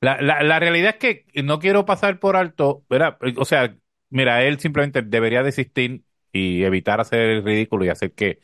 la, 0.00 0.20
la, 0.20 0.42
la 0.42 0.60
realidad 0.60 0.96
es 1.00 1.24
que 1.32 1.42
no 1.42 1.58
quiero 1.58 1.84
pasar 1.84 2.20
por 2.20 2.36
alto, 2.36 2.84
¿verdad? 2.88 3.18
O 3.36 3.44
sea, 3.44 3.76
mira, 4.10 4.44
él 4.44 4.58
simplemente 4.60 5.02
debería 5.02 5.42
desistir 5.42 6.04
y 6.32 6.62
evitar 6.64 7.00
hacer 7.00 7.20
el 7.20 7.44
ridículo 7.44 7.84
y 7.84 7.88
hacer 7.88 8.12
que, 8.12 8.40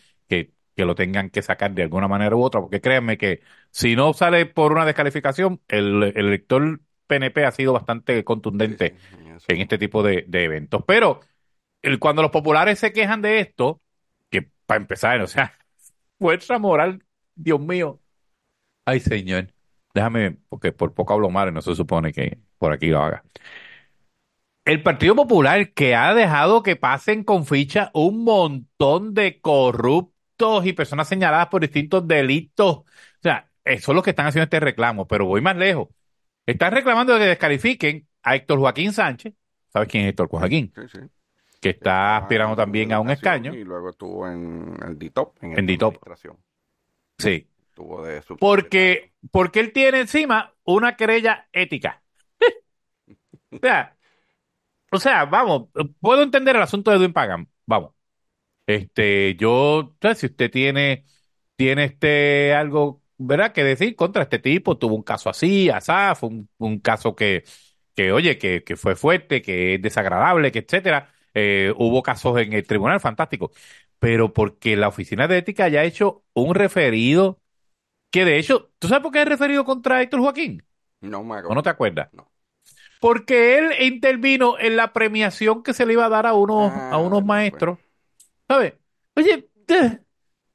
que, 0.76 0.84
lo 0.84 0.94
tengan 0.94 1.30
que 1.30 1.42
sacar 1.42 1.72
de 1.74 1.82
alguna 1.84 2.08
manera 2.08 2.36
u 2.36 2.42
otra, 2.42 2.60
porque 2.60 2.80
créanme 2.80 3.18
que 3.18 3.40
si 3.70 3.96
no 3.96 4.12
sale 4.14 4.46
por 4.46 4.72
una 4.72 4.84
descalificación, 4.86 5.60
el, 5.68 6.02
el 6.04 6.26
elector 6.26 6.80
PNP 7.06 7.44
ha 7.46 7.52
sido 7.52 7.72
bastante 7.72 8.24
contundente 8.24 8.96
Sí, 8.98 8.98
sí, 8.98 9.28
eso. 9.28 9.46
en 9.48 9.60
este 9.60 9.78
tipo 9.78 10.02
de, 10.02 10.24
de 10.28 10.44
eventos. 10.44 10.84
Pero 10.86 11.20
el- 11.82 11.98
cuando 12.00 12.22
los 12.22 12.30
populares 12.32 12.78
se 12.78 12.92
quejan 12.92 13.22
de 13.22 13.40
esto, 13.40 13.82
que 14.30 14.50
para 14.66 14.80
empezar, 14.80 15.20
o 15.22 15.26
sea, 15.28 15.54
fuerza 16.18 16.58
moral, 16.58 17.04
Dios 17.36 17.60
mío. 17.60 18.00
Ay, 18.84 19.00
señor. 19.00 19.52
Déjame, 19.94 20.32
porque 20.48 20.72
por 20.72 20.94
poco 20.94 21.14
hablo 21.14 21.30
mal 21.30 21.48
y 21.48 21.52
no 21.52 21.62
se 21.62 21.74
supone 21.74 22.12
que 22.12 22.38
por 22.58 22.72
aquí 22.72 22.88
lo 22.88 23.02
haga. 23.02 23.24
El 24.64 24.82
Partido 24.82 25.14
Popular 25.16 25.72
que 25.74 25.94
ha 25.94 26.12
dejado 26.14 26.62
que 26.62 26.76
pasen 26.76 27.22
con 27.24 27.46
ficha 27.46 27.90
un 27.94 28.24
montón 28.24 29.14
de 29.14 29.40
corruptos 29.40 30.15
y 30.64 30.72
personas 30.72 31.08
señaladas 31.08 31.48
por 31.48 31.62
distintos 31.62 32.06
delitos. 32.06 32.78
O 32.78 32.84
sea, 33.22 33.48
eso 33.64 33.92
es 33.92 33.96
lo 33.96 34.02
que 34.02 34.10
están 34.10 34.26
haciendo 34.26 34.44
este 34.44 34.60
reclamo, 34.60 35.06
pero 35.06 35.26
voy 35.26 35.40
más 35.40 35.56
lejos. 35.56 35.88
Están 36.44 36.72
reclamando 36.72 37.16
que 37.18 37.24
descalifiquen 37.24 38.06
a 38.22 38.36
Héctor 38.36 38.58
Joaquín 38.58 38.92
Sánchez. 38.92 39.34
¿Sabes 39.72 39.88
quién 39.88 40.04
es 40.04 40.10
Héctor 40.10 40.28
Joaquín? 40.28 40.72
Sí, 40.74 40.82
sí. 40.92 40.98
Que 41.60 41.70
está 41.70 42.18
aspirando 42.18 42.54
también 42.54 42.92
a 42.92 43.00
un 43.00 43.10
escaño. 43.10 43.54
Y 43.54 43.64
luego 43.64 43.90
estuvo 43.90 44.28
en 44.28 44.76
el 44.86 44.98
DITOP. 44.98 45.42
En, 45.42 45.58
En 45.58 45.66
DITOP. 45.66 45.94
administración. 45.94 46.36
Sí. 47.18 47.48
Estuvo 47.70 48.02
de. 48.04 48.22
Porque, 48.38 49.12
porque 49.30 49.60
él 49.60 49.72
tiene 49.72 50.00
encima 50.00 50.54
una 50.64 50.96
querella 50.96 51.48
ética. 51.52 52.02
o 53.50 53.58
sea, 53.60 53.96
o 54.92 54.98
sea, 55.00 55.24
vamos, 55.24 55.68
puedo 56.00 56.22
entender 56.22 56.56
el 56.56 56.62
asunto 56.62 56.90
de 56.90 56.98
Edwin 56.98 57.12
Pagan. 57.12 57.48
Vamos. 57.66 57.95
Este, 58.66 59.36
yo, 59.36 59.94
¿sabes? 60.02 60.18
si 60.18 60.26
usted 60.26 60.50
tiene, 60.50 61.04
tiene 61.56 61.84
este 61.84 62.54
algo, 62.54 63.02
¿verdad? 63.18 63.52
Que 63.52 63.62
decir 63.64 63.94
contra 63.96 64.22
este 64.24 64.38
tipo, 64.40 64.76
tuvo 64.78 64.96
un 64.96 65.02
caso 65.02 65.30
así, 65.30 65.70
asá, 65.70 66.14
fue 66.16 66.30
un, 66.30 66.50
un 66.58 66.80
caso 66.80 67.14
que, 67.14 67.44
que, 67.94 68.12
oye, 68.12 68.38
que, 68.38 68.64
que 68.64 68.76
fue 68.76 68.96
fuerte, 68.96 69.40
que 69.42 69.74
es 69.76 69.82
desagradable, 69.82 70.50
que 70.52 70.60
etcétera. 70.60 71.12
Eh, 71.34 71.72
hubo 71.76 72.02
casos 72.02 72.38
en 72.40 72.52
el 72.54 72.66
tribunal, 72.66 72.98
fantástico. 73.00 73.52
Pero 73.98 74.32
porque 74.32 74.76
la 74.76 74.88
oficina 74.88 75.28
de 75.28 75.38
ética 75.38 75.68
ya 75.68 75.80
ha 75.80 75.84
hecho 75.84 76.24
un 76.34 76.54
referido 76.54 77.40
que 78.10 78.24
de 78.24 78.38
hecho, 78.38 78.72
¿tú 78.78 78.88
sabes 78.88 79.02
por 79.02 79.12
qué 79.12 79.22
es 79.22 79.28
referido 79.28 79.64
contra 79.64 80.02
Héctor 80.02 80.20
Joaquín? 80.20 80.64
No 81.00 81.22
me 81.24 81.40
¿O 81.46 81.54
no 81.54 81.62
te 81.62 81.70
acuerdas? 81.70 82.10
No. 82.12 82.30
Porque 83.00 83.58
él 83.58 83.72
intervino 83.82 84.58
en 84.58 84.76
la 84.76 84.92
premiación 84.92 85.62
que 85.62 85.74
se 85.74 85.86
le 85.86 85.92
iba 85.94 86.06
a 86.06 86.08
dar 86.08 86.26
a 86.26 86.34
unos, 86.34 86.72
Ah, 86.72 86.88
a 86.88 86.98
unos 86.98 87.24
no, 87.24 87.24
maestros. 87.24 87.78
¿Sabes? 88.48 88.74
Oye, 89.16 89.48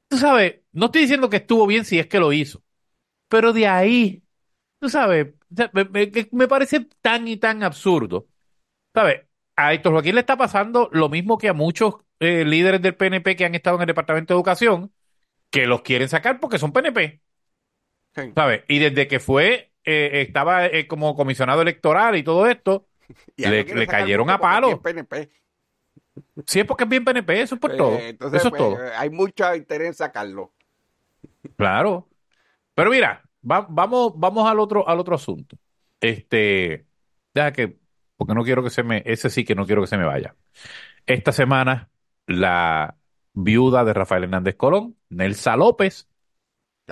tú 0.07 0.17
sabes, 0.17 0.61
no 0.71 0.85
estoy 0.87 1.01
diciendo 1.01 1.29
que 1.29 1.37
estuvo 1.37 1.67
bien 1.67 1.85
si 1.85 1.99
es 1.99 2.07
que 2.07 2.19
lo 2.19 2.33
hizo, 2.33 2.63
pero 3.29 3.53
de 3.53 3.67
ahí, 3.67 4.23
tú 4.79 4.89
sabes, 4.89 5.29
me, 5.73 5.85
me- 5.85 6.11
que 6.11 6.29
me 6.33 6.47
parece 6.49 6.81
tan 7.01 7.27
y 7.27 7.37
tan 7.37 7.63
absurdo. 7.63 8.27
¿Sabes? 8.95 9.21
A 9.57 9.73
Héctor 9.73 9.93
Joaquín 9.93 10.15
le 10.15 10.21
está 10.21 10.37
pasando 10.37 10.89
lo 10.93 11.09
mismo 11.09 11.37
que 11.37 11.49
a 11.49 11.53
muchos 11.53 11.95
eh, 12.19 12.45
líderes 12.45 12.81
del 12.81 12.95
PNP 12.95 13.35
que 13.37 13.45
han 13.45 13.55
estado 13.55 13.77
en 13.77 13.83
el 13.83 13.87
Departamento 13.87 14.33
de 14.33 14.37
Educación, 14.39 14.93
que 15.51 15.67
los 15.67 15.83
quieren 15.83 16.09
sacar 16.09 16.39
porque 16.39 16.59
son 16.59 16.73
PNP, 16.73 17.21
Sí. 18.15 18.33
¿sabes? 18.35 18.63
Y 18.69 18.79
desde 18.79 19.07
que 19.07 19.19
fue, 19.19 19.73
eh, 19.85 20.23
estaba 20.27 20.65
eh, 20.67 20.87
como 20.87 21.15
comisionado 21.15 21.61
electoral 21.61 22.15
y 22.17 22.23
todo 22.23 22.47
esto, 22.47 22.87
Y 23.37 23.47
le- 23.47 23.87
cayeron 23.87 24.29
a 24.29 24.39
palo. 24.41 24.81
PNP. 24.81 25.29
Sí 26.45 26.59
es 26.59 26.65
porque 26.65 26.83
es 26.83 26.89
bien 26.89 27.03
PNP, 27.03 27.41
eso 27.41 27.55
es 27.55 27.61
por 27.61 27.71
Eh, 27.73 27.77
todo. 27.77 27.97
entonces, 27.97 28.39
eso 28.39 28.47
es 28.47 28.51
pues, 28.51 28.61
todo. 28.61 28.77
Hay 28.97 29.09
mucho 29.09 29.55
interés 29.55 29.87
en 29.87 29.93
sacarlo. 29.93 30.51
Claro. 31.57 32.09
Pero 32.75 32.89
mira, 32.91 33.23
va- 33.49 33.67
vamos, 33.69 34.13
vamos 34.15 34.49
al 34.49 34.59
otro, 34.59 34.87
al 34.87 34.99
otro 34.99 35.15
asunto. 35.15 35.57
Este, 35.99 36.85
deja 37.33 37.51
que, 37.53 37.77
porque 38.17 38.33
no 38.33 38.43
quiero 38.43 38.63
que 38.63 38.69
se 38.69 38.83
me, 38.83 39.03
ese 39.05 39.29
sí 39.29 39.43
que 39.45 39.55
no 39.55 39.65
quiero 39.65 39.81
que 39.81 39.87
se 39.87 39.97
me 39.97 40.05
vaya. 40.05 40.35
Esta 41.05 41.31
semana, 41.31 41.89
la 42.27 42.97
viuda 43.33 43.83
de 43.83 43.93
Rafael 43.93 44.23
Hernández 44.23 44.55
Colón, 44.55 44.97
Nelsa 45.09 45.55
López, 45.57 46.07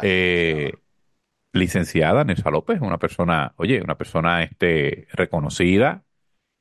eh, 0.01 0.73
licenciada 1.53 2.23
Nelsa 2.23 2.51
López, 2.51 2.79
una 2.82 2.97
persona, 2.99 3.53
oye, 3.58 3.82
una 3.82 3.97
persona 3.97 4.43
este, 4.43 5.08
reconocida, 5.12 6.03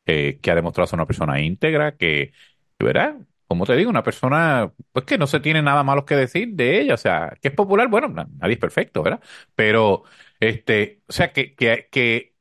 eh, 0.09 0.41
que 0.43 0.51
ha 0.53 0.57
demostrado 0.57 0.89
ser 0.89 0.99
una 0.99 1.07
persona 1.07 1.41
íntegra, 1.41 1.97
que, 1.97 2.33
¿verdad? 2.81 3.17
Como 3.47 3.67
te 3.67 3.77
digo, 3.77 3.91
una 3.91 4.03
persona, 4.05 4.73
pues 4.93 5.05
que 5.07 5.19
no 5.19 5.27
se 5.29 5.41
tiene 5.41 5.63
nada 5.63 5.83
malo 5.85 6.05
que 6.07 6.17
decir 6.17 6.51
de 6.55 6.81
ella, 6.81 6.95
o 6.95 6.97
sea, 6.99 7.37
que 7.43 7.49
es 7.49 7.55
popular, 7.55 7.89
bueno, 7.89 8.09
na- 8.09 8.29
nadie 8.39 8.55
es 8.55 8.61
perfecto, 8.61 9.03
¿verdad? 9.03 9.21
Pero, 9.55 10.05
este, 10.41 11.03
o 11.09 11.13
sea, 11.13 11.33
que, 11.33 11.55
que, 11.55 11.89
que, 11.93 12.35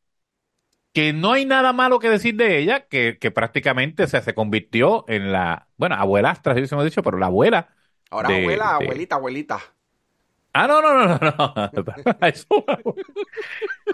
que 0.94 1.14
no 1.14 1.34
hay 1.34 1.46
nada 1.46 1.74
malo 1.74 2.00
que 2.00 2.10
decir 2.10 2.36
de 2.36 2.58
ella, 2.60 2.88
que, 2.88 3.18
que 3.20 3.32
prácticamente, 3.32 4.04
o 4.04 4.08
sea, 4.08 4.22
se 4.22 4.34
convirtió 4.34 5.06
en 5.08 5.32
la, 5.32 5.70
bueno, 5.78 5.96
abuelastra, 5.96 6.54
así 6.54 6.64
hemos 6.72 6.86
dicho, 6.86 7.04
pero 7.04 7.18
la 7.18 7.28
abuela 7.28 7.76
Ahora, 8.10 8.30
de- 8.30 8.34
abuela, 8.34 8.76
de- 8.78 9.08
abuelita, 9.16 9.16
abuelita. 9.16 9.62
Ah, 10.54 10.66
no, 10.68 10.82
no, 10.82 10.94
no, 11.06 11.20
no, 11.22 12.96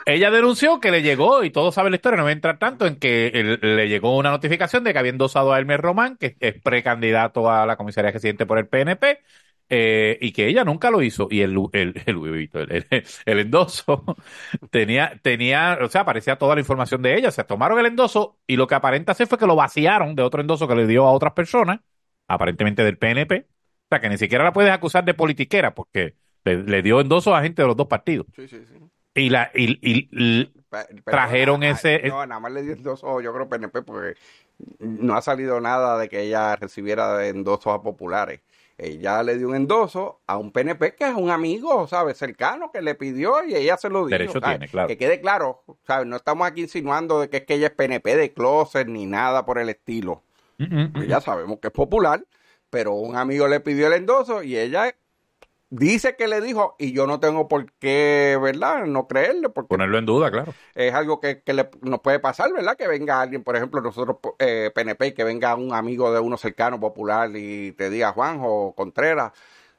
Ella 0.05 0.31
denunció 0.31 0.79
que 0.79 0.91
le 0.91 1.01
llegó, 1.01 1.43
y 1.43 1.49
todos 1.49 1.75
saben 1.75 1.91
la 1.91 1.97
historia, 1.97 2.17
no 2.17 2.23
voy 2.23 2.31
a 2.31 2.33
entrar 2.33 2.57
tanto 2.57 2.85
en 2.85 2.97
que 2.97 3.57
le 3.61 3.89
llegó 3.89 4.17
una 4.17 4.31
notificación 4.31 4.83
de 4.83 4.93
que 4.93 4.99
había 4.99 5.11
endosado 5.11 5.51
a 5.53 5.59
Elmer 5.59 5.81
Román, 5.81 6.17
que 6.17 6.37
es 6.39 6.61
precandidato 6.61 7.49
a 7.51 7.65
la 7.65 7.75
comisaría 7.77 8.11
residente 8.11 8.45
por 8.45 8.57
el 8.59 8.67
PNP, 8.67 9.19
eh, 9.69 10.17
y 10.21 10.31
que 10.33 10.47
ella 10.47 10.63
nunca 10.63 10.91
lo 10.91 11.01
hizo. 11.01 11.27
Y 11.29 11.41
el, 11.41 11.57
el, 11.73 11.93
el, 13.25 13.39
endoso 13.39 14.05
tenía, 14.71 15.19
tenía, 15.21 15.77
o 15.81 15.89
sea, 15.89 16.01
aparecía 16.01 16.37
toda 16.37 16.55
la 16.55 16.61
información 16.61 17.01
de 17.01 17.17
ella. 17.17 17.31
Se 17.31 17.43
tomaron 17.43 17.79
el 17.79 17.87
endoso 17.87 18.39
y 18.47 18.55
lo 18.55 18.67
que 18.67 18.75
aparenta 18.75 19.13
ser 19.13 19.27
fue 19.27 19.37
que 19.37 19.47
lo 19.47 19.55
vaciaron 19.55 20.15
de 20.15 20.23
otro 20.23 20.41
endoso 20.41 20.67
que 20.67 20.75
le 20.75 20.87
dio 20.87 21.05
a 21.05 21.11
otras 21.11 21.33
personas, 21.33 21.79
aparentemente 22.27 22.83
del 22.83 22.97
PNP. 22.97 23.47
O 23.85 23.87
sea, 23.89 23.99
que 24.01 24.09
ni 24.09 24.17
siquiera 24.17 24.43
la 24.43 24.53
puedes 24.53 24.71
acusar 24.71 25.05
de 25.05 25.13
politiquera 25.13 25.73
porque 25.73 26.15
le, 26.43 26.63
le 26.63 26.81
dio 26.81 26.99
endoso 27.01 27.35
a 27.35 27.41
gente 27.41 27.61
de 27.61 27.67
los 27.67 27.77
dos 27.77 27.87
partidos. 27.87 28.27
Sí, 28.35 28.47
sí, 28.47 28.63
sí. 28.67 28.79
Y 29.15 29.29
la 29.29 29.51
y, 29.53 29.73
y- 29.81 30.09
y- 30.11 30.45
Pe- 30.69 30.87
pero 30.89 31.03
Trajeron 31.05 31.61
ese- 31.63 32.01
No, 32.07 32.25
nada 32.25 32.39
más 32.39 32.51
le 32.51 32.63
dio 32.63 32.73
endosos, 32.73 33.23
yo 33.23 33.31
creo, 33.31 33.47
PNP, 33.47 33.83
porque 33.83 34.15
no 34.79 35.15
ha 35.15 35.21
salido 35.21 35.61
nada 35.61 35.97
de 35.99 36.09
que 36.09 36.21
ella 36.21 36.55
recibiera 36.55 37.27
endosos 37.27 37.67
a 37.73 37.81
populares. 37.81 38.41
Ella 38.75 39.21
le 39.21 39.37
dio 39.37 39.49
un 39.49 39.55
endoso 39.55 40.21
a 40.25 40.37
un 40.37 40.51
PNP 40.51 40.95
que 40.95 41.07
es 41.07 41.13
un 41.13 41.29
amigo, 41.29 41.87
¿sabes? 41.87 42.17
Cercano, 42.17 42.71
que 42.71 42.81
le 42.81 42.95
pidió 42.95 43.43
y 43.45 43.53
ella 43.55 43.77
se 43.77 43.87
lo 43.87 44.07
dio. 44.07 44.17
Derecho 44.17 44.39
¿sabes? 44.39 44.57
tiene, 44.57 44.67
claro. 44.67 44.87
Que 44.87 44.97
quede 44.97 45.21
claro, 45.21 45.61
¿sabes? 45.85 46.07
No 46.07 46.15
estamos 46.15 46.47
aquí 46.47 46.61
insinuando 46.61 47.21
de 47.21 47.29
que 47.29 47.37
es 47.37 47.43
que 47.45 47.53
ella 47.53 47.67
es 47.67 47.73
PNP 47.73 48.15
de 48.17 48.33
closet 48.33 48.87
ni 48.87 49.05
nada 49.05 49.45
por 49.45 49.59
el 49.59 49.69
estilo. 49.69 50.23
Mm, 50.57 50.63
mm, 50.63 50.81
mm. 50.85 50.93
Que 51.01 51.07
ya 51.07 51.21
sabemos 51.21 51.59
que 51.59 51.67
es 51.67 51.73
popular, 51.73 52.25
pero 52.71 52.93
un 52.93 53.15
amigo 53.15 53.47
le 53.47 53.59
pidió 53.59 53.85
el 53.85 53.93
endoso 53.93 54.41
y 54.41 54.57
ella 54.57 54.95
dice 55.77 56.15
que 56.15 56.27
le 56.27 56.41
dijo, 56.41 56.75
y 56.77 56.91
yo 56.93 57.07
no 57.07 57.19
tengo 57.19 57.47
por 57.47 57.71
qué, 57.73 58.37
¿verdad? 58.41 58.85
No 58.85 59.07
creerle, 59.07 59.49
porque 59.49 59.69
ponerlo 59.69 59.97
en 59.97 60.05
duda, 60.05 60.29
claro. 60.31 60.53
es 60.75 60.93
algo 60.93 61.19
que, 61.19 61.41
que 61.41 61.53
le- 61.53 61.69
nos 61.81 61.99
puede 62.01 62.19
pasar, 62.19 62.51
¿verdad? 62.53 62.77
Que 62.77 62.87
venga 62.87 63.21
alguien, 63.21 63.43
por 63.43 63.55
ejemplo, 63.55 63.81
nosotros, 63.81 64.17
eh, 64.39 64.71
PNP, 64.73 65.13
que 65.13 65.23
venga 65.23 65.55
un 65.55 65.73
amigo 65.73 66.11
de 66.13 66.19
uno 66.19 66.37
cercano, 66.37 66.79
popular, 66.79 67.31
y 67.35 67.71
te 67.73 67.89
diga, 67.89 68.11
Juanjo 68.13 68.73
Contreras, 68.75 69.31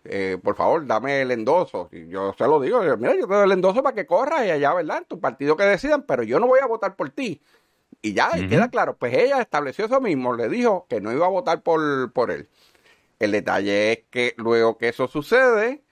eh, 0.04 0.38
por 0.42 0.56
favor, 0.56 0.86
dame 0.86 1.22
el 1.22 1.30
endoso. 1.30 1.88
Y 1.92 2.08
yo 2.08 2.34
se 2.36 2.44
lo 2.46 2.60
digo, 2.60 2.84
yo, 2.84 2.96
mira, 2.96 3.14
yo 3.14 3.26
te 3.26 3.34
doy 3.34 3.44
el 3.44 3.52
endoso 3.52 3.82
para 3.82 3.94
que 3.94 4.06
corras 4.06 4.44
y 4.46 4.50
allá, 4.50 4.74
¿verdad? 4.74 4.98
En 4.98 5.04
tu 5.06 5.20
partido 5.20 5.56
que 5.56 5.64
decidan, 5.64 6.02
pero 6.02 6.22
yo 6.22 6.40
no 6.40 6.46
voy 6.46 6.60
a 6.60 6.66
votar 6.66 6.96
por 6.96 7.10
ti. 7.10 7.40
Y 8.02 8.12
ya, 8.12 8.38
y 8.38 8.46
queda 8.46 8.68
claro. 8.68 8.96
Pues 8.96 9.14
ella 9.14 9.40
estableció 9.40 9.86
eso 9.86 10.00
mismo, 10.00 10.34
le 10.34 10.48
dijo 10.48 10.86
que 10.88 11.00
no 11.00 11.12
iba 11.12 11.26
a 11.26 11.30
votar 11.30 11.62
por, 11.62 12.12
por 12.12 12.30
él. 12.30 12.48
El 13.18 13.32
detalle 13.32 13.92
es 13.92 13.98
que 14.10 14.34
luego 14.36 14.76
que 14.78 14.88
eso 14.88 15.08
sucede, 15.08 15.82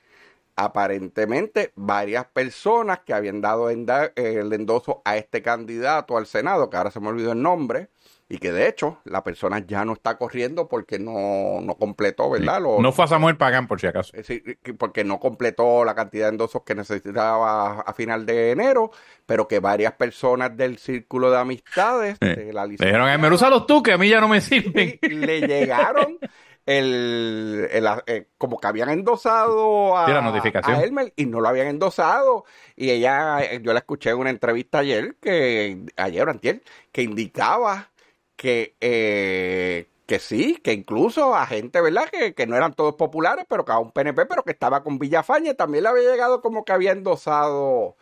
aparentemente 0.56 1.72
varias 1.76 2.26
personas 2.26 3.00
que 3.00 3.14
habían 3.14 3.40
dado 3.40 3.70
enda- 3.70 4.12
el 4.16 4.52
endoso 4.52 5.00
a 5.04 5.16
este 5.16 5.42
candidato 5.42 6.16
al 6.16 6.26
Senado, 6.26 6.68
que 6.70 6.76
ahora 6.76 6.90
se 6.90 7.00
me 7.00 7.08
olvidó 7.08 7.32
el 7.32 7.42
nombre, 7.42 7.88
y 8.28 8.38
que 8.38 8.50
de 8.52 8.66
hecho 8.68 8.98
la 9.04 9.22
persona 9.24 9.58
ya 9.66 9.85
no 9.85 9.92
está 9.92 10.16
corriendo 10.16 10.68
porque 10.68 10.98
no, 10.98 11.61
no 11.62 11.74
completó, 11.76 12.30
¿verdad? 12.30 12.61
No 12.61 12.92
fue 12.92 13.04
a 13.04 13.08
Samuel 13.08 13.37
Pagán, 13.37 13.66
por 13.66 13.78
si 13.80 13.87
acaso. 13.87 14.12
es 14.14 14.26
decir, 14.26 14.58
que- 14.62 14.72
porque 14.74 15.04
no 15.04 15.18
completó 15.20 15.85
la 15.85 15.94
cantidad 15.94 16.26
de 16.26 16.32
endosos 16.32 16.62
que 16.62 16.74
necesitaba 16.74 17.80
a 17.80 17.92
final 17.92 18.24
de 18.24 18.50
enero, 18.52 18.90
pero 19.26 19.48
que 19.48 19.58
varias 19.58 19.92
personas 19.94 20.56
del 20.56 20.78
círculo 20.78 21.30
de 21.30 21.38
amistades 21.38 22.16
Eh, 22.20 22.37
de 22.37 22.52
la 22.52 22.64
Le 22.66 22.72
dijeron, 22.72 23.02
"Ay, 23.08 23.18
me 23.18 23.28
licenciada 23.28 23.35
úsalos 23.56 23.66
tú, 23.66 23.82
que 23.82 23.92
a 23.92 23.98
mí 23.98 24.08
ya 24.08 24.20
no 24.20 24.28
me 24.28 24.40
sirven. 24.40 24.98
le 25.02 25.40
llegaron 25.46 26.18
el, 26.66 27.68
el- 27.72 27.87
eh, 28.07 28.29
como 28.38 28.59
que 28.59 28.66
habían 28.68 28.90
endosado 28.90 29.96
a, 29.96 30.03
Sí, 30.05 30.12
la 30.12 30.20
notificación. 30.22 30.79
a 30.79 30.83
Elmer 30.83 31.12
y 31.16 31.27
no 31.27 31.40
lo 31.40 31.48
habían 31.48 31.66
endosado 31.68 32.44
y 32.77 32.90
ella 32.90 33.40
eh, 33.42 33.61
yo 33.62 33.72
la 33.72 33.81
escuché 33.81 34.11
en 34.11 34.18
una 34.18 34.31
entrevista 34.31 34.79
ayer 34.79 35.16
que 35.20 35.87
ayer 35.96 36.27
o 36.29 36.31
antier 36.31 36.62
que 36.92 37.03
indicaba 37.03 37.90
que 38.37 38.77
eh, 38.81 39.88
que 40.07 40.18
sí, 40.18 40.57
que 40.62 40.72
incluso 40.72 41.35
a 41.35 41.46
gente, 41.46 41.81
¿verdad? 41.81 42.09
Que, 42.11 42.35
que 42.35 42.46
no 42.46 42.57
eran 42.57 42.75
todos 42.75 42.96
populares, 42.96 43.46
pero 43.48 43.64
que 43.64 43.72
a 43.72 43.79
un 43.79 43.92
PNP, 43.92 44.27
pero 44.27 44.42
que 44.44 44.51
estaba 44.53 44.83
con 44.83 44.98
Villafañe, 44.98 45.55
también 45.55 45.85
le 45.85 45.90
había 45.90 46.11
llegado 46.11 46.40
como 46.42 46.64
que 46.64 46.72
había 46.72 46.92
endosado 46.92 47.96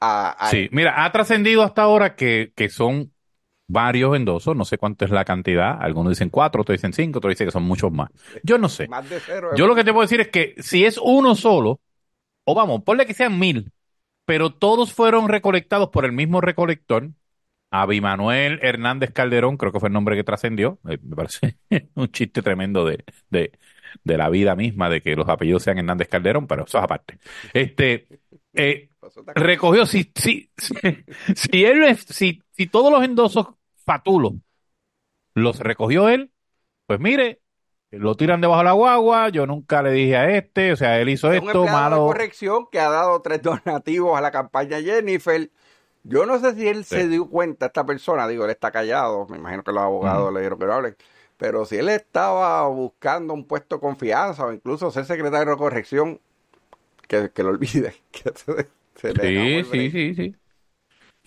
a, 0.00 0.50
a 0.50 0.52
Sí, 0.52 0.68
mira, 0.72 1.04
ha 1.04 1.12
trascendido 1.12 1.62
hasta 1.62 1.82
ahora 1.82 2.16
que, 2.16 2.52
que 2.56 2.68
son 2.70 3.12
varios 3.70 4.16
endosos, 4.16 4.56
no 4.56 4.64
sé 4.64 4.78
cuánto 4.78 5.04
es 5.04 5.10
la 5.10 5.24
cantidad, 5.24 5.76
algunos 5.80 6.10
dicen 6.10 6.28
cuatro, 6.30 6.62
otros 6.62 6.76
dicen 6.76 6.92
cinco, 6.92 7.18
otros 7.18 7.32
dicen 7.32 7.46
que 7.46 7.52
son 7.52 7.62
muchos 7.62 7.92
más. 7.92 8.10
Yo 8.42 8.58
no 8.58 8.68
sé. 8.68 8.88
más 8.88 9.08
de 9.08 9.20
cero. 9.20 9.50
Yo 9.56 9.66
lo 9.66 9.74
que 9.74 9.84
te 9.84 9.92
puedo 9.92 10.02
decir 10.02 10.20
es 10.20 10.28
que 10.28 10.54
si 10.58 10.84
es 10.84 10.98
uno 11.02 11.34
solo, 11.34 11.80
o 12.44 12.54
vamos, 12.54 12.82
ponle 12.82 13.06
que 13.06 13.14
sean 13.14 13.38
mil, 13.38 13.70
pero 14.24 14.50
todos 14.50 14.92
fueron 14.92 15.28
recolectados 15.28 15.88
por 15.90 16.04
el 16.04 16.12
mismo 16.12 16.40
recolector, 16.40 17.10
Abimanuel 17.70 18.58
Hernández 18.62 19.12
Calderón, 19.12 19.56
creo 19.56 19.72
que 19.72 19.78
fue 19.78 19.88
el 19.88 19.92
nombre 19.92 20.16
que 20.16 20.24
trascendió, 20.24 20.78
eh, 20.88 20.98
me 21.02 21.16
parece 21.16 21.56
un 21.94 22.10
chiste 22.10 22.42
tremendo 22.42 22.84
de, 22.84 23.04
de, 23.30 23.52
de 24.02 24.16
la 24.16 24.28
vida 24.28 24.56
misma, 24.56 24.90
de 24.90 25.00
que 25.00 25.14
los 25.14 25.28
apellidos 25.28 25.62
sean 25.62 25.78
Hernández 25.78 26.08
Calderón, 26.08 26.46
pero 26.46 26.64
eso 26.64 26.78
es 26.78 26.84
aparte. 26.84 27.18
Este, 27.54 28.08
eh, 28.54 28.88
recogió, 29.34 29.86
si, 29.86 30.10
si, 30.14 30.50
si, 30.56 30.74
si 31.36 31.64
él, 31.64 31.96
si, 31.96 32.42
si 32.50 32.66
todos 32.66 32.92
los 32.92 33.04
endosos 33.04 33.46
fatulos 33.90 34.34
los 35.34 35.58
recogió 35.60 36.08
él, 36.08 36.32
pues 36.86 37.00
mire, 37.00 37.42
lo 37.90 38.16
tiran 38.16 38.40
debajo 38.40 38.60
de 38.60 38.64
la 38.66 38.72
guagua, 38.72 39.28
yo 39.30 39.46
nunca 39.46 39.82
le 39.82 39.92
dije 39.92 40.16
a 40.16 40.30
este, 40.36 40.72
o 40.72 40.76
sea, 40.76 41.00
él 41.00 41.08
hizo 41.10 41.32
Es 41.32 41.36
un 41.36 41.50
esto, 41.50 41.50
empleado 41.50 41.90
de 41.90 42.00
malo. 42.00 42.02
corrección 42.02 42.66
que 42.70 42.80
ha 42.80 42.90
dado 42.90 43.22
tres 43.22 43.42
donativos 43.64 44.16
a 44.18 44.20
la 44.20 44.30
campaña 44.30 44.80
Jennifer. 44.80 45.50
Yo 46.04 46.26
no 46.26 46.38
sé 46.40 46.54
si 46.54 46.66
él 46.68 46.84
se 46.84 47.08
dio 47.08 47.28
cuenta, 47.28 47.66
esta 47.66 47.84
persona, 47.86 48.26
digo, 48.28 48.44
él 48.44 48.50
está 48.50 48.70
callado, 48.72 49.26
me 49.28 49.36
imagino 49.38 49.62
que 49.64 49.72
los 49.72 49.82
abogados 49.82 50.32
le 50.32 50.40
dieron 50.40 50.58
que 50.58 50.66
no 50.66 50.72
hable, 50.74 50.96
pero 51.36 51.64
si 51.66 51.76
él 51.76 51.88
estaba 51.90 52.66
buscando 52.68 53.34
un 53.34 53.46
puesto 53.46 53.76
de 53.76 53.80
confianza 53.82 54.46
o 54.46 54.52
incluso 54.52 54.90
ser 54.90 55.04
secretario 55.06 55.52
de 55.52 55.58
corrección, 55.58 56.20
que, 57.08 57.30
que 57.32 57.42
lo 57.44 57.50
olvide. 57.50 57.94
Que 58.12 58.32
se, 58.36 59.14
Sí, 59.14 59.64
sí, 59.64 59.90
sí, 59.90 60.14
sí. 60.14 60.36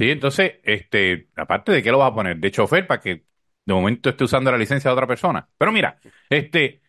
Sí, 0.04 0.10
entonces, 0.12 0.54
este, 0.64 1.30
aparte 1.36 1.72
de 1.72 1.82
qué 1.84 1.92
lo 1.92 2.00
vas 2.00 2.12
a 2.12 2.16
poner 2.16 2.38
de 2.38 2.52
chofer 2.52 2.88
para 2.88 3.00
que 3.00 3.26
de 3.66 3.74
momento 3.74 4.10
esté 4.10 4.24
usando 4.26 4.52
la 4.52 4.58
licencia 4.58 4.90
de 4.90 4.94
otra 4.94 5.08
persona. 5.08 5.48
Pero 5.58 5.72
mira, 5.72 5.98
este, 6.30 6.82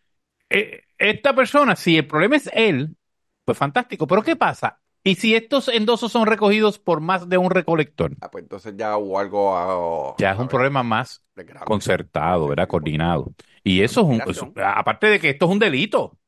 eh, 0.50 0.85
esta 0.98 1.35
persona, 1.35 1.77
si 1.77 1.98
el 1.98 2.07
problema 2.07 2.37
es 2.37 2.50
él, 2.55 2.96
pues 3.44 3.59
fantástico. 3.59 4.07
Pero 4.07 4.22
¿qué 4.22 4.37
pasa? 4.37 4.81
¿Y 5.05 5.16
si 5.16 5.35
estos 5.37 5.68
endosos 5.68 6.12
son 6.12 6.27
recogidos 6.27 6.79
por 6.79 7.00
más 7.00 7.29
de 7.29 7.38
un 7.38 7.50
recolector? 7.50 8.16
Ah, 8.20 8.31
pues 8.31 8.42
entonces 8.44 8.74
ya 8.77 8.96
hubo 8.96 9.18
algo 9.18 9.57
ah, 9.57 10.16
Ya 10.16 10.33
es 10.33 10.38
un 10.38 10.48
ver, 10.48 10.48
problema 10.48 10.83
más 10.83 11.24
concertado, 11.64 12.48
¿verdad? 12.48 12.68
Coordinado. 12.68 13.35
Y 13.64 13.83
eso 13.83 14.00
es 14.03 14.07
un, 14.07 14.22
eso- 14.31 14.53
aparte 14.57 15.07
de 15.09 15.20
que 15.20 15.31
esto 15.31 15.46
es 15.46 15.50
un 15.53 15.59
delito, 15.59 16.18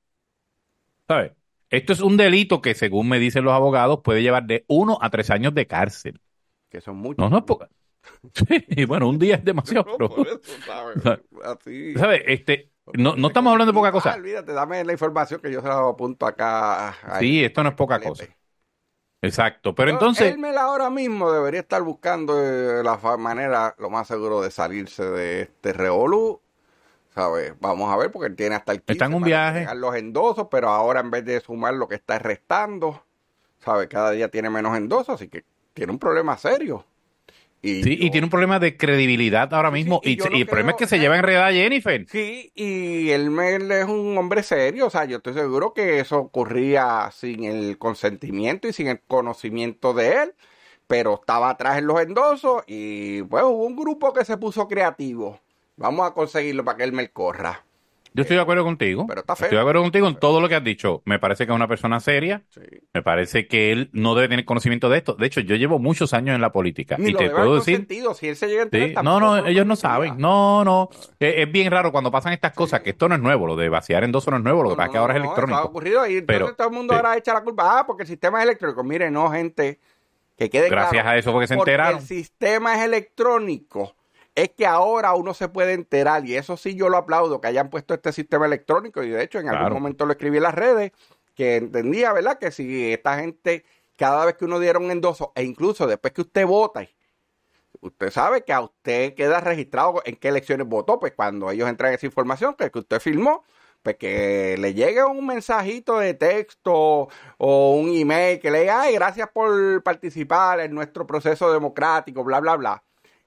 ¿sabes? 1.08 1.32
Esto 1.70 1.92
es 1.92 2.00
un 2.00 2.16
delito 2.16 2.60
que, 2.62 2.74
según 2.74 3.08
me 3.08 3.18
dicen 3.18 3.44
los 3.44 3.52
abogados, 3.54 4.00
puede 4.04 4.22
llevar 4.22 4.46
de 4.46 4.64
uno 4.68 4.98
a 5.00 5.10
tres 5.10 5.30
años 5.30 5.54
de 5.54 5.66
cárcel. 5.66 6.20
Que 6.68 6.80
son 6.80 6.96
muchos. 6.96 7.18
No, 7.18 7.30
no 7.30 7.38
es 7.38 7.44
poca. 7.46 7.68
Sí, 8.34 8.84
bueno, 8.84 9.08
un 9.08 9.18
día 9.18 9.36
es 9.36 9.44
demasiado, 9.44 9.86
No, 9.98 10.08
por 10.08 10.26
eso, 10.26 10.40
¿sabes? 10.64 10.96
Así. 11.44 11.94
¿sabes? 11.94 12.22
Este, 12.26 12.70
no, 12.94 13.16
no 13.16 13.28
estamos 13.28 13.50
hablando 13.52 13.72
de 13.72 13.76
poca 13.76 13.88
Ah, 13.88 13.92
cosa. 13.92 14.14
olvídate, 14.14 14.52
dame 14.52 14.84
la 14.84 14.92
información 14.92 15.40
que 15.40 15.50
yo 15.50 15.60
se 15.60 15.68
la 15.68 15.88
apunto 15.88 16.26
acá. 16.26 16.88
a- 16.90 17.18
Sí, 17.18 17.44
esto 17.44 17.62
no 17.62 17.70
es 17.70 17.74
poca 17.74 18.00
cosa. 18.00 18.24
Exacto. 19.22 19.74
Pero 19.74 19.90
entonces, 19.90 20.36
ahora 20.58 20.88
mismo 20.90 21.32
debería 21.32 21.60
estar 21.60 21.82
buscando 21.82 22.38
eh, 22.40 22.82
la 22.84 22.96
manera 23.16 23.74
lo 23.78 23.90
más 23.90 24.06
seguro 24.06 24.40
de 24.40 24.50
salirse 24.50 25.04
de 25.04 25.42
este 25.42 25.72
revolú. 25.72 26.40
¿Sabes? 27.14 27.54
Vamos 27.60 27.90
a 27.90 27.96
ver, 27.96 28.12
porque 28.12 28.28
él 28.28 28.36
tiene 28.36 28.56
hasta 28.56 28.72
el 28.72 28.80
15 28.82 28.92
Está 28.92 29.06
en 29.06 29.14
un 29.14 29.22
viaje. 29.22 29.66
los 29.74 29.94
endosos, 29.96 30.48
pero 30.50 30.68
ahora 30.68 31.00
en 31.00 31.10
vez 31.10 31.24
de 31.24 31.40
sumar 31.40 31.72
lo 31.72 31.88
que 31.88 31.94
está 31.94 32.18
restando, 32.18 33.02
¿sabes? 33.58 33.88
Cada 33.88 34.10
día 34.10 34.30
tiene 34.30 34.50
menos 34.50 34.76
endosos, 34.76 35.14
así 35.14 35.28
que 35.28 35.44
tiene 35.76 35.92
un 35.92 35.98
problema 35.98 36.36
serio. 36.38 36.84
Y 37.62 37.82
sí, 37.82 37.98
y 38.00 38.10
tiene 38.10 38.24
un 38.26 38.30
problema 38.30 38.58
de 38.58 38.76
credibilidad 38.76 39.52
ahora 39.52 39.68
Sí, 39.70 39.74
mismo. 39.74 40.00
y 40.04 40.12
y 40.12 40.16
yo 40.16 40.24
se- 40.24 40.30
no 40.30 40.36
y 40.38 40.40
el 40.40 40.46
problema 40.46 40.70
es 40.72 40.76
que 40.78 40.86
se 40.86 40.98
lleva 40.98 41.16
enredada 41.16 41.48
a 41.48 41.52
Jennifer. 41.52 42.06
Sí, 42.08 42.50
y 42.54 43.10
Elmer 43.10 43.60
es 43.72 43.84
un 43.86 44.16
hombre 44.16 44.42
serio, 44.42 44.86
o 44.86 44.90
sea, 44.90 45.04
yo 45.04 45.18
estoy 45.18 45.34
seguro 45.34 45.74
que 45.74 45.98
eso 46.00 46.18
ocurría 46.18 47.10
sin 47.12 47.44
el 47.44 47.76
consentimiento 47.78 48.68
y 48.68 48.72
sin 48.72 48.86
el 48.88 49.00
conocimiento 49.00 49.92
de 49.92 50.22
él, 50.22 50.34
pero 50.86 51.14
estaba 51.14 51.50
atrás 51.50 51.78
en 51.78 51.86
los 51.86 52.00
endosos 52.00 52.62
y 52.66 53.22
pues 53.24 53.42
hubo 53.44 53.64
un 53.66 53.76
grupo 53.76 54.12
que 54.14 54.24
se 54.24 54.38
puso 54.38 54.68
creativo. 54.68 55.40
Vamos 55.76 56.06
a 56.08 56.14
conseguirlo 56.14 56.64
para 56.64 56.78
que 56.78 56.84
Elmer 56.84 57.10
corra. 57.12 57.65
Yo 58.16 58.22
estoy 58.22 58.36
de 58.36 58.42
acuerdo 58.42 58.64
contigo. 58.64 59.04
pero 59.06 59.20
está 59.20 59.36
feo. 59.36 59.46
Estoy 59.46 59.56
de 59.56 59.60
acuerdo 59.60 59.82
contigo 59.82 60.08
en 60.08 60.16
todo 60.16 60.40
lo 60.40 60.48
que 60.48 60.54
has 60.56 60.64
dicho. 60.64 61.02
Me 61.04 61.18
parece 61.18 61.44
que 61.46 61.52
es 61.52 61.56
una 61.56 61.68
persona 61.68 62.00
seria. 62.00 62.42
Sí. 62.48 62.60
Me 62.94 63.02
parece 63.02 63.46
que 63.46 63.70
él 63.72 63.90
no 63.92 64.14
debe 64.14 64.28
tener 64.28 64.44
conocimiento 64.44 64.88
de 64.88 64.98
esto. 64.98 65.14
De 65.14 65.26
hecho, 65.26 65.40
yo 65.40 65.54
llevo 65.56 65.78
muchos 65.78 66.14
años 66.14 66.34
en 66.34 66.40
la 66.40 66.50
política 66.50 66.96
Ni 66.98 67.10
y 67.10 67.12
lo 67.12 67.18
te 67.18 67.30
puedo 67.30 67.54
decir. 67.56 67.76
consentido, 67.76 68.14
si 68.14 68.28
él 68.28 68.36
se 68.36 68.48
llega 68.48 68.62
a 68.62 68.64
enterar, 68.64 68.88
Sí, 68.88 68.94
no, 69.04 69.20
no, 69.20 69.36
lo 69.36 69.46
ellos 69.46 69.66
no 69.66 69.76
saben. 69.76 70.14
No, 70.18 70.64
no. 70.64 70.88
Es, 71.20 71.34
es 71.38 71.52
bien 71.52 71.70
raro 71.70 71.92
cuando 71.92 72.10
pasan 72.10 72.32
estas 72.32 72.52
cosas, 72.52 72.80
que 72.80 72.90
esto 72.90 73.08
no 73.08 73.14
es 73.14 73.20
nuevo. 73.20 73.46
Lo 73.46 73.54
de 73.56 73.68
vaciar 73.68 74.02
endoso 74.02 74.30
no 74.30 74.38
es 74.38 74.42
nuevo. 74.42 74.62
Lo 74.62 74.70
que 74.70 74.72
No, 74.72 74.76
pasa 74.78 74.86
es 74.86 74.92
que 74.92 74.98
ahora 74.98 75.14
no, 75.14 75.18
es 75.18 75.24
no, 75.24 75.30
eso 75.32 75.34
ha 75.34 75.44
electrónico. 75.44 75.68
ocurrido 75.68 76.06
y 76.06 76.16
entonces 76.16 76.24
Pero, 76.26 76.54
todo 76.54 76.68
el 76.68 76.74
mundo 76.74 76.94
sí. 76.94 76.96
ahora 76.96 77.16
echa 77.16 77.34
la 77.34 77.42
culpa. 77.42 77.78
Ah, 77.80 77.86
porque 77.86 78.04
el 78.04 78.08
sistema 78.08 78.38
es 78.38 78.44
electrónico. 78.44 78.82
Mire, 78.82 79.10
no, 79.10 79.30
gente, 79.30 79.78
que 80.38 80.48
quede 80.50 80.68
Gracias 80.70 81.02
claro. 81.02 81.08
a 81.10 81.18
eso 81.18 81.32
fue 81.32 81.42
que 81.42 81.46
se 81.48 81.56
Porque 81.56 81.70
enteraron. 81.72 81.98
el 82.00 82.06
sistema 82.06 82.74
es 82.76 82.82
electrónico. 82.84 83.94
Es 84.36 84.50
que 84.50 84.66
ahora 84.66 85.14
uno 85.14 85.32
se 85.34 85.48
puede 85.48 85.72
enterar, 85.72 86.26
y 86.26 86.36
eso 86.36 86.56
sí 86.58 86.74
yo 86.76 86.90
lo 86.90 86.98
aplaudo, 86.98 87.40
que 87.40 87.48
hayan 87.48 87.70
puesto 87.70 87.94
este 87.94 88.12
sistema 88.12 88.44
electrónico, 88.46 89.02
y 89.02 89.08
de 89.08 89.22
hecho 89.22 89.38
en 89.40 89.48
algún 89.48 89.60
Claro. 89.62 89.74
momento 89.76 90.04
lo 90.04 90.12
escribí 90.12 90.36
en 90.36 90.42
las 90.44 90.54
redes, 90.54 90.92
que 91.34 91.56
entendía, 91.56 92.12
¿verdad? 92.12 92.38
Que 92.38 92.50
si 92.52 92.92
esta 92.92 93.18
gente, 93.18 93.64
cada 93.96 94.26
vez 94.26 94.34
que 94.36 94.44
uno 94.44 94.60
diera 94.60 94.78
un 94.78 94.90
endoso, 94.90 95.32
e 95.34 95.42
incluso 95.42 95.86
después 95.86 96.12
que 96.12 96.20
usted 96.20 96.46
vota, 96.46 96.86
usted 97.80 98.10
sabe 98.10 98.42
que 98.44 98.52
a 98.52 98.60
usted 98.60 99.14
queda 99.14 99.40
registrado 99.40 100.02
en 100.04 100.16
qué 100.16 100.28
elecciones 100.28 100.66
votó, 100.66 100.98
pues 101.00 101.14
cuando 101.14 101.50
ellos 101.50 101.68
entran 101.68 101.94
esa 101.94 102.04
información, 102.06 102.54
que, 102.54 102.70
que 102.70 102.78
usted 102.78 103.00
firmó, 103.00 103.42
pues 103.82 103.96
que 103.96 104.56
le 104.58 104.74
llegue 104.74 105.02
un 105.04 105.26
mensajito 105.26 105.98
de 105.98 106.12
texto 106.14 107.08
o 107.38 107.76
un 107.76 107.88
email 107.88 108.38
que 108.40 108.50
le 108.50 108.60
diga, 108.60 108.82
ay, 108.82 108.94
gracias 108.94 109.28
por 109.32 109.82
participar 109.82 110.60
en 110.60 110.74
nuestro 110.74 111.06
proceso 111.06 111.50
democrático, 111.52 112.22
bla, 112.24 112.40
bla, 112.40 112.56
bla. 112.56 112.82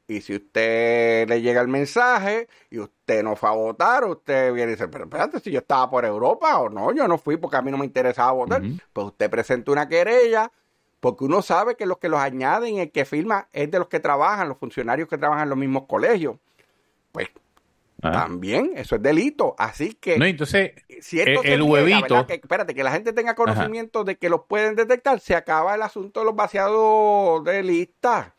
Y 0.09 0.21
si 0.21 0.35
usted 0.35 1.29
le 1.29 1.39
llega 1.41 1.61
el 1.61 1.67
mensaje 1.67 2.47
y 2.71 2.79
usted 2.79 3.21
no 3.23 3.35
fue 3.35 3.47
a 3.49 3.51
votar, 3.53 4.03
usted 4.05 4.51
viene 4.51 4.71
y 4.71 4.75
dice, 4.75 4.87
pero 4.87 5.03
espérate, 5.03 5.39
si 5.39 5.51
yo 5.51 5.59
estaba 5.59 5.87
por 5.89 6.03
Europa 6.03 6.57
o 6.59 6.67
no, 6.67 6.91
yo 6.91 7.07
no 7.07 7.19
fui 7.19 7.37
porque 7.37 7.57
a 7.57 7.61
mí 7.61 7.69
no 7.69 7.77
me 7.77 7.85
interesaba 7.85 8.31
votar. 8.31 8.61
Pues 8.91 9.05
usted 9.07 9.29
presenta 9.29 9.71
una 9.71 9.87
querella 9.87 10.51
porque 10.99 11.25
uno 11.25 11.43
sabe 11.43 11.75
que 11.75 11.85
los 11.85 11.99
que 11.99 12.09
los 12.09 12.19
añaden, 12.19 12.79
el 12.79 12.91
que 12.91 13.05
firma, 13.05 13.47
es 13.53 13.69
de 13.69 13.77
los 13.77 13.87
que 13.87 13.99
trabajan, 13.99 14.49
los 14.49 14.57
funcionarios 14.57 15.07
que 15.07 15.17
trabajan 15.19 15.43
en 15.43 15.49
los 15.49 15.57
mismos 15.59 15.83
colegios. 15.87 16.37
Pues 17.11 17.27
Ah. 18.01 18.11
también 18.13 18.71
eso 18.75 18.95
es 18.95 19.03
delito. 19.03 19.55
Así 19.59 19.93
que 19.93 20.17
No, 20.17 20.25
entonces, 20.25 20.71
si 21.01 21.19
esto 21.19 21.41
el- 21.41 21.47
se 21.47 21.53
el 21.53 21.59
niega, 21.59 21.71
huevito-. 21.99 22.25
Que, 22.27 22.33
espérate, 22.35 22.73
que 22.73 22.83
la 22.83 22.91
gente 22.91 23.13
tenga 23.13 23.35
conocimiento 23.35 24.03
de 24.05 24.17
que 24.17 24.29
los 24.29 24.45
pueden 24.47 24.75
detectar, 24.75 25.19
se 25.19 25.35
acaba 25.35 25.75
el 25.75 25.81
asunto 25.83 26.21
de 26.21 26.25
los 26.25 26.35
vaciados 26.35 27.43
de 27.43 27.61
lista. 27.61 28.33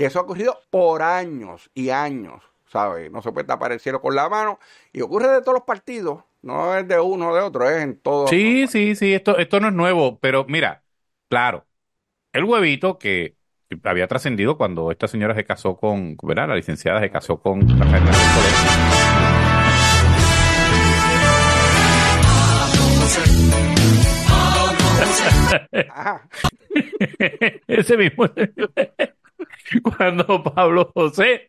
Que 0.00 0.06
eso 0.06 0.18
ha 0.18 0.22
ocurrido 0.22 0.58
por 0.70 1.02
años 1.02 1.70
y 1.74 1.90
años, 1.90 2.42
¿sabes? 2.64 3.12
No 3.12 3.20
se 3.20 3.32
puede 3.32 3.46
tapar 3.46 3.72
el 3.72 3.80
cielo 3.80 4.00
con 4.00 4.14
la 4.14 4.30
mano. 4.30 4.58
Y 4.94 5.02
ocurre 5.02 5.28
de 5.28 5.42
todos 5.42 5.52
los 5.52 5.64
partidos, 5.64 6.24
no 6.40 6.74
es 6.74 6.88
de 6.88 6.98
uno 6.98 7.28
o 7.28 7.34
de 7.34 7.42
otro, 7.42 7.68
es 7.68 7.82
en 7.82 8.00
todos. 8.00 8.30
Sí, 8.30 8.66
sí, 8.66 8.96
sí, 8.96 9.12
esto, 9.12 9.36
esto 9.36 9.60
no 9.60 9.68
es 9.68 9.74
nuevo, 9.74 10.18
pero 10.18 10.46
mira, 10.48 10.84
claro, 11.28 11.66
el 12.32 12.44
huevito 12.44 12.98
que 12.98 13.36
había 13.84 14.08
trascendido 14.08 14.56
cuando 14.56 14.90
esta 14.90 15.06
señora 15.06 15.34
se 15.34 15.44
casó 15.44 15.76
con, 15.76 16.16
¿verdad? 16.22 16.48
La 16.48 16.56
licenciada 16.56 16.98
se 17.00 17.10
casó 17.10 17.38
con 17.38 17.60
Rafael. 17.78 18.02
Ese 27.68 27.98
mismo. 27.98 28.24
cuando 29.96 30.42
Pablo 30.42 30.90
José, 30.94 31.48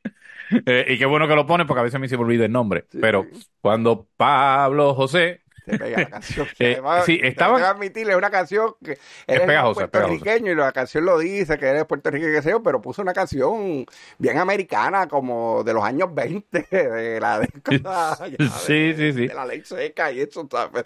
eh, 0.66 0.86
y 0.90 0.98
qué 0.98 1.06
bueno 1.06 1.28
que 1.28 1.36
lo 1.36 1.46
pone 1.46 1.66
porque 1.66 1.80
a 1.80 1.84
veces 1.84 1.96
a 1.96 2.00
mí 2.00 2.08
se 2.10 2.18
me 2.18 2.24
olvida 2.24 2.46
el 2.46 2.52
nombre, 2.52 2.86
Sí. 2.92 3.00
pero 3.02 3.26
cuando 3.62 4.08
Pablo 4.18 4.94
José 4.96 5.42
Se 5.66 5.78
pega 5.78 6.00
la 6.02 6.10
canción. 6.10 6.48
Eh, 6.60 6.74
Además, 6.74 7.06
sí, 7.06 7.20
te 7.20 7.28
estaba- 7.28 7.56
tengo 7.58 7.68
que 7.68 7.72
admitirle, 7.78 8.12
es 8.14 8.18
una 8.18 8.32
canción 8.32 8.74
que 8.84 8.92
él 8.92 8.98
pegajosa, 8.98 9.38
es 9.38 9.46
pegajosa. 9.48 9.88
puertorriqueño 9.88 10.52
y 10.52 10.56
la 10.56 10.72
canción 10.72 11.06
lo 11.06 11.20
dice 11.20 11.58
que 11.60 11.68
eres 11.68 11.86
puertorriqueño, 11.86 12.32
qué 12.34 12.42
sé 12.42 12.50
yo, 12.50 12.64
pero 12.64 12.82
puso 12.82 13.02
una 13.04 13.14
canción 13.14 13.86
bien 14.18 14.38
americana, 14.40 15.08
como 15.08 15.64
de 15.64 15.74
los 15.74 15.84
años 15.84 16.14
20, 16.14 16.68
de 16.72 17.20
la 17.22 17.40
década 17.40 18.16
de, 18.28 18.38
Sí, 18.50 18.94
sí, 18.98 19.14
sí. 19.14 19.28
de 19.28 19.34
la 19.36 19.46
ley 19.46 19.62
seca 19.64 20.12
y 20.12 20.22
eso, 20.22 20.48
¿sabes? 20.52 20.86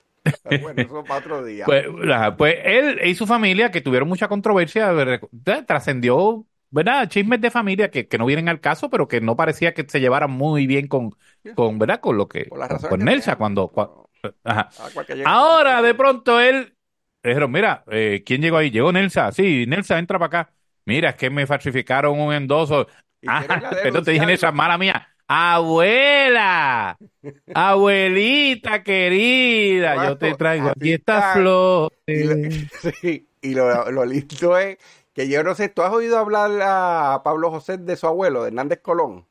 Bueno, 0.62 0.82
eso 0.82 1.04
para 1.04 1.20
otro 1.20 1.44
día. 1.46 1.66
Pues, 1.66 1.86
pues 2.38 2.56
él 2.64 3.00
y 3.06 3.16
su 3.16 3.28
familia, 3.28 3.72
que 3.72 3.80
tuvieron 3.82 4.10
mucha 4.10 4.28
controversia, 4.28 4.92
ver- 4.92 5.22
trascendió, 5.68 6.46
¿verdad? 6.72 7.08
Chismes 7.10 7.42
de 7.42 7.52
familia 7.52 7.92
que, 7.92 8.08
que 8.08 8.18
no 8.18 8.26
vienen 8.26 8.50
al 8.50 8.60
caso, 8.60 8.90
pero 8.90 9.08
que 9.08 9.22
no 9.22 9.36
parecía 9.36 9.74
que 9.74 9.86
se 9.88 10.00
llevaran 10.00 10.32
muy 10.32 10.68
bien 10.68 10.88
con, 10.88 11.16
con 11.56 11.80
¿verdad? 11.80 12.00
Con 12.00 12.18
lo 12.18 12.28
que, 12.28 12.48
con, 12.48 12.60
razones 12.60 12.90
con 12.90 13.00
que 13.00 13.06
Nelsa, 13.06 13.36
cuando, 13.36 13.72
ajá. 14.44 14.70
Ah, 14.76 14.90
Ahora, 15.26 15.82
de 15.82 15.94
pronto, 15.94 16.40
él, 16.40 16.76
dijeron, 17.24 17.52
mira, 17.52 17.84
eh, 17.92 18.24
¿quién 18.26 18.42
llegó 18.42 18.58
ahí? 18.58 18.72
Llegó 18.72 18.92
Nelsa, 18.92 19.32
sí, 19.32 19.66
Nelsa, 19.68 20.00
entra 20.00 20.20
para 20.20 20.42
acá. 20.42 20.54
Mira, 20.86 21.12
es 21.12 21.16
que 21.16 21.30
me 21.30 21.48
falsificaron 21.48 22.20
un 22.20 22.34
endoso. 22.34 22.88
Ah, 23.28 23.44
pero 23.84 24.04
te 24.04 24.12
dije. 24.12 24.26
Nelsa, 24.26 24.52
mala 24.52 24.78
mía. 24.78 25.08
Abuela, 25.28 26.98
abuelita 27.56 28.84
querida, 28.84 30.08
yo 30.08 30.18
te 30.20 30.36
traigo 30.36 30.70
aquí 30.70 30.94
estas 30.94 31.34
flores. 31.34 31.98
Y 32.06 32.24
lo, 32.24 32.36
sí, 33.02 33.28
y 33.42 33.56
lo, 33.56 33.92
lo 33.92 34.06
lindo 34.06 34.56
es 34.56 34.78
que 35.16 35.28
yo 35.30 35.44
no 35.44 35.56
sé, 35.56 35.70
¿tú 35.70 35.82
has 35.84 35.94
oído 35.94 36.20
hablar 36.20 36.52
a 36.64 37.24
Pablo 37.24 37.52
José 37.52 37.78
de 37.80 37.96
su 37.98 38.08
abuelo, 38.08 38.44
de 38.44 38.50
Hernández 38.50 38.82
Colón? 38.82 39.28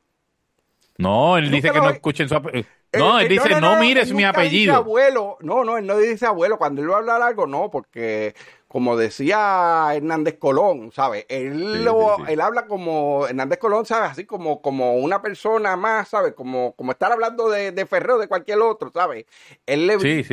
No, 0.97 1.37
él 1.37 1.51
dice 1.51 1.71
que 1.71 1.81
no 1.81 1.89
escuchen 1.89 2.29
su 2.29 2.35
apellido. 2.35 2.67
No, 2.93 3.19
Eh, 3.19 3.23
él 3.23 3.27
eh, 3.27 3.29
dice, 3.31 3.59
no, 3.59 3.75
mires 3.77 4.13
mi 4.13 4.23
apellido. 4.23 4.75
abuelo. 4.75 5.37
No, 5.41 5.65
no, 5.65 5.77
él 5.77 5.85
no 5.85 5.97
dice 5.97 6.25
abuelo. 6.25 6.57
Cuando 6.57 6.81
él 6.81 6.89
va 6.89 6.95
a 6.95 6.97
hablar 6.99 7.21
algo, 7.21 7.45
no, 7.45 7.69
porque 7.69 8.33
como 8.69 8.95
decía 8.95 9.89
Hernández 9.93 10.37
Colón, 10.39 10.91
¿sabes? 10.93 11.25
Él, 11.27 11.71
Sí, 11.73 11.83
lo- 11.83 12.15
sí, 12.17 12.23
sí. 12.25 12.31
él 12.31 12.39
habla 12.41 12.67
como 12.67 13.27
Hernández 13.27 13.59
Colón, 13.59 13.85
¿sabes? 13.85 14.11
Así 14.11 14.25
como, 14.25 14.61
como 14.61 14.93
una 14.95 15.21
persona 15.21 15.75
más, 15.75 16.07
¿sabes? 16.09 16.33
Como, 16.33 16.73
como 16.75 16.91
estar 16.93 17.11
hablando 17.11 17.49
de, 17.49 17.71
de 17.73 17.85
Ferrero 17.85 18.15
o 18.15 18.19
de 18.19 18.27
cualquier 18.29 18.59
otro, 18.61 18.91
¿sabes? 18.93 19.25
Él 19.65 19.87
le 19.87 19.99
sí. 19.99 20.23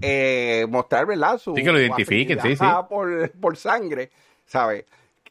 eh, 0.00 0.66
mostrar, 0.68 1.06
¿verdad? 1.06 1.38
Su, 1.38 1.54
Sí, 1.54 1.62
que 1.62 1.72
lo 1.72 1.80
identifiquen, 1.80 2.40
sí, 2.40 2.56
sí. 2.56 2.64
Por, 2.88 3.30
por 3.40 3.56
sangre, 3.56 4.10
¿sabes? 4.48 4.84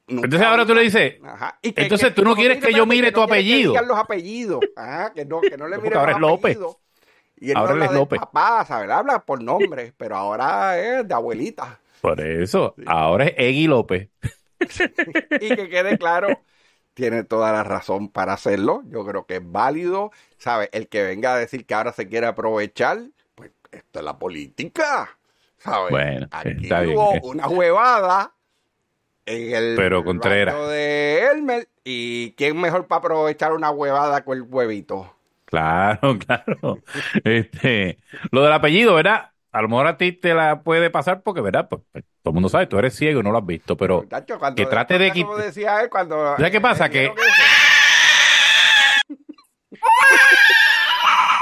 Nunca 0.07 0.25
Entonces 0.27 0.47
ahora 0.47 0.65
tú 0.65 0.73
le 0.73 0.83
dices, 0.83 1.15
Ajá. 1.21 1.59
Y 1.61 1.73
que- 1.73 1.81
entonces 1.81 2.07
que- 2.07 2.13
tú 2.15 2.23
no 2.23 2.33
quieres 2.33 2.63
que 2.63 2.71
yo 2.73 2.85
mire 2.85 3.07
que 3.07 3.11
tu 3.11 3.19
no 3.19 3.27
que 3.27 3.33
apellido. 3.33 3.71
digan 3.73 3.87
los 3.89 3.97
apellidos. 3.99 4.59
Ajá, 4.77 5.11
que 5.13 5.25
no, 5.25 5.41
que 5.41 5.57
no 5.57 5.67
le 5.67 5.75
ahora 5.75 5.91
los 5.91 6.11
es 6.15 6.19
López. 6.21 6.51
apellidos. 6.55 6.77
Y 7.39 7.51
él 7.51 7.57
Ahora 7.57 7.73
no 7.75 7.83
habla 7.83 7.87
de 7.93 7.99
López. 7.99 8.19
papá, 8.21 8.65
¿sabes? 8.65 8.89
Habla 8.89 9.19
por 9.25 9.43
nombre, 9.43 9.93
pero 9.97 10.15
ahora 10.15 10.79
es 10.79 11.05
de 11.07 11.13
abuelita. 11.13 11.77
Por 12.01 12.21
eso, 12.21 12.73
ahora 12.85 13.25
es 13.25 13.33
Eggy 13.37 13.67
López. 13.67 14.07
Y 15.41 15.49
que 15.55 15.69
quede 15.69 15.97
claro, 15.97 16.39
tiene 16.93 17.23
toda 17.23 17.51
la 17.51 17.63
razón 17.63 18.09
para 18.09 18.33
hacerlo. 18.33 18.81
Yo 18.85 19.05
creo 19.05 19.25
que 19.25 19.35
es 19.35 19.41
válido, 19.43 20.11
¿sabes? 20.37 20.69
El 20.71 20.87
que 20.87 21.03
venga 21.03 21.33
a 21.33 21.37
decir 21.37 21.65
que 21.65 21.73
ahora 21.75 21.91
se 21.93 22.07
quiere 22.07 22.25
aprovechar, 22.27 22.99
pues 23.35 23.51
esto 23.71 23.99
es 23.99 24.05
la 24.05 24.17
política, 24.17 25.09
¿sabes? 25.59 25.91
Bueno, 25.91 26.27
Aquí 26.31 26.55
está 26.63 26.79
bien. 26.81 26.97
hubo 26.97 27.11
una 27.29 27.47
huevada 27.47 28.33
en 29.27 29.53
el 29.55 29.75
Pero 29.75 30.03
Contreras. 30.03 30.55
de 30.69 31.27
Elmer. 31.31 31.67
¿Y 31.83 32.31
quién 32.31 32.59
mejor 32.59 32.87
para 32.87 32.99
aprovechar 32.99 33.53
una 33.53 33.69
huevada 33.69 34.23
con 34.25 34.37
el 34.37 34.43
huevito? 34.43 35.13
Claro, 35.45 36.17
claro. 36.25 36.79
Este, 37.23 37.99
lo 38.31 38.41
del 38.43 38.51
apellido, 38.53 38.95
¿verdad? 38.95 39.31
A 39.51 39.61
lo 39.61 39.69
mejor 39.69 39.87
a 39.87 39.97
ti 39.97 40.11
te 40.11 40.33
la 40.33 40.61
puede 40.61 40.89
pasar 40.89 41.21
porque, 41.21 41.41
¿verdad? 41.41 41.67
Pues, 41.69 41.81
pues, 41.91 42.03
todo 42.21 42.31
el 42.31 42.33
mundo 42.33 42.49
sabe, 42.49 42.67
tú 42.67 42.77
eres 42.77 42.95
ciego 42.95 43.21
y 43.21 43.23
no 43.23 43.31
lo 43.31 43.37
has 43.37 43.45
visto, 43.45 43.77
pero 43.77 44.01
Muchacho, 44.01 44.37
que 44.55 44.65
trate 44.65 44.97
de 44.97 45.11
como 45.13 45.33
quitar- 45.35 45.45
decía 45.45 45.81
él, 45.81 45.89
cuando... 45.89 46.35
¿Sabes 46.35 46.51
qué 46.51 46.59
pasa? 46.61 46.89
Que- 46.91 47.11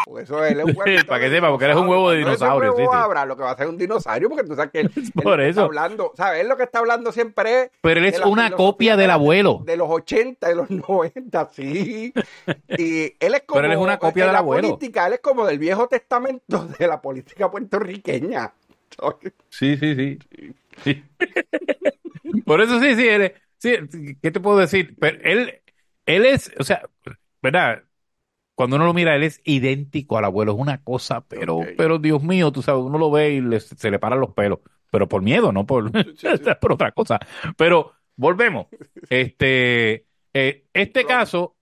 Pues 0.05 0.25
eso 0.25 0.45
es 0.45 0.55
un 0.55 0.73
huevito 0.77 1.07
Para 1.07 1.19
que 1.19 1.29
sepa, 1.31 1.49
porque 1.49 1.65
eres 1.65 1.77
un 1.77 1.87
huevo 1.87 2.11
de 2.11 2.19
dinosaurio. 2.19 2.71
No 2.71 2.77
sí, 2.77 2.83
lo 3.27 3.35
que 3.35 3.43
va 3.43 3.51
a 3.51 3.57
ser 3.57 3.67
un 3.67 3.77
dinosaurio, 3.77 4.29
porque 4.29 4.43
tú 4.43 4.55
sabes 4.55 4.71
que 4.71 4.79
él, 4.81 4.91
Por 5.15 5.41
eso. 5.41 5.49
está 5.49 5.61
hablando, 5.63 6.11
¿sabes? 6.15 6.41
Él 6.41 6.47
lo 6.47 6.57
que 6.57 6.63
está 6.63 6.79
hablando 6.79 7.11
siempre 7.11 7.63
es... 7.63 7.71
Pero 7.81 7.99
él 7.99 8.05
es 8.05 8.19
una 8.19 8.51
copia 8.51 8.95
del 8.95 9.09
abuelo. 9.09 9.63
De 9.65 9.75
los 9.75 9.89
80, 9.89 10.47
de 10.47 10.55
los 10.55 10.69
90, 10.69 11.49
sí. 11.51 12.13
Y 12.77 13.15
él 13.19 13.33
es 13.33 13.43
como... 13.47 13.61
Pero 13.61 13.65
él 13.65 13.73
es 13.73 13.79
una 13.79 13.97
copia 13.97 14.27
del 14.27 14.35
abuelo. 14.35 14.67
política, 14.67 15.07
él 15.07 15.13
es 15.13 15.19
como 15.21 15.45
del 15.47 15.57
Viejo 15.57 15.87
Testamento 15.87 16.67
de 16.77 16.87
la 16.87 17.01
política 17.01 17.49
puertorriqueña. 17.49 18.53
Sí, 19.49 19.75
sí, 19.75 19.95
sí. 19.95 20.19
sí. 20.83 21.03
Por 22.45 22.61
eso 22.61 22.79
sí, 22.79 22.95
sí, 22.95 23.07
él 23.07 23.33
sí, 23.57 24.17
¿qué 24.21 24.31
te 24.31 24.39
puedo 24.39 24.59
decir? 24.59 24.95
Pero 24.99 25.17
él, 25.23 25.61
él 26.05 26.25
es, 26.25 26.51
o 26.59 26.63
sea, 26.63 26.87
¿verdad? 27.41 27.83
Cuando 28.55 28.77
uno 28.77 28.85
lo 28.85 28.93
mira, 28.93 29.15
él 29.15 29.23
es 29.23 29.41
idéntico 29.43 30.17
al 30.17 30.25
abuelo, 30.25 30.53
es 30.53 30.57
una 30.57 30.81
cosa, 30.81 31.21
pero, 31.27 31.59
pero 31.77 31.99
Dios 31.99 32.23
mío, 32.23 32.51
tú 32.53 32.61
sabes, 32.61 32.83
uno 32.83 32.97
lo 32.97 33.11
ve 33.11 33.33
y 33.35 33.59
se 33.59 33.91
le 33.91 33.99
paran 33.99 34.21
los 34.21 34.33
pelos, 34.33 34.59
pero 34.91 35.09
por 35.09 35.21
miedo, 35.21 35.51
no 35.51 35.65
por, 35.65 35.91
por 36.61 36.71
otra 36.71 36.91
cosa. 36.93 37.19
Pero 37.57 37.91
volvemos. 38.15 38.67
Este, 39.09 40.05
eh, 40.33 40.65
este 40.73 41.05
caso, 41.05 41.55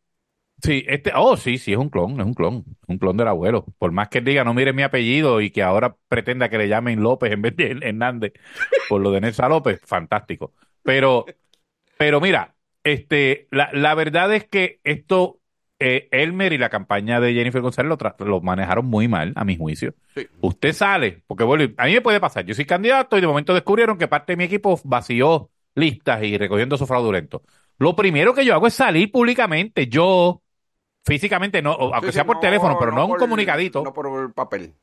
sí, 0.64 0.86
este, 0.88 1.12
oh, 1.16 1.36
sí, 1.38 1.58
sí, 1.58 1.74
es 1.74 1.78
un 1.78 1.90
clon, 1.90 2.20
es 2.20 2.26
un 2.26 2.34
clon, 2.34 2.64
un 2.88 2.98
clon 2.98 3.18
del 3.18 3.28
abuelo. 3.28 3.66
Por 3.78 3.92
más 3.92 4.10
que 4.10 4.20
él 4.20 4.26
diga, 4.26 4.44
no 4.44 4.54
mire 4.54 4.74
mi 4.74 4.84
apellido 4.84 5.42
y 5.42 5.52
que 5.52 5.64
ahora 5.64 5.98
pretenda 6.08 6.50
que 6.50 6.58
le 6.58 6.70
llamen 6.70 7.02
López 7.04 7.32
en 7.32 7.42
vez 7.42 7.56
de 7.56 7.78
Hernández 7.82 8.34
por 8.88 9.02
lo 9.02 9.12
de 9.12 9.22
Nelsa 9.22 9.50
López, 9.50 9.82
fantástico. 9.84 10.54
Pero, 10.84 11.26
pero 11.98 12.22
mira, 12.22 12.56
este, 12.84 13.48
la, 13.52 13.70
la 13.74 13.96
verdad 13.96 14.34
es 14.34 14.48
que 14.48 14.80
esto 14.84 15.40
eh, 15.86 16.08
Elmer 16.12 16.54
y 16.54 16.58
la 16.58 16.70
campaña 16.70 17.20
de 17.20 17.34
Jennifer 17.34 17.62
González 17.62 17.98
lo, 18.20 18.42
manejaron 18.42 18.86
muy 18.86 19.10
mal, 19.10 19.34
a 19.36 19.44
mi 19.44 19.58
juicio. 19.58 19.94
Usted 20.40 20.72
sale, 20.72 21.24
porque 21.28 21.44
bueno, 21.44 21.74
a 21.78 21.86
mí 21.86 21.94
me 21.94 22.02
puede 22.02 22.22
pasar. 22.22 22.46
Yo 22.46 22.56
soy 22.56 22.64
candidato 22.64 23.18
y 23.18 23.22
de 23.22 23.28
momento 23.28 23.54
descubrieron 23.54 23.98
que 23.98 24.08
parte 24.08 24.32
de 24.32 24.38
mi 24.38 24.46
equipo 24.46 24.80
vació 24.86 25.50
listas 25.76 26.24
y 26.24 26.38
recogiendo 26.38 26.78
su 26.78 26.88
fraudulento. 26.88 27.44
Lo 27.80 27.98
primero 27.98 28.34
que 28.34 28.46
yo 28.46 28.54
hago 28.54 28.68
es 28.68 28.74
salir 28.74 29.12
públicamente, 29.12 29.88
yo 29.88 30.42
físicamente, 31.04 31.62
no, 31.62 31.74
aunque 31.74 32.14
sea 32.14 32.26
por 32.26 32.40
teléfono, 32.40 32.78
pero 32.80 32.94
no, 32.94 33.06
un 33.06 33.18
comunicadito. 33.18 33.84
No 33.84 33.94
por 33.94 34.34
papel. 34.34 34.74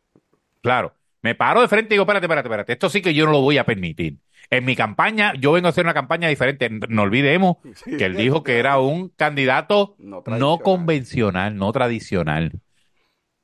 Claro. 0.61 0.93
Me 1.23 1.35
paro 1.35 1.61
de 1.61 1.69
frente 1.69 1.89
y 1.89 1.95
digo, 1.95 2.03
espérate, 2.03 2.27
espérate, 2.27 2.49
espérate. 2.49 2.73
Esto 2.73 2.89
sí 2.89 3.01
que 3.01 3.13
yo 3.15 3.27
no 3.27 3.33
lo 3.33 3.41
voy 3.41 3.59
a 3.59 3.65
permitir. 3.65 4.17
En 4.53 4.65
mi 4.65 4.75
campaña, 4.75 5.33
yo 5.39 5.53
vengo 5.53 5.69
a 5.69 5.71
hacer 5.71 5.85
una 5.85 5.95
campaña 5.95 6.29
diferente. 6.29 6.69
No 6.89 7.03
olvidemos 7.03 7.59
que 7.85 8.05
él 8.05 8.17
dijo 8.17 8.43
que 8.43 8.59
era 8.59 8.79
un 8.81 9.11
candidato 9.11 9.95
no, 9.99 10.59
convencional, 10.59 11.57
no 11.57 11.71
tradicional. 11.71 12.61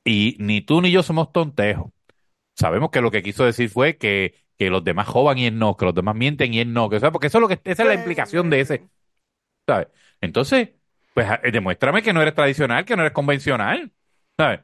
Y 0.05 0.37
ni 0.41 0.63
tú 0.63 0.81
ni 0.81 0.91
yo 0.91 1.05
somos 1.05 1.33
tontejos. 1.33 1.93
Sabemos 2.57 2.91
que 2.91 3.01
lo 3.01 3.13
que 3.13 3.23
quiso 3.23 3.45
decir 3.45 3.71
fue 3.71 3.97
que, 3.99 4.35
que 4.59 4.69
los 4.69 4.83
demás 4.83 5.07
jovan 5.07 5.39
y 5.39 5.47
él 5.47 5.59
no, 5.59 5.77
que 5.77 5.85
los 5.85 5.95
demás 5.95 6.17
mienten 6.17 6.53
y 6.53 6.61
él 6.61 6.73
no. 6.73 6.91
Que, 6.91 6.99
porque 6.99 7.29
eso 7.29 7.39
es 7.39 7.43
lo 7.43 7.49
que, 7.49 7.61
esa 7.63 7.83
es 7.85 7.89
la 7.89 7.95
implicación 7.95 8.51
de 8.51 8.61
ese. 8.61 8.89
¿Sabes? 9.67 9.89
Entonces, 10.21 10.71
pues 11.15 11.29
demuéstrame 11.53 12.03
que 12.03 12.13
no 12.13 12.21
eres 12.23 12.35
tradicional, 12.35 12.85
que 12.85 12.97
no 12.97 13.03
eres 13.03 13.13
convencional. 13.13 13.93
¿Sabes? 14.37 14.61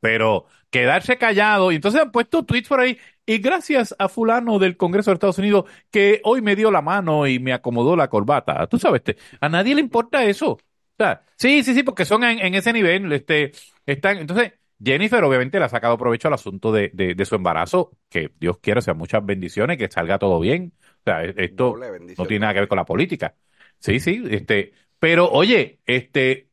Pero 0.00 0.46
quedarse 0.70 1.18
callado. 1.18 1.72
Y 1.72 1.76
entonces 1.76 2.00
han 2.00 2.12
puesto 2.12 2.44
tweets 2.44 2.68
por 2.68 2.80
ahí. 2.80 2.98
Y 3.28 3.40
gracias 3.40 3.94
a 3.98 4.08
fulano 4.08 4.58
del 4.58 4.78
Congreso 4.78 5.10
de 5.10 5.16
Estados 5.16 5.36
Unidos 5.36 5.66
que 5.90 6.22
hoy 6.24 6.40
me 6.40 6.56
dio 6.56 6.70
la 6.70 6.80
mano 6.80 7.26
y 7.26 7.38
me 7.38 7.52
acomodó 7.52 7.94
la 7.94 8.08
corbata. 8.08 8.66
Tú 8.68 8.78
sabes, 8.78 9.02
a 9.38 9.50
nadie 9.50 9.74
le 9.74 9.82
importa 9.82 10.24
eso. 10.24 10.52
O 10.52 10.58
sea, 10.96 11.20
sí, 11.36 11.62
sí, 11.62 11.74
sí, 11.74 11.82
porque 11.82 12.06
son 12.06 12.24
en, 12.24 12.54
ese 12.54 12.72
nivel. 12.72 13.12
Este, 13.12 13.52
están, 13.84 14.16
entonces, 14.16 14.54
Jennifer 14.82 15.22
obviamente 15.24 15.58
le 15.58 15.66
ha 15.66 15.68
sacado 15.68 15.98
provecho 15.98 16.28
al 16.28 16.34
asunto 16.34 16.72
de, 16.72 16.88
de, 16.94 17.24
su 17.26 17.34
embarazo, 17.34 17.98
que 18.08 18.32
Dios 18.40 18.60
quiera, 18.60 18.80
sea, 18.80 18.94
muchas 18.94 19.22
bendiciones, 19.26 19.76
que 19.76 19.90
salga 19.90 20.18
todo 20.18 20.40
bien. 20.40 20.72
O 21.00 21.02
sea, 21.04 21.22
esto 21.22 21.76
no 22.16 22.24
tiene 22.24 22.40
nada 22.40 22.54
que 22.54 22.60
ver 22.60 22.68
con 22.68 22.76
la 22.76 22.86
política. 22.86 23.34
Sí, 23.78 24.00
sí, 24.00 24.22
este, 24.30 24.72
pero 24.98 25.30
oye, 25.30 25.80
este, 25.84 26.48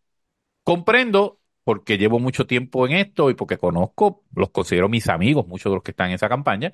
comprendo 0.61 1.39
porque 1.65 1.97
llevo 1.97 2.19
mucho 2.19 2.45
tiempo 2.45 2.85
en 2.85 2.93
esto 2.93 3.29
y 3.31 3.33
porque 3.33 3.57
conozco, 3.57 4.23
los 4.35 4.51
considero 4.51 4.87
mis 4.87 5.09
amigos, 5.09 5.47
muchos 5.47 5.71
de 5.71 5.75
los 5.75 5.83
que 5.83 5.91
están 5.91 6.09
en 6.09 6.13
esa 6.13 6.29
campaña, 6.29 6.71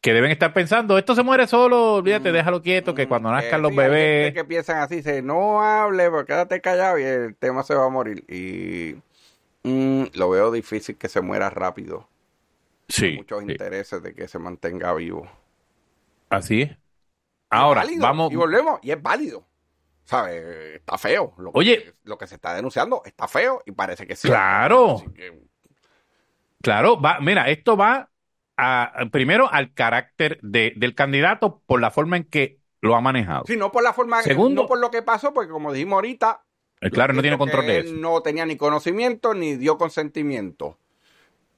que 0.00 0.12
deben 0.12 0.32
estar 0.32 0.52
pensando, 0.52 0.98
esto 0.98 1.14
se 1.14 1.22
muere 1.22 1.46
solo, 1.46 1.94
olvídate, 1.94 2.30
mm, 2.30 2.34
déjalo 2.34 2.60
quieto, 2.60 2.94
que 2.94 3.06
mm, 3.06 3.08
cuando 3.08 3.30
nazcan 3.30 3.62
los 3.62 3.74
bebés... 3.74 4.34
que 4.34 4.44
piensan 4.44 4.78
así, 4.78 4.96
dice, 4.96 5.22
no 5.22 5.62
hable, 5.62 6.10
porque 6.10 6.32
quédate 6.32 6.60
callado 6.60 6.98
y 6.98 7.04
el 7.04 7.36
tema 7.36 7.62
se 7.62 7.76
va 7.76 7.86
a 7.86 7.88
morir. 7.88 8.24
Y 8.28 8.96
mm, 9.62 10.06
lo 10.14 10.30
veo 10.30 10.50
difícil 10.50 10.96
que 10.96 11.08
se 11.08 11.20
muera 11.20 11.48
rápido. 11.48 12.08
Sí. 12.88 13.06
Hay 13.06 13.16
muchos 13.18 13.42
intereses 13.44 14.02
de 14.02 14.14
que 14.14 14.26
se 14.26 14.40
mantenga 14.40 14.92
vivo. 14.94 15.28
Así 16.28 16.62
es. 16.62 16.76
Ahora, 17.50 17.84
vamos... 18.00 18.32
Y 18.32 18.36
volvemos, 18.36 18.80
y 18.82 18.90
es 18.90 19.00
válido. 19.00 19.46
¿Sabes? 20.04 20.76
Está 20.76 20.98
feo. 20.98 21.34
Lo 21.38 21.52
que, 21.52 21.58
Oye. 21.58 21.94
Lo 22.04 22.18
que 22.18 22.26
se 22.26 22.36
está 22.36 22.54
denunciando 22.54 23.02
está 23.04 23.28
feo 23.28 23.62
y 23.66 23.72
parece 23.72 24.06
que 24.06 24.16
sí. 24.16 24.28
Claro. 24.28 25.02
Claro, 26.62 27.00
va, 27.00 27.20
mira, 27.20 27.48
esto 27.50 27.76
va 27.76 28.10
a, 28.56 28.92
primero 29.10 29.52
al 29.52 29.74
carácter 29.74 30.38
de, 30.42 30.72
del 30.76 30.94
candidato 30.94 31.62
por 31.66 31.80
la 31.80 31.90
forma 31.90 32.16
en 32.16 32.24
que 32.24 32.58
lo 32.80 32.96
ha 32.96 33.00
manejado. 33.00 33.44
Sí, 33.46 33.56
no 33.56 33.72
por 33.72 33.82
la 33.82 33.92
forma, 33.92 34.22
Segundo, 34.22 34.62
no 34.62 34.68
por 34.68 34.78
lo 34.78 34.90
que 34.90 35.02
pasó, 35.02 35.34
porque 35.34 35.50
como 35.50 35.72
dijimos 35.72 35.94
ahorita, 35.96 36.42
eh, 36.80 36.90
claro, 36.90 37.14
no 37.14 37.22
tiene 37.22 37.38
control 37.38 37.66
de 37.66 37.78
eso. 37.80 37.94
No 37.94 38.20
tenía 38.22 38.44
ni 38.46 38.56
conocimiento 38.56 39.34
ni 39.34 39.56
dio 39.56 39.78
consentimiento. 39.78 40.78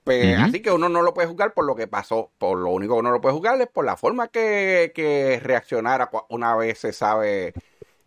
Pues, 0.04 0.38
Así 0.38 0.62
que 0.62 0.70
uno 0.70 0.88
no 0.88 1.02
lo 1.02 1.14
puede 1.14 1.26
juzgar 1.26 1.52
por 1.52 1.64
lo 1.64 1.74
que 1.74 1.88
pasó. 1.88 2.30
Por 2.38 2.58
lo 2.58 2.70
único 2.70 2.94
que 2.94 3.00
uno 3.00 3.10
lo 3.10 3.20
puede 3.20 3.34
juzgar 3.34 3.60
es 3.60 3.66
por 3.66 3.84
la 3.84 3.96
forma 3.96 4.28
que, 4.28 4.92
que 4.94 5.40
reaccionara 5.42 6.08
una 6.28 6.54
vez 6.54 6.78
se 6.78 6.92
sabe 6.92 7.54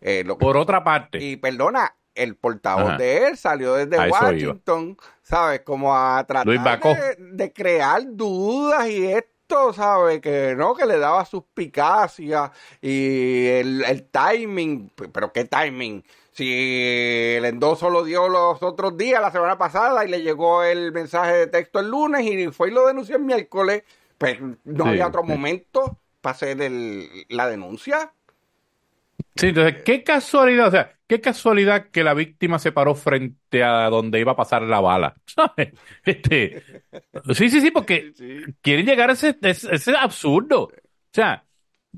eh, 0.00 0.24
Por 0.38 0.56
otra 0.56 0.82
parte. 0.82 1.18
Y 1.22 1.36
perdona, 1.36 1.94
el 2.14 2.36
portavoz 2.36 2.98
de 2.98 3.28
él 3.28 3.36
salió 3.36 3.74
desde 3.74 4.08
Washington, 4.08 4.96
¿sabes? 5.22 5.60
Como 5.60 5.96
a 5.96 6.24
tratar 6.26 6.80
de, 7.18 7.52
crear 7.52 8.02
dudas 8.06 8.88
y 8.88 9.06
esto, 9.06 9.72
¿sabes? 9.72 10.20
Que 10.20 10.54
no, 10.56 10.74
que 10.74 10.86
le 10.86 10.98
daba 10.98 11.24
suspicacia 11.24 12.52
y 12.80 13.46
el, 13.46 14.08
timing, 14.10 14.90
pero 15.12 15.32
¿qué 15.32 15.44
timing? 15.44 16.04
Si 16.32 17.36
el 17.36 17.44
endoso 17.44 17.90
lo 17.90 18.04
dio 18.04 18.28
los 18.28 18.62
otros 18.62 18.96
días, 18.96 19.20
la 19.20 19.30
semana 19.30 19.58
pasada, 19.58 20.04
y 20.04 20.08
le 20.08 20.22
llegó 20.22 20.62
el 20.62 20.92
mensaje 20.92 21.32
de 21.32 21.46
texto 21.48 21.80
el 21.80 21.90
lunes 21.90 22.24
y 22.24 22.48
fue 22.48 22.68
y 22.68 22.72
lo 22.72 22.86
denunció 22.86 23.16
el 23.16 23.24
miércoles, 23.24 23.82
pues 24.16 24.38
no 24.64 24.86
había 24.86 25.06
otro 25.06 25.22
momento 25.22 25.98
para 26.20 26.34
hacer 26.34 26.58
la 27.28 27.48
denuncia. 27.48 28.12
Sí, 29.40 29.46
entonces, 29.46 29.82
qué 29.84 30.04
casualidad, 30.04 30.68
o 30.68 30.70
sea, 30.70 30.92
qué 31.06 31.18
casualidad 31.18 31.86
que 31.90 32.04
la 32.04 32.12
víctima 32.12 32.58
se 32.58 32.72
paró 32.72 32.94
frente 32.94 33.64
a 33.64 33.88
donde 33.88 34.20
iba 34.20 34.32
a 34.32 34.36
pasar 34.36 34.60
la 34.62 34.80
bala. 34.80 35.14
¿sabes? 35.26 35.72
Este, 36.04 36.62
sí, 37.32 37.48
sí, 37.48 37.62
sí, 37.62 37.70
porque 37.70 38.12
quieren 38.60 38.84
llegar 38.84 39.08
a 39.08 39.14
ese, 39.14 39.34
ese 39.40 39.96
absurdo. 39.96 40.64
O 40.64 40.70
sea, 41.10 41.46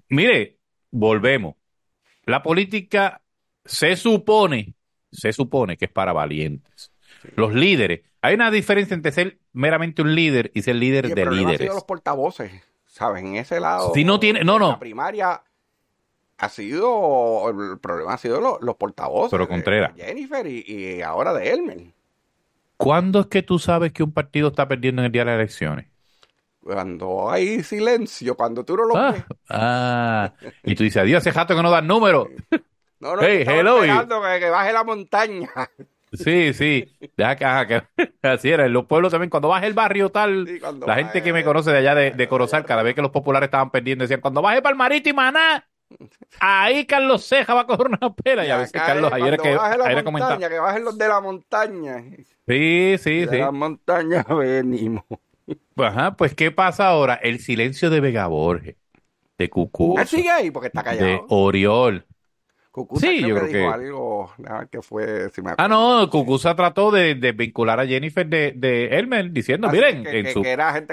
mire, 0.09 0.59
volvemos. 0.93 1.57
La 2.27 2.45
política 2.45 3.21
se 3.65 3.97
supone, 3.97 4.75
se 5.11 5.33
supone 5.33 5.77
que 5.77 5.87
es 5.87 5.91
para 5.91 6.13
valientes. 6.13 6.93
Los 7.35 7.55
líderes. 7.55 8.03
Hay 8.21 8.35
una 8.35 8.53
diferencia 8.53 8.95
entre 8.95 9.11
ser 9.11 9.41
meramente 9.53 10.01
un 10.01 10.15
líder 10.15 10.53
y 10.55 10.63
ser 10.63 10.77
líder 10.77 11.13
de 11.13 11.27
líderes. 11.27 11.69
los 11.69 11.83
portavoces, 11.83 12.53
¿sabes? 12.87 13.25
En 13.25 13.35
ese 13.35 13.59
lado. 13.59 13.93
Si 13.95 14.05
no 14.05 14.21
tiene, 14.21 14.45
no, 14.45 14.61
no. 14.61 14.71
La 14.71 14.79
primaria 14.79 15.43
ha 16.43 16.49
sido, 16.49 17.49
el 17.51 17.79
problema 17.79 18.15
ha 18.15 18.19
sido 18.19 18.59
los, 18.61 18.75
portavoces. 18.75 19.31
Pero 19.31 19.47
Contreras. 19.47 19.95
De 19.95 20.03
Jennifer 20.03 20.45
y, 20.45 21.01
ahora 21.01 21.33
de 21.33 21.51
Elmer. 21.51 21.79
¿Cuándo 22.77 23.21
es 23.21 23.27
que 23.27 23.45
tú 23.45 23.61
sabes 23.61 23.93
que 23.93 24.03
un 24.03 24.11
partido 24.11 24.49
está 24.49 24.67
perdiendo 24.67 25.03
en 25.03 25.07
el 25.07 25.13
día 25.13 25.21
de 25.23 25.27
las 25.27 25.37
elecciones? 25.37 25.87
Cuando 26.61 27.31
hay 27.31 27.63
silencio, 27.63 28.35
cuando 28.35 28.65
tú 28.65 28.77
no 28.77 28.87
lo 28.87 28.97
ah, 28.97 29.13
ves. 29.13 29.25
Ah, 29.49 30.33
y 30.65 30.75
tú 30.75 30.83
dices, 30.83 31.01
adiós, 31.01 31.25
ese 31.25 31.31
jato 31.31 31.55
que 31.55 31.63
no 31.63 31.71
da 31.71 31.81
número. 31.81 32.29
No, 32.99 33.15
no, 33.15 33.23
hey, 33.23 33.45
hello, 33.47 33.85
esperando 33.85 34.21
que, 34.21 34.51
baje 34.51 34.73
la 34.73 34.83
montaña. 34.83 35.49
Sí, 36.13 36.53
sí. 36.55 36.93
Deja 37.17 37.67
que, 37.69 37.83
así 38.23 38.51
era. 38.51 38.67
En 38.67 38.73
los 38.73 38.87
pueblos 38.87 39.13
también, 39.13 39.31
cuando 39.31 39.49
baje 39.49 39.69
el 39.69 39.75
barrio 39.75 40.11
tal, 40.11 40.45
la 40.85 40.97
gente 40.97 41.23
que 41.23 41.33
me 41.33 41.45
conoce 41.45 41.71
de 41.71 41.79
allá 41.79 41.95
de, 41.95 42.11
de 42.11 42.29
Corozal, 42.29 42.65
cada 42.65 42.83
vez 42.83 42.97
que 42.97 43.03
los 43.03 43.13
populares 43.13 43.47
estaban 43.47 43.71
perdiendo, 43.71 44.03
decían, 44.03 44.21
cuando 44.21 44.43
baje 44.43 44.61
para 44.61 44.73
el 44.73 44.79
marítimo, 44.79 45.23
nada, 45.23 45.69
Ahí 46.41 46.87
Carlos 46.87 47.25
Ceja 47.27 47.55
va 47.55 47.63
a 47.63 47.67
coger 47.67 47.87
una 47.89 48.13
pela. 48.15 48.47
Y 48.47 48.51
a 48.51 48.57
veces 48.59 48.73
Carlos 48.73 49.13
ayer 49.13 49.39
que 49.39 49.49
ayer 49.59 50.05
montaña, 50.05 50.49
que 50.49 50.59
bajen 50.59 50.85
los 50.85 50.97
de 50.99 51.09
la 51.09 51.21
montaña. 51.21 52.03
Sí, 52.47 52.97
sí, 52.99 52.99
sí. 52.99 53.27
De 53.27 53.39
la 53.39 53.51
montaña 53.51 54.23
venimos. 54.29 55.05
Ajá, 55.77 56.17
pues 56.17 56.35
¿qué 56.35 56.51
pasa 56.51 56.89
ahora? 56.89 57.15
El 57.15 57.41
silencio 57.41 57.91
de 57.91 58.01
Vega 58.01 58.27
Borges, 58.27 58.77
de 59.39 59.51
Cucú. 59.51 59.99
Él 59.99 60.07
sigue 60.07 60.31
ahí 60.31 60.51
porque 60.51 60.69
está 60.69 60.83
callado. 60.83 61.07
De 61.07 61.21
Oriol. 61.29 62.07
Cucuza 62.71 63.07
Sí, 63.07 63.19
creo 63.23 63.29
yo 63.29 63.35
que 63.35 63.41
creo 63.51 63.53
dijo 63.61 63.69
que- 63.77 63.85
algo 63.85 64.33
ah, 64.49 64.67
que 64.71 64.81
fue... 64.81 65.29
si 65.31 65.43
me 65.43 65.53
Ah, 65.59 65.69
no, 65.69 66.09
Cucuza 66.09 66.57
trató 66.57 66.91
de, 66.91 67.15
de 67.17 67.33
vincular 67.33 67.79
a 67.79 67.87
Jennifer 67.87 68.27
de, 68.27 68.53
de 68.57 68.87
Elmer 68.99 69.31
diciendo, 69.31 69.69
Así 69.69 69.77
miren, 69.77 70.03
que, 70.05 70.19
en 70.21 70.25
que- 70.25 70.33
su, 70.33 70.43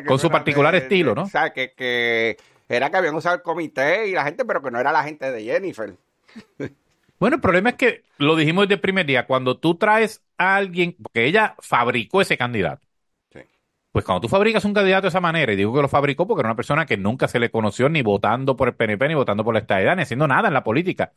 con 0.05 0.19
su 0.19 0.29
particular 0.29 0.73
de- 0.73 0.79
estilo, 0.79 1.11
de- 1.11 1.15
¿no? 1.15 1.21
O 1.23 1.27
sea, 1.27 1.51
que, 1.53 1.71
que 1.71 2.35
era 2.69 2.89
que 2.89 2.97
habían 2.97 3.15
usado 3.15 3.35
el 3.35 3.41
comité 3.41 4.07
y 4.07 4.13
la 4.13 4.23
gente, 4.23 4.45
pero 4.45 4.61
que 4.61 4.71
no 4.71 4.79
era 4.79 4.91
la 4.91 5.03
gente 5.03 5.31
de 5.31 5.43
Jennifer. 5.43 5.95
Bueno, 7.19 7.35
el 7.35 7.41
problema 7.41 7.71
es 7.71 7.75
que 7.75 8.03
lo 8.17 8.35
dijimos 8.35 8.63
desde 8.63 8.75
el 8.75 8.79
primer 8.79 9.05
día, 9.05 9.27
cuando 9.27 9.57
tú 9.57 9.75
traes 9.75 10.23
a 10.37 10.55
alguien, 10.55 10.95
porque 11.01 11.25
ella 11.25 11.55
fabricó 11.59 12.21
ese 12.21 12.37
candidato. 12.37 12.87
Sí. 13.33 13.41
Pues 13.91 14.05
cuando 14.05 14.21
tú 14.21 14.29
fabricas 14.29 14.63
un 14.63 14.73
candidato 14.73 15.01
de 15.01 15.09
esa 15.09 15.19
manera, 15.19 15.51
y 15.51 15.57
digo 15.57 15.73
que 15.73 15.81
lo 15.81 15.89
fabricó 15.89 16.25
porque 16.25 16.41
era 16.41 16.49
una 16.49 16.55
persona 16.55 16.85
que 16.85 16.95
nunca 16.95 17.27
se 17.27 17.39
le 17.39 17.51
conoció 17.51 17.89
ni 17.89 18.03
votando 18.03 18.55
por 18.55 18.69
el 18.69 18.75
PNP, 18.75 19.09
ni 19.09 19.15
votando 19.15 19.43
por 19.43 19.53
la 19.53 19.59
estadidad, 19.59 19.97
ni 19.97 20.03
haciendo 20.03 20.27
nada 20.27 20.47
en 20.47 20.53
la 20.53 20.63
política. 20.63 21.11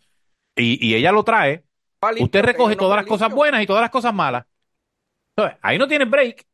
Y, 0.57 0.85
y 0.85 0.97
ella 0.97 1.13
lo 1.13 1.23
trae, 1.23 1.63
usted 2.19 2.43
recoge 2.43 2.75
todas 2.75 2.97
las 2.97 3.07
cosas 3.07 3.33
buenas 3.33 3.63
y 3.63 3.67
todas 3.67 3.83
las 3.83 3.91
cosas 3.91 4.13
malas. 4.13 4.45
Entonces, 5.37 5.59
ahí 5.63 5.79
no 5.79 5.87
tiene 5.87 6.05
break. 6.05 6.47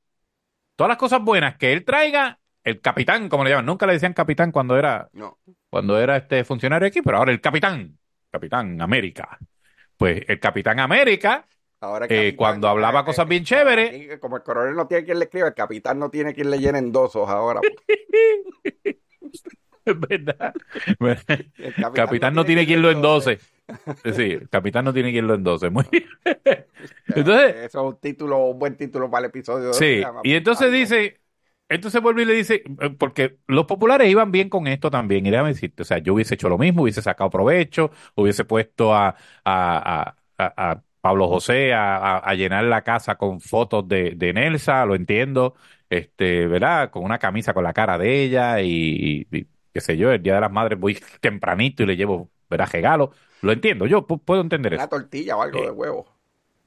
Todas 0.77 0.91
las 0.91 0.99
cosas 0.99 1.23
buenas 1.23 1.57
que 1.57 1.73
él 1.73 1.85
traiga, 1.85 2.38
el 2.65 2.81
capitán, 2.81 3.29
como 3.29 3.45
le 3.45 3.51
llaman, 3.51 3.67
nunca 3.67 3.87
le 3.87 3.95
decían 3.95 4.13
capitán 4.13 4.53
cuando 4.53 4.77
era 4.79 5.09
No. 5.13 5.39
cuando 5.71 5.99
era 5.99 6.17
este 6.17 6.45
funcionario 6.45 6.89
aquí, 6.89 7.03
pero 7.03 7.19
ahora 7.19 7.33
el 7.33 7.41
capitán, 7.41 7.99
capitán 8.31 8.81
América. 8.81 9.39
Pues 9.97 10.23
el 10.29 10.39
capitán 10.39 10.79
América, 10.81 11.47
Ahora 11.81 12.07
el 12.07 12.13
Eh, 12.13 12.37
cuando 12.37 12.69
hablaba 12.69 13.05
cosas 13.05 13.29
bien 13.29 13.45
chéveres. 13.45 14.19
Como 14.19 14.37
el 14.37 14.43
coronel 14.43 14.75
no 14.75 14.87
tiene 14.89 15.05
quien 15.05 15.19
le 15.19 15.27
escriba, 15.27 15.49
el 15.49 15.55
capitán 15.55 15.99
no 15.99 16.11
tiene 16.11 16.35
quien 16.35 16.51
le 16.51 16.59
llene 16.59 16.79
endosos 16.79 17.29
ahora. 17.29 17.61
es 19.85 20.01
verdad. 20.09 20.55
El 21.59 21.75
capitán, 21.95 22.35
no 22.35 22.45
tiene 22.45 22.67
quien 22.67 22.83
lo 22.83 22.91
endose. 22.91 23.39
Sí, 24.15 24.23
el 24.33 24.49
capitán 24.49 24.85
no 24.85 24.93
tiene 24.93 25.13
quien 25.13 25.27
lo 25.27 25.35
endose. 25.35 25.71
Muy. 25.71 25.85
Entonces, 27.07 27.57
Eso 27.57 27.79
es 27.89 27.95
un 27.95 28.01
título, 28.01 28.39
un 28.47 28.59
buen 28.59 28.77
título 28.77 29.11
para 29.11 29.27
el 29.27 29.31
episodio. 29.31 29.73
sí, 29.73 30.03
y 30.25 30.35
entonces 30.35 30.73
dice, 30.73 31.21
entonces 31.69 32.01
vuelve 32.03 32.23
y 32.23 32.25
le 32.25 32.35
dice, 32.35 32.63
eh, 32.81 32.91
porque 32.99 33.39
los 33.47 33.67
populares 33.67 34.09
iban 34.11 34.33
bien 34.33 34.49
con 34.49 34.67
esto 34.67 34.91
también, 34.91 35.27
y 35.27 35.31
déjame 35.31 35.51
decirte, 35.51 35.83
o 35.83 35.85
sea, 35.85 35.99
yo 35.99 36.15
hubiese 36.15 36.35
hecho 36.35 36.49
lo 36.49 36.59
mismo, 36.59 36.83
hubiese 36.83 37.03
sacado 37.03 37.31
provecho, 37.31 37.91
hubiese 38.15 38.45
puesto 38.45 38.95
a, 38.95 39.09
a, 39.45 40.15
a- 40.39 40.71
a- 40.73 40.83
Pablo 41.01 41.29
José 41.29 41.73
a, 41.75 42.35
llenar 42.35 42.65
la 42.65 42.83
casa 42.83 43.15
con 43.17 43.41
fotos 43.41 43.87
de, 43.89 44.13
de 44.17 44.33
Nelsa, 44.33 44.85
lo 44.85 44.95
entiendo, 44.97 45.55
este, 45.89 46.47
¿verdad? 46.49 46.91
Con 46.91 47.05
una 47.05 47.19
camisa 47.19 47.55
con 47.55 47.63
la 47.65 47.73
cara 47.73 47.97
de 47.99 48.23
ella 48.25 48.61
y, 48.61 49.27
y- 49.31 49.39
y 49.39 49.47
qué 49.73 49.81
sé 49.81 49.97
yo, 49.97 50.11
el 50.13 50.23
Día 50.23 50.35
de 50.35 50.41
las 50.41 50.51
Madres 50.53 50.79
voy 50.79 50.99
tempranito 51.21 51.83
y 51.85 51.87
le 51.87 51.97
llevo, 51.97 52.31
¿verdad? 52.51 52.69
Regalo, 52.73 53.13
lo 53.43 53.53
entiendo, 53.53 53.87
yo 53.87 54.07
pu- 54.07 54.21
puedo 54.23 54.41
entender 54.41 54.75
eso. 54.75 54.83
Una 54.85 54.89
tortilla 54.89 55.37
o 55.37 55.43
algo 55.43 55.59
Eh, 55.61 55.67
de 55.67 55.71
huevo. 55.71 56.18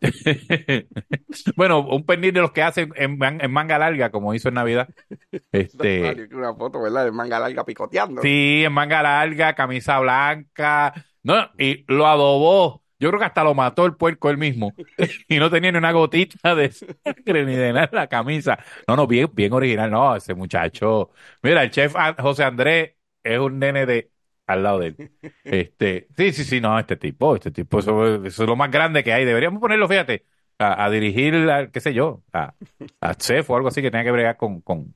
bueno, 1.56 1.80
un 1.88 2.06
pernil 2.06 2.34
de 2.34 2.42
los 2.42 2.52
que 2.52 2.64
hacen 2.64 2.92
en, 2.96 3.18
man- 3.18 3.40
en 3.42 3.52
manga 3.52 3.78
larga, 3.78 4.12
como 4.12 4.34
hizo 4.34 4.50
en 4.50 4.56
Navidad. 4.56 4.90
Este, 5.52 6.28
Una 6.32 6.54
foto, 6.56 6.82
¿verdad? 6.82 7.06
De 7.06 7.12
manga 7.12 7.40
larga 7.40 7.66
picoteando. 7.66 8.22
sí, 8.22 8.64
en 8.66 8.74
manga 8.74 9.02
larga, 9.04 9.56
camisa 9.56 10.00
blanca. 10.00 10.94
No, 11.24 11.50
y 11.58 11.86
lo 11.88 12.08
adobó. 12.08 12.84
Yo 13.00 13.10
creo 13.10 13.20
que 13.20 13.26
hasta 13.26 13.44
lo 13.44 13.56
mató 13.56 13.86
el 13.86 13.96
puerco 13.96 14.30
él 14.30 14.38
mismo. 14.38 14.76
Y 15.28 15.40
no 15.40 15.50
tenía 15.50 15.72
ni 15.72 15.78
una 15.78 15.92
gotita 15.92 16.54
de 16.56 16.72
sangre 16.72 17.46
ni 17.46 17.56
de 17.56 17.74
nada 17.74 17.90
en 17.92 17.96
la 17.96 18.08
camisa. 18.08 18.60
No, 18.88 18.96
no, 18.96 19.08
bien, 19.08 19.30
bien 19.34 19.54
original. 19.54 19.90
No, 19.92 20.16
ese 20.16 20.36
muchacho. 20.36 21.12
Mira, 21.42 21.64
el 21.64 21.72
chef 21.72 21.96
José 22.20 22.44
Andrés 22.44 22.92
es 23.24 23.40
un 23.40 23.60
nene 23.60 23.86
de 23.86 24.12
al 24.48 24.64
lado 24.64 24.80
de 24.80 24.88
él. 24.88 25.12
Este, 25.44 26.08
sí, 26.18 26.32
sí, 26.34 26.44
sí, 26.44 26.62
no, 26.62 26.78
este 26.80 26.98
tipo, 26.98 27.36
este 27.36 27.52
tipo, 27.52 27.80
eso, 27.80 28.26
es 28.26 28.38
lo 28.40 28.56
más 28.56 28.72
grande 28.72 29.04
que 29.04 29.14
hay. 29.14 29.26
Deberíamos 29.26 29.60
ponerlo, 29.60 29.88
fíjate, 29.88 30.26
a, 30.60 30.90
dirigir, 30.90 31.36
a, 31.50 31.72
qué 31.72 31.80
sé 31.80 31.94
yo, 31.94 32.24
a, 32.34 32.54
a 33.00 33.16
chef 33.16 33.50
o 33.50 33.56
algo 33.56 33.70
así 33.70 33.82
que 33.82 33.92
tenga 33.92 34.04
que 34.04 34.12
bregar 34.12 34.38
con, 34.38 34.62
con, 34.62 34.94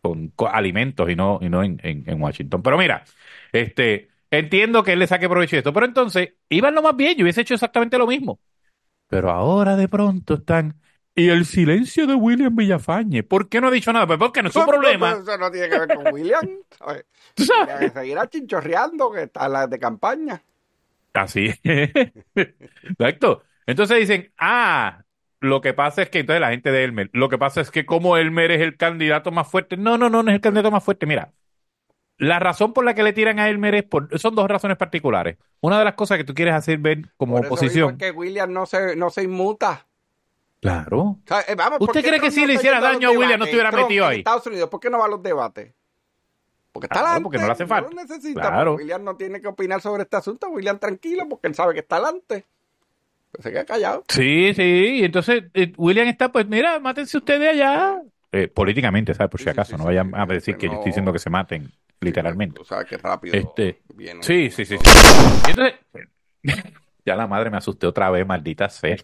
con, 0.00 0.32
alimentos 0.52 1.08
y 1.10 1.16
no, 1.16 1.38
y 1.40 1.48
no 1.48 1.62
en, 1.62 1.80
en, 1.82 2.04
en 2.06 2.20
Washington. 2.20 2.62
Pero 2.62 2.78
mira, 2.78 3.04
este, 3.52 4.08
entiendo 4.30 4.82
que 4.82 4.92
él 4.92 4.98
le 4.98 5.06
saque 5.06 5.28
provecho 5.28 5.56
de 5.56 5.58
esto, 5.58 5.72
pero 5.72 5.86
entonces, 5.86 6.34
iban 6.48 6.74
lo 6.74 6.82
más 6.82 6.96
bien, 6.96 7.16
yo 7.16 7.24
hubiese 7.24 7.42
hecho 7.42 7.54
exactamente 7.54 7.98
lo 7.98 8.06
mismo. 8.06 8.40
Pero 9.08 9.30
ahora 9.30 9.76
de 9.76 9.88
pronto 9.88 10.34
están. 10.34 10.80
Y 11.16 11.28
el 11.28 11.46
silencio 11.46 12.06
de 12.06 12.14
William 12.14 12.54
Villafañe. 12.56 13.22
¿Por 13.22 13.48
qué 13.48 13.60
no 13.60 13.68
ha 13.68 13.70
dicho 13.70 13.92
nada? 13.92 14.06
Pues 14.06 14.18
porque 14.18 14.42
no 14.42 14.48
es 14.48 14.54
su 14.54 14.60
No, 14.60 14.66
problema. 14.66 15.14
no, 15.14 15.20
Eso 15.22 15.38
no 15.38 15.50
tiene 15.50 15.68
que 15.68 15.78
ver 15.78 15.92
con 15.92 16.08
William. 16.08 16.48
¿sabes? 16.78 17.04
¿Tú 17.34 17.44
sabes? 17.44 17.78
Que 17.78 17.90
Seguirá 17.90 18.28
chinchorreando, 18.28 19.12
que 19.12 19.22
está 19.24 19.48
la 19.48 19.66
de 19.66 19.78
campaña. 19.78 20.42
Así 21.12 21.46
es. 21.62 21.90
Exacto. 22.82 23.42
Entonces 23.66 23.98
dicen, 24.00 24.32
ah, 24.38 25.04
lo 25.40 25.60
que 25.60 25.72
pasa 25.74 26.02
es 26.02 26.10
que 26.10 26.20
entonces 26.20 26.40
la 26.40 26.50
gente 26.50 26.70
de 26.72 26.84
Elmer, 26.84 27.10
lo 27.12 27.28
que 27.28 27.38
pasa 27.38 27.60
es 27.60 27.70
que 27.70 27.86
como 27.86 28.16
Elmer 28.16 28.50
es 28.50 28.60
el 28.60 28.76
candidato 28.76 29.30
más 29.30 29.48
fuerte, 29.48 29.76
no, 29.76 29.96
no, 29.98 30.10
no, 30.10 30.22
no 30.22 30.30
es 30.30 30.34
el 30.36 30.40
candidato 30.40 30.70
más 30.70 30.84
fuerte. 30.84 31.06
Mira, 31.06 31.32
la 32.18 32.38
razón 32.40 32.72
por 32.74 32.84
la 32.84 32.94
que 32.94 33.02
le 33.04 33.12
tiran 33.14 33.38
a 33.40 33.48
Elmer 33.50 33.74
es 33.76 33.84
por, 33.84 34.18
son 34.18 34.34
dos 34.34 34.48
razones 34.48 34.76
particulares. 34.78 35.38
Una 35.60 35.78
de 35.78 35.84
las 35.86 35.94
cosas 35.94 36.18
que 36.18 36.24
tú 36.24 36.34
quieres 36.34 36.54
hacer 36.54 36.78
ver 36.78 37.02
como 37.16 37.36
Por 37.36 37.46
eso 37.46 37.54
oposición. 37.54 37.90
es 37.90 37.96
que 37.96 38.10
William 38.10 38.52
no 38.52 38.66
se, 38.66 38.96
no 38.96 39.10
se 39.10 39.22
inmuta. 39.24 39.86
Claro. 40.64 41.00
O 41.02 41.18
sea, 41.26 41.40
eh, 41.46 41.54
vamos, 41.54 41.78
¿Usted 41.80 41.86
¿por 41.86 42.02
qué 42.02 42.08
cree 42.08 42.20
que 42.20 42.30
si 42.30 42.40
no 42.40 42.46
le 42.46 42.54
hiciera 42.54 42.80
daño 42.80 43.08
a 43.08 43.12
William 43.12 43.38
no 43.38 43.44
estuviera 43.44 43.70
Trump 43.70 43.82
metido 43.84 44.06
en 44.06 44.10
ahí? 44.12 44.18
Estados 44.20 44.46
Unidos, 44.46 44.70
¿por 44.70 44.80
qué 44.80 44.88
no 44.88 44.98
va 44.98 45.04
a 45.04 45.08
los 45.08 45.22
debates? 45.22 45.74
Porque 46.72 46.86
está 46.86 46.94
Claro, 46.94 47.06
adelante. 47.06 47.22
porque 47.24 47.38
no 47.38 47.46
le 47.46 47.52
hace 47.52 47.66
falta. 47.66 47.94
necesita. 47.94 48.40
Claro. 48.40 48.74
William 48.76 49.04
no 49.04 49.14
tiene 49.16 49.40
que 49.42 49.46
opinar 49.48 49.80
sobre 49.82 50.04
este 50.04 50.16
asunto. 50.16 50.48
William 50.48 50.78
tranquilo 50.78 51.28
porque 51.28 51.48
él 51.48 51.54
sabe 51.54 51.74
que 51.74 51.80
está 51.80 51.96
adelante. 51.96 52.46
Pues 53.30 53.42
se 53.42 53.50
queda 53.52 53.64
callado. 53.66 54.04
Sí, 54.08 54.54
sí. 54.54 54.62
Y 55.00 55.04
entonces 55.04 55.44
eh, 55.52 55.72
William 55.76 56.08
está, 56.08 56.32
pues 56.32 56.48
mira, 56.48 56.80
mátense 56.80 57.18
ustedes 57.18 57.48
allá. 57.52 58.00
Eh, 58.32 58.48
políticamente, 58.48 59.12
¿sabes? 59.14 59.30
Por 59.30 59.38
si 59.40 59.44
Sí, 59.44 59.50
acaso, 59.50 59.72
sí, 59.72 59.76
no 59.76 59.84
vayan 59.84 60.08
sí, 60.08 60.14
a 60.16 60.26
decir 60.26 60.54
que 60.54 60.60
que 60.62 60.66
yo 60.66 60.72
no- 60.72 60.78
estoy 60.78 60.88
diciendo 60.90 61.12
que 61.12 61.18
se 61.20 61.30
maten, 61.30 61.70
literalmente. 62.00 62.56
Tú 62.58 62.64
sabes 62.64 62.86
que 62.88 62.96
rápido 62.96 63.36
Este, 63.36 63.82
viene. 63.94 64.22
Sí, 64.22 64.50
sí, 64.50 64.64
sí. 64.64 64.76
sí. 64.78 64.90
Entonces, 65.48 65.74
ya 67.06 67.14
la 67.16 67.26
madre 67.28 67.50
me 67.50 67.58
asusté 67.58 67.86
otra 67.86 68.10
vez, 68.10 68.26
maldita 68.26 68.68
sea. 68.68 68.96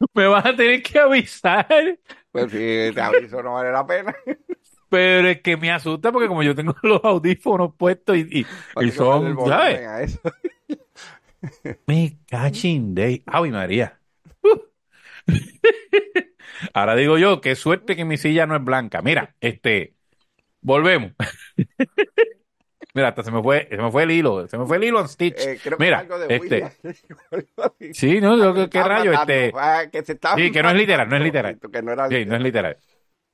Me 0.14 0.26
vas 0.26 0.46
a 0.46 0.54
tener 0.56 0.82
que 0.82 0.98
avisar, 0.98 1.98
Pues 2.30 2.50
si 2.50 2.58
te 2.94 3.00
aviso 3.00 3.42
no 3.42 3.54
vale 3.54 3.72
la 3.72 3.86
pena. 3.86 4.14
pero 4.88 5.28
es 5.28 5.42
que 5.42 5.56
me 5.56 5.70
asusta 5.70 6.12
porque 6.12 6.28
como 6.28 6.42
yo 6.42 6.54
tengo 6.54 6.74
los 6.82 7.04
audífonos 7.04 7.74
puestos 7.76 8.16
y, 8.16 8.20
y, 8.40 8.48
y 8.86 8.90
son, 8.92 9.40
¿sabes? 9.44 9.82
Me 11.86 12.18
caching 12.30 12.94
day. 12.94 13.22
Ave 13.26 13.50
María. 13.50 13.98
Uh. 14.44 14.58
Ahora 16.74 16.94
digo 16.96 17.18
yo, 17.18 17.40
qué 17.40 17.54
suerte 17.56 17.96
que 17.96 18.04
mi 18.04 18.16
silla 18.16 18.46
no 18.46 18.56
es 18.56 18.64
blanca. 18.64 19.02
Mira, 19.02 19.34
este, 19.40 19.94
volvemos. 20.62 21.12
Mira, 22.94 23.08
hasta 23.08 23.22
se 23.22 23.30
me 23.30 23.42
fue, 23.42 23.68
se 23.70 23.76
me 23.76 23.90
fue 23.90 24.02
el 24.04 24.10
hilo, 24.10 24.48
se 24.48 24.58
me 24.58 24.66
fue 24.66 24.76
el 24.78 24.84
hilo 24.84 25.00
en 25.00 25.08
Stitch. 25.08 25.38
Eh, 25.40 25.58
creo 25.62 25.78
que 25.78 25.84
Mira, 25.84 26.00
algo 26.00 26.18
de 26.18 26.26
este, 26.28 26.40
William. 26.40 26.70
sí, 27.92 28.20
no, 28.20 28.36
yo, 28.36 28.54
¿qué, 28.54 28.68
qué 28.70 28.82
rayo, 28.82 29.12
matando, 29.12 29.32
este, 29.32 29.52
ah, 29.54 29.84
que 29.92 30.04
se 30.04 30.18
sí, 30.36 30.50
que 30.50 30.62
no 30.62 30.70
es 30.70 30.76
literal, 30.76 31.08
no 31.08 31.16
es 31.16 31.22
literal. 31.22 31.58
Que 31.72 31.82
no 31.82 31.92
era 31.92 32.08
Sí, 32.08 32.24
no 32.24 32.36
es 32.36 32.42
literal. 32.42 32.76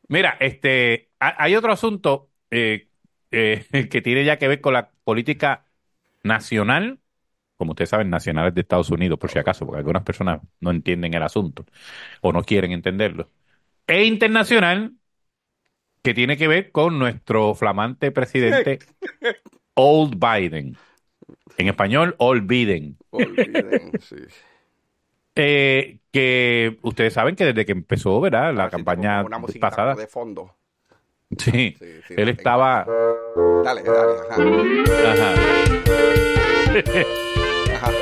Mira, 0.09 0.37
este, 0.41 1.11
ha- 1.21 1.43
hay 1.43 1.57
otro 1.57 1.73
asunto 1.73 2.31
eh, 2.51 2.89
eh, 3.31 3.65
que 3.91 4.03
tiene 4.03 4.25
ya 4.25 4.39
que 4.39 4.49
ver 4.49 4.61
con 4.61 4.75
la 4.75 4.91
política 5.05 5.67
nacional, 6.23 7.01
como 7.57 7.73
ustedes 7.73 7.91
saben, 7.91 8.11
nacionales 8.11 8.55
de 8.55 8.63
Estados 8.63 8.91
Unidos, 8.91 9.19
por 9.19 9.31
si 9.31 9.39
acaso, 9.39 9.67
porque 9.67 9.79
algunas 9.81 10.03
personas 10.05 10.41
no 10.61 10.71
entienden 10.71 11.15
el 11.15 11.23
asunto 11.23 11.67
o 12.23 12.33
no 12.33 12.43
quieren 12.45 12.73
entenderlo, 12.73 13.31
e 13.87 14.05
internacional, 14.05 14.95
que 16.05 16.13
tiene 16.15 16.37
que 16.37 16.47
ver 16.47 16.71
con 16.71 16.99
nuestro 16.99 17.55
flamante 17.55 18.13
presidente 18.13 18.79
Old 19.75 20.17
Biden. 20.21 20.77
En 21.57 21.69
español, 21.69 22.15
Old 22.19 22.47
Biden. 22.47 22.99
Olviden, 23.11 23.93
sí. 24.01 24.17
Eh, 25.35 25.99
que 26.13 26.77
ustedes 26.83 27.15
saben 27.15 27.35
que 27.37 27.47
desde 27.47 27.65
que 27.65 27.73
empezó, 27.73 28.21
¿verdad? 28.21 28.53
La 28.55 28.65
Ahora 28.65 28.71
campaña 28.71 29.25
una 29.25 29.41
pasada. 29.59 29.95
de 29.95 30.07
fondo. 30.07 30.55
Sí, 31.39 31.75
Sí, 31.81 31.87
sí, 32.07 32.15
él 32.17 32.29
estaba. 32.29 32.87
Dale, 33.65 33.83
dale, 33.83 34.13
ajá. 34.31 34.43
Ajá. 35.13 35.35
Ajá. 37.75 37.91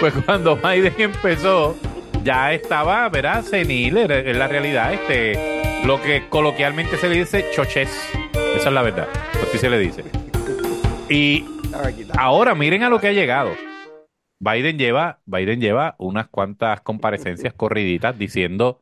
Pues 0.00 0.14
cuando 0.26 0.56
Biden 0.56 0.94
empezó, 0.98 1.76
ya 2.24 2.52
estaba, 2.52 3.08
¿verdad? 3.08 3.44
Senil, 3.44 3.96
es 3.98 4.36
la 4.36 4.48
realidad. 4.48 4.92
Este, 4.94 5.71
lo 5.84 6.00
que 6.00 6.28
coloquialmente 6.28 6.96
se 6.96 7.08
le 7.08 7.16
dice 7.16 7.50
choches. 7.52 7.90
Esa 8.56 8.68
es 8.68 8.72
la 8.72 8.82
verdad. 8.82 9.08
Así 9.42 9.58
se 9.58 9.68
le 9.68 9.78
dice. 9.78 10.04
Y 11.08 11.44
ahora 12.16 12.54
miren 12.54 12.82
a 12.84 12.88
lo 12.88 13.00
que 13.00 13.08
ha 13.08 13.12
llegado. 13.12 13.50
Biden 14.38 14.78
lleva, 14.78 15.20
Biden 15.24 15.60
lleva 15.60 15.94
unas 15.98 16.28
cuantas 16.28 16.80
comparecencias 16.80 17.54
corriditas 17.54 18.18
diciendo 18.18 18.80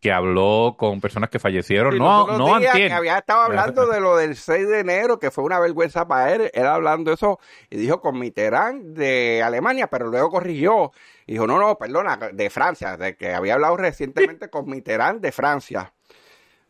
que 0.00 0.10
habló 0.10 0.74
con 0.78 1.00
personas 1.00 1.30
que 1.30 1.38
fallecieron. 1.38 1.92
Sí, 1.92 1.98
no, 1.98 2.26
no 2.36 2.58
que 2.58 2.92
había 2.92 3.18
estado 3.18 3.42
hablando 3.42 3.86
de 3.86 4.00
lo 4.00 4.16
del 4.16 4.36
6 4.36 4.68
de 4.68 4.80
enero, 4.80 5.18
que 5.18 5.30
fue 5.30 5.44
una 5.44 5.60
vergüenza 5.60 6.08
para 6.08 6.32
él, 6.32 6.50
él 6.52 6.66
hablando 6.66 7.12
eso, 7.12 7.38
y 7.70 7.76
dijo 7.76 8.00
con 8.00 8.18
Mitterrand 8.18 8.96
de 8.96 9.42
Alemania, 9.44 9.86
pero 9.86 10.08
luego 10.08 10.30
corrigió. 10.30 10.92
Y 11.26 11.32
dijo, 11.32 11.46
no, 11.46 11.58
no, 11.58 11.78
perdona, 11.78 12.16
de 12.16 12.50
Francia, 12.50 12.96
de 12.96 13.16
que 13.16 13.32
había 13.32 13.54
hablado 13.54 13.76
recientemente 13.76 14.50
con 14.50 14.68
Mitterrand 14.68 15.20
de 15.20 15.30
Francia. 15.30 15.92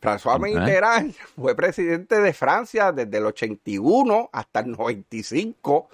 François. 0.03 0.38
Mitterrand 0.40 1.14
fue 1.36 1.55
presidente 1.55 2.20
de 2.20 2.32
Francia 2.32 2.90
desde 2.92 3.18
el 3.18 3.26
81 3.26 4.30
hasta 4.32 4.61
el 4.61 4.72
95 4.72 5.88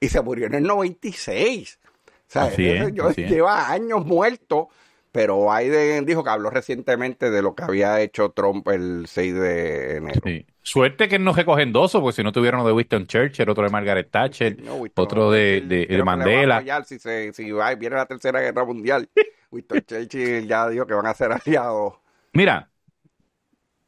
y 0.00 0.08
se 0.08 0.20
murió 0.20 0.46
en 0.46 0.54
el 0.54 0.64
96. 0.64 1.78
O 1.84 2.10
sea, 2.26 2.48
es, 2.48 2.58
es. 2.58 3.16
lleva 3.30 3.70
años 3.70 4.04
muerto, 4.06 4.68
pero 5.12 5.46
Biden 5.54 6.04
dijo 6.06 6.24
que 6.24 6.30
habló 6.30 6.48
recientemente 6.50 7.30
de 7.30 7.42
lo 7.42 7.54
que 7.54 7.62
había 7.62 8.00
hecho 8.00 8.30
Trump 8.30 8.66
el 8.68 9.04
6 9.06 9.34
de 9.34 9.96
enero. 9.98 10.20
Sí. 10.24 10.46
Suerte 10.62 11.08
que 11.08 11.18
no 11.18 11.32
recogen 11.34 11.72
dos, 11.72 11.92
porque 11.92 12.12
si 12.16 12.22
no 12.22 12.32
tuvieron 12.32 12.60
uno 12.60 12.68
de 12.68 12.74
Winston 12.74 13.06
Churchill, 13.06 13.48
otro 13.50 13.64
de 13.64 13.70
Margaret 13.70 14.08
Thatcher, 14.10 14.62
No, 14.62 14.76
Winston 14.76 15.04
otro 15.04 15.30
de, 15.30 15.60
de- 15.60 16.02
Mandela. 16.04 16.56
fallar 16.56 16.84
si, 16.84 16.98
se, 16.98 17.32
si 17.32 17.50
va- 17.50 17.74
viene 17.74 17.96
la 17.96 18.06
tercera 18.06 18.40
guerra 18.40 18.64
mundial. 18.64 19.08
Winston 19.50 19.82
Churchill 19.86 20.46
ya 20.48 20.68
dijo 20.68 20.86
que 20.86 20.94
van 20.94 21.06
a 21.06 21.14
ser 21.14 21.32
aliados. 21.32 21.94
Mira, 22.32 22.70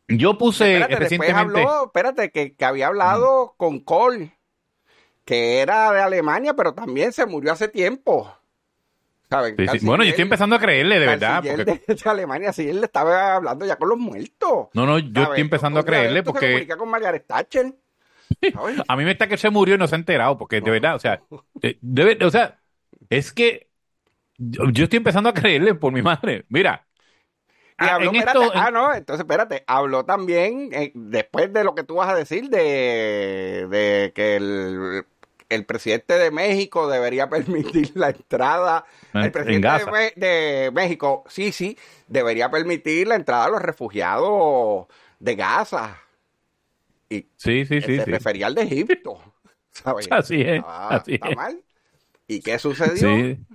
yo 0.09 0.39
puse 0.39 0.65
Espérate, 0.65 0.89
después 1.01 1.01
recientemente. 1.01 1.63
habló, 1.63 1.85
espérate, 1.87 2.31
que, 2.31 2.55
que 2.55 2.65
había 2.65 2.89
hablado 2.89 3.55
con 3.57 3.81
Kohl, 3.81 4.33
que 5.25 5.61
era 5.61 5.93
de 5.93 6.01
Alemania, 6.03 6.55
pero 6.55 6.75
también 6.75 7.13
se 7.13 7.27
murió 7.27 7.53
hace 7.53 7.69
tiempo. 7.69 8.33
Sí. 9.57 9.67
Bueno, 9.83 10.05
yo 10.05 10.11
estoy 10.11 10.23
empezando 10.23 10.55
a 10.57 10.61
creerle, 10.61 10.99
de 11.01 11.07
verdad. 11.07 11.43
Porque, 11.43 11.57
de, 11.65 11.65
de 11.95 12.11
Alemania, 12.11 12.53
sí, 12.53 12.69
él 12.69 12.81
le 12.81 12.87
estaba 12.87 13.35
hablando 13.37 13.67
ya 13.67 13.77
con 13.77 13.89
los 13.89 13.99
muertos. 13.99 14.69
no, 14.75 14.87
no, 14.87 14.99
yo 14.99 15.07
¿sabes? 15.13 15.29
estoy 15.29 15.41
empezando 15.43 15.81
a 15.81 15.83
de 15.83 15.87
creerle 15.87 16.23
se 16.23 16.25
porque 16.25 16.47
comunica 16.47 16.77
con 16.77 16.89
Margaret 16.91 17.27
Thatcher. 17.27 17.75
¿sabes? 18.53 18.83
a 18.89 18.97
mí 18.97 19.05
me 19.05 19.13
está 19.13 19.29
que 19.29 19.37
se 19.37 19.51
murió 19.51 19.75
y 19.75 19.79
no 19.79 19.87
se 19.89 19.95
ha 19.95 19.99
enterado, 19.99 20.39
porque 20.39 20.61
de 20.61 20.71
verdad, 20.71 20.97
o 20.97 20.99
sea, 20.99 21.23
eh, 21.63 21.79
debe- 21.83 22.23
o 22.25 22.31
sea, 22.31 22.61
es 23.09 23.33
que 23.33 23.69
yo 24.39 24.85
estoy 24.85 24.99
empezando 24.99 25.29
a 25.31 25.35
creerle 25.35 25.75
por 25.75 25.93
mi 25.93 26.03
madre. 26.03 26.45
Mira, 26.49 26.87
Y 27.79 27.89
ah, 27.89 27.89
habló, 27.89 28.11
en 28.11 28.15
espérate, 28.15 28.51
esto, 28.51 28.53
ah, 28.55 28.71
no, 28.71 28.95
entonces 28.95 29.25
espérate, 29.25 29.65
habló 29.67 30.05
también, 30.05 30.71
eh, 30.73 30.93
después 30.95 31.53
de 31.53 31.65
lo 31.65 31.75
que 31.75 31.83
tú 31.85 31.97
vas 31.97 32.09
a 32.09 32.15
decir, 32.15 32.49
de, 32.49 33.67
de 33.69 34.13
que 34.15 34.37
el, 34.37 35.05
el 35.49 35.67
presidente 35.67 36.15
de 36.15 36.31
México 36.31 36.89
debería 36.89 37.29
permitir 37.31 37.93
la 37.97 38.11
entrada, 38.11 38.85
En- 39.15 39.21
el 39.21 39.33
en 39.43 39.61
presidente 39.61 39.61
Gaza. 39.61 39.99
de, 40.17 40.71
México, 40.73 41.25
sí, 41.29 41.53
sí, 41.53 41.77
debería 42.09 42.51
permitir 42.51 43.09
la 43.09 43.17
entrada 43.17 43.47
a 43.47 43.51
los 43.51 43.63
refugiados 43.63 44.87
de 45.19 45.35
Gaza. 45.37 45.99
Y 47.09 47.27
sí, 47.37 47.65
sí, 47.67 47.81
sí, 47.83 48.01
se 48.01 48.05
sí. 48.05 48.11
refería 48.11 48.47
al 48.47 48.55
de 48.55 48.63
Egipto. 48.63 49.19
¿sabes? 49.73 50.09
Así 50.11 50.41
es, 50.43 50.65
Estaba- 50.65 50.89
así 50.89 51.19
está 51.21 51.31
es. 51.31 51.37
mal. 51.37 51.65
¿Y 52.29 52.43
qué 52.43 52.59
sucedió? 52.59 53.29
Sí. 53.37 53.47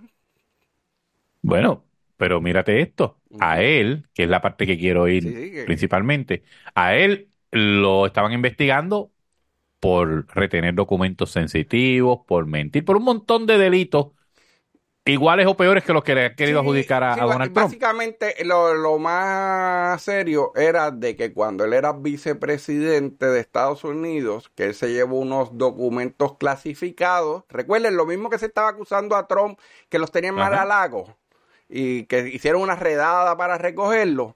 Bueno, 1.41 1.85
pero 2.19 2.41
mírate 2.41 2.81
esto. 2.81 3.21
A 3.39 3.61
él, 3.63 4.09
que 4.15 4.25
es 4.25 4.29
la 4.29 4.41
parte 4.43 4.67
que 4.67 4.79
quiero 4.79 5.09
ir 5.09 5.23
Sí, 5.23 5.33
sí, 5.35 5.51
que- 5.51 5.63
principalmente, 5.63 6.43
a 6.75 6.95
él 6.97 7.31
lo 7.51 8.07
estaban 8.07 8.33
investigando 8.33 9.13
por 9.79 10.27
retener 10.35 10.75
documentos 10.75 11.31
sensitivos, 11.31 12.21
por 12.27 12.47
mentir, 12.47 12.85
por 12.85 12.97
un 12.97 13.03
montón 13.05 13.45
de 13.47 13.57
delitos 13.59 14.09
iguales 15.05 15.47
o 15.47 15.57
peores 15.57 15.83
que 15.83 15.93
los 15.93 16.03
que 16.03 16.15
le 16.15 16.25
han 16.27 16.35
querido 16.35 16.59
Sí, 16.59 16.61
adjudicar 16.61 17.03
a, 17.03 17.13
sí, 17.13 17.19
a 17.21 17.25
Donald 17.25 17.53
Trump. 17.53 17.79
Básicamente, 17.79 18.33
lo, 18.45 18.73
lo 18.73 18.97
más 18.97 20.01
serio 20.01 20.51
era 20.55 20.89
de 20.89 21.15
que 21.17 21.33
cuando 21.33 21.65
él 21.65 21.73
era 21.73 21.91
vicepresidente 21.93 23.25
de 23.25 23.39
Estados 23.41 23.83
Unidos, 23.83 24.49
que 24.55 24.63
él 24.65 24.73
se 24.73 24.91
llevó 24.91 25.19
unos 25.19 25.57
documentos 25.57 26.37
clasificados. 26.37 27.43
Recuerden, 27.49 27.97
lo 27.97 28.05
mismo 28.05 28.29
que 28.29 28.39
se 28.39 28.45
estaba 28.47 28.69
acusando 28.69 29.15
a 29.17 29.27
Trump, 29.27 29.59
que 29.89 29.99
los 29.99 30.11
tenía 30.11 30.29
en 30.29 30.39
Ajá. 30.39 30.49
Y 31.69 32.05
que 32.05 32.27
hicieron 32.27 32.61
una 32.61 32.75
redada 32.75 33.37
para 33.37 33.57
recogerlo. 33.57 34.35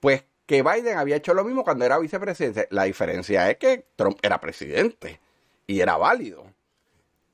Pues 0.00 0.24
que 0.46 0.62
Biden 0.62 0.96
había 0.96 1.16
hecho 1.16 1.34
lo 1.34 1.44
mismo 1.44 1.64
cuando 1.64 1.84
era 1.84 1.98
vicepresidente. 1.98 2.68
La 2.70 2.84
diferencia 2.84 3.50
es 3.50 3.56
que 3.56 3.84
Trump 3.96 4.18
era 4.22 4.40
presidente 4.40 5.20
y 5.66 5.80
era 5.80 5.96
válido. 5.96 6.44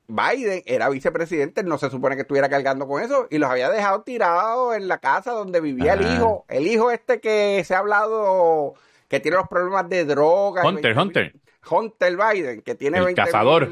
Biden 0.07 0.61
era 0.65 0.89
vicepresidente, 0.89 1.63
no 1.63 1.77
se 1.77 1.89
supone 1.89 2.15
que 2.15 2.21
estuviera 2.21 2.49
cargando 2.49 2.87
con 2.87 3.01
eso 3.01 3.27
y 3.31 3.37
los 3.37 3.49
había 3.49 3.69
dejado 3.69 4.01
tirados 4.01 4.75
en 4.75 4.87
la 4.87 4.99
casa 4.99 5.31
donde 5.31 5.61
vivía 5.61 5.93
el 5.93 6.01
hijo. 6.01 6.45
El 6.47 6.67
hijo 6.67 6.91
este 6.91 7.19
que 7.19 7.63
se 7.65 7.73
ha 7.73 7.79
hablado 7.79 8.75
que 9.07 9.19
tiene 9.19 9.37
los 9.37 9.47
problemas 9.47 9.89
de 9.89 10.05
droga. 10.05 10.65
Hunter, 10.65 10.95
20.000 10.95 11.01
Hunter. 11.01 11.33
Hunter 11.69 12.15
Biden, 12.17 12.61
que 12.61 12.75
tiene 12.75 12.97
El 12.99 13.05
20 13.05 13.21
cazador. 13.23 13.69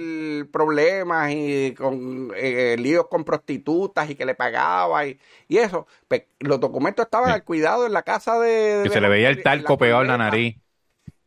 problemas 0.51 1.31
y 1.31 1.73
con 1.75 2.31
eh, 2.35 2.75
líos 2.79 3.07
con 3.07 3.23
prostitutas 3.23 4.09
y 4.09 4.15
que 4.15 4.25
le 4.25 4.35
pagaba 4.35 5.05
y, 5.05 5.19
y 5.47 5.57
eso. 5.57 5.87
Pues, 6.07 6.23
los 6.39 6.59
documentos 6.59 7.05
estaban 7.05 7.29
Sí. 7.29 7.33
al 7.35 7.43
cuidado 7.43 7.85
en 7.85 7.93
la 7.93 8.03
casa 8.03 8.39
de... 8.39 8.81
Que 8.83 8.89
de 8.89 8.93
se 8.93 9.01
le 9.01 9.09
veía 9.09 9.29
el 9.29 9.43
talco 9.43 9.77
pegado 9.77 10.01
en 10.01 10.07
la 10.09 10.17
nariz. 10.17 10.57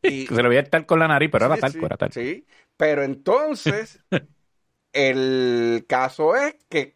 Y- 0.03 0.27
Que 0.27 0.35
se 0.35 0.43
le 0.43 0.49
veía 0.49 0.61
el 0.61 0.71
talco 0.71 0.95
en 0.95 1.01
la 1.01 1.09
nariz, 1.09 1.29
pero 1.33 1.47
era 1.47 1.57
talco, 1.57 1.79
sí, 1.79 1.85
era 1.85 1.97
talco. 1.97 2.15
Sí, 2.15 2.47
pero 2.77 3.03
entonces 3.03 4.01
el 4.93 5.85
caso 5.89 6.37
es 6.37 6.57
que 6.69 6.95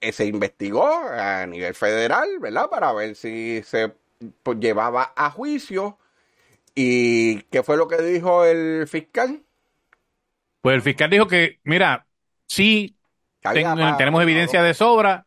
eh, 0.00 0.12
se 0.12 0.26
investigó 0.26 0.86
a 0.88 1.46
nivel 1.46 1.74
federal, 1.74 2.28
¿verdad? 2.40 2.68
Para 2.70 2.92
ver 2.92 3.14
si 3.16 3.62
se 3.64 3.92
pues, 4.42 4.58
llevaba 4.60 5.12
a 5.16 5.30
juicio. 5.30 5.98
¿Y 6.74 7.42
qué 7.44 7.62
fue 7.62 7.76
lo 7.76 7.88
que 7.88 8.00
dijo 8.02 8.44
el 8.44 8.86
fiscal? 8.88 9.44
Pues 10.60 10.74
el 10.76 10.82
fiscal 10.82 11.10
dijo 11.10 11.26
que, 11.26 11.60
mira, 11.64 12.06
sí, 12.46 12.96
ten- 13.40 13.52
pagado 13.54 13.96
tenemos 13.96 14.22
evidencia 14.22 14.62
de 14.62 14.74
sobra, 14.74 15.26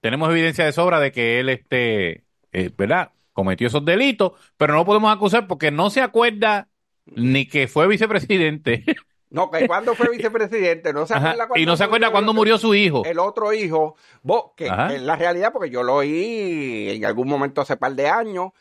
tenemos 0.00 0.30
evidencia 0.30 0.64
de 0.64 0.72
sobra 0.72 1.00
de 1.00 1.12
que 1.12 1.40
él, 1.40 1.48
este, 1.50 2.24
eh, 2.52 2.70
¿verdad? 2.76 3.12
Cometió 3.32 3.68
esos 3.68 3.84
delitos, 3.84 4.32
pero 4.56 4.74
no 4.74 4.80
lo 4.80 4.86
podemos 4.86 5.14
acusar 5.14 5.46
porque 5.46 5.70
no 5.70 5.90
se 5.90 6.02
acuerda 6.02 6.68
ni 7.06 7.46
que 7.46 7.68
fue 7.68 7.86
vicepresidente 7.88 8.84
No, 9.28 9.50
que 9.50 9.66
cuando 9.66 9.94
fue 9.96 10.08
vicepresidente, 10.08 10.92
no 10.92 11.04
se 11.06 11.14
acuerda 11.14 11.44
y 11.44 11.48
cuándo 11.48 11.70
no 11.72 11.76
se 11.76 11.84
acuerda 11.84 12.10
cuándo 12.12 12.32
murió 12.32 12.58
su 12.58 12.74
hijo. 12.74 13.02
El 13.04 13.18
otro 13.18 13.52
hijo, 13.52 13.96
vos, 14.22 14.52
que 14.56 14.68
Ajá. 14.68 14.94
en 14.94 15.04
la 15.06 15.16
realidad, 15.16 15.52
porque 15.52 15.68
yo 15.68 15.82
lo 15.82 15.96
oí 15.96 16.90
en 16.90 17.04
algún 17.04 17.28
momento 17.28 17.60
hace 17.60 17.76
par 17.76 17.94
de 17.94 18.08
años, 18.08 18.52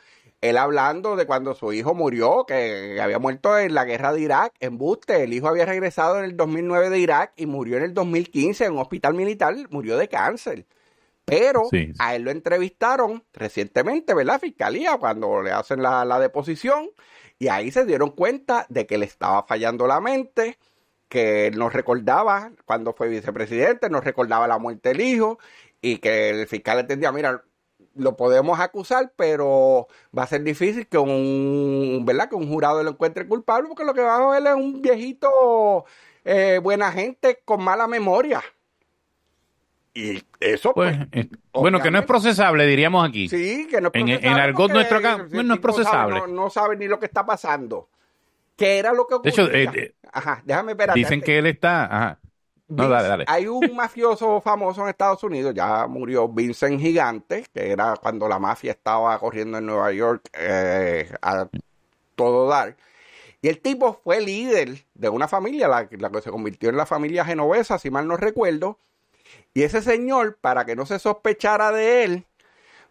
él 0.41 0.57
hablando 0.57 1.15
de 1.15 1.25
cuando 1.25 1.55
su 1.55 1.73
hijo 1.73 1.93
murió, 1.93 2.45
que 2.45 2.99
había 3.01 3.19
muerto 3.19 3.57
en 3.57 3.73
la 3.73 3.85
guerra 3.85 4.13
de 4.13 4.21
Irak, 4.21 4.53
en 4.59 4.77
Buste. 4.77 5.23
El 5.23 5.33
hijo 5.33 5.47
había 5.47 5.65
regresado 5.65 6.19
en 6.19 6.25
el 6.25 6.37
2009 6.37 6.89
de 6.89 6.99
Irak 6.99 7.33
y 7.35 7.45
murió 7.45 7.77
en 7.77 7.83
el 7.83 7.93
2015 7.93 8.65
en 8.65 8.73
un 8.73 8.79
hospital 8.79 9.13
militar, 9.13 9.55
murió 9.69 9.97
de 9.97 10.07
cáncer. 10.07 10.65
Pero 11.25 11.63
Sí. 11.71 11.91
a 11.97 12.15
él 12.15 12.21
lo 12.21 12.31
entrevistaron 12.31 13.23
recientemente, 13.33 14.13
¿verdad? 14.13 14.39
Fiscalía, 14.39 14.97
cuando 14.97 15.41
le 15.41 15.51
hacen 15.51 15.81
la, 15.81 16.05
la 16.05 16.19
deposición, 16.19 16.89
y 17.39 17.47
ahí 17.47 17.71
se 17.71 17.85
dieron 17.85 18.11
cuenta 18.11 18.67
de 18.69 18.85
que 18.85 18.99
le 18.99 19.05
estaba 19.05 19.43
fallando 19.43 19.87
la 19.87 19.99
mente, 19.99 20.59
que 21.09 21.47
él 21.47 21.57
no 21.57 21.69
recordaba 21.69 22.51
cuando 22.65 22.93
fue 22.93 23.07
vicepresidente, 23.09 23.89
no 23.89 24.01
recordaba 24.01 24.47
la 24.47 24.59
muerte 24.59 24.89
del 24.89 25.01
hijo, 25.01 25.39
y 25.81 25.97
que 25.97 26.29
el 26.29 26.47
fiscal 26.47 26.79
entendía, 26.79 27.11
mira, 27.11 27.43
lo 27.95 28.15
podemos 28.17 28.59
acusar, 28.59 29.11
pero 29.15 29.87
va 30.17 30.23
a 30.23 30.27
ser 30.27 30.43
difícil 30.43 30.87
que 30.87 30.97
un, 30.97 32.03
¿verdad? 32.05 32.29
Que 32.29 32.35
un 32.35 32.47
jurado 32.49 32.83
lo 32.83 32.91
encuentre 32.91 33.27
culpable, 33.27 33.67
porque 33.69 33.85
lo 33.85 33.93
que 33.93 34.01
va 34.01 34.17
a 34.17 34.39
ver 34.39 34.47
es 34.47 34.55
un 34.55 34.81
viejito 34.81 35.85
eh, 36.25 36.59
buena 36.61 36.91
gente 36.91 37.41
con 37.45 37.63
mala 37.63 37.87
memoria. 37.87 38.41
Y 39.93 40.21
eso, 40.41 40.73
Pues, 40.73 40.97
pues, 40.97 41.07
eh, 41.13 41.29
bueno, 41.53 41.79
que 41.79 41.89
no 41.89 41.99
es 41.99 42.05
procesable, 42.05 42.67
diríamos 42.67 43.07
aquí. 43.07 43.29
Sí, 43.29 43.65
que 43.69 43.79
no 43.79 43.87
es 43.87 43.93
En- 43.93 44.09
en 44.09 44.19
procesable 44.21 44.41
argot 44.41 44.57
porque 44.71 44.73
nuestro 44.73 44.97
acá, 44.97 45.17
no 45.31 45.53
es 45.53 45.59
procesable. 45.61 46.19
sabe- 46.19 46.27
no, 46.33 46.43
no 46.43 46.49
sabe 46.49 46.75
ni 46.75 46.87
lo 46.87 46.99
que 46.99 47.05
está 47.05 47.25
pasando. 47.25 47.87
¿Qué 48.57 48.77
era 48.79 48.93
lo 48.93 49.07
que 49.07 49.15
De 49.23 49.29
hecho, 49.29 49.43
ocurría? 49.43 49.71
eh, 49.71 49.93
Ajá, 50.11 50.41
déjame 50.45 50.73
ver. 50.73 50.93
Dicen 50.93 51.21
que 51.21 51.37
él 51.37 51.45
está, 51.45 51.85
ajá. 51.85 52.19
No, 52.67 52.89
dale, 52.89 53.07
dale. 53.07 53.25
Hay 53.27 53.47
un 53.47 53.75
mafioso 53.75 54.41
famoso 54.41 54.81
en 54.81 54.89
Estados 54.89 55.23
Unidos, 55.23 55.53
ya 55.53 55.85
murió 55.87 56.27
Vincent 56.27 56.79
Gigante, 56.79 57.45
que 57.53 57.71
era 57.71 57.95
cuando 58.01 58.27
la 58.27 58.39
mafia 58.39 58.71
estaba 58.71 59.17
corriendo 59.19 59.59
en 59.59 59.67
Nueva 59.67 59.91
York 59.91 60.29
eh, 60.33 61.13
a 61.21 61.47
todo 62.15 62.47
dar. 62.47 62.75
Y 63.41 63.49
el 63.49 63.61
tipo 63.61 63.93
fue 64.03 64.21
líder 64.21 64.85
de 64.95 65.09
una 65.09 65.27
familia, 65.27 65.67
la, 65.67 65.87
la 65.91 66.09
que 66.09 66.21
se 66.21 66.31
convirtió 66.31 66.69
en 66.69 66.77
la 66.77 66.87
familia 66.87 67.23
genovesa, 67.23 67.77
si 67.77 67.91
mal 67.91 68.07
no 68.07 68.17
recuerdo. 68.17 68.79
Y 69.53 69.63
ese 69.63 69.83
señor, 69.83 70.37
para 70.41 70.65
que 70.65 70.75
no 70.75 70.87
se 70.87 70.97
sospechara 70.97 71.71
de 71.71 72.03
él, 72.03 72.25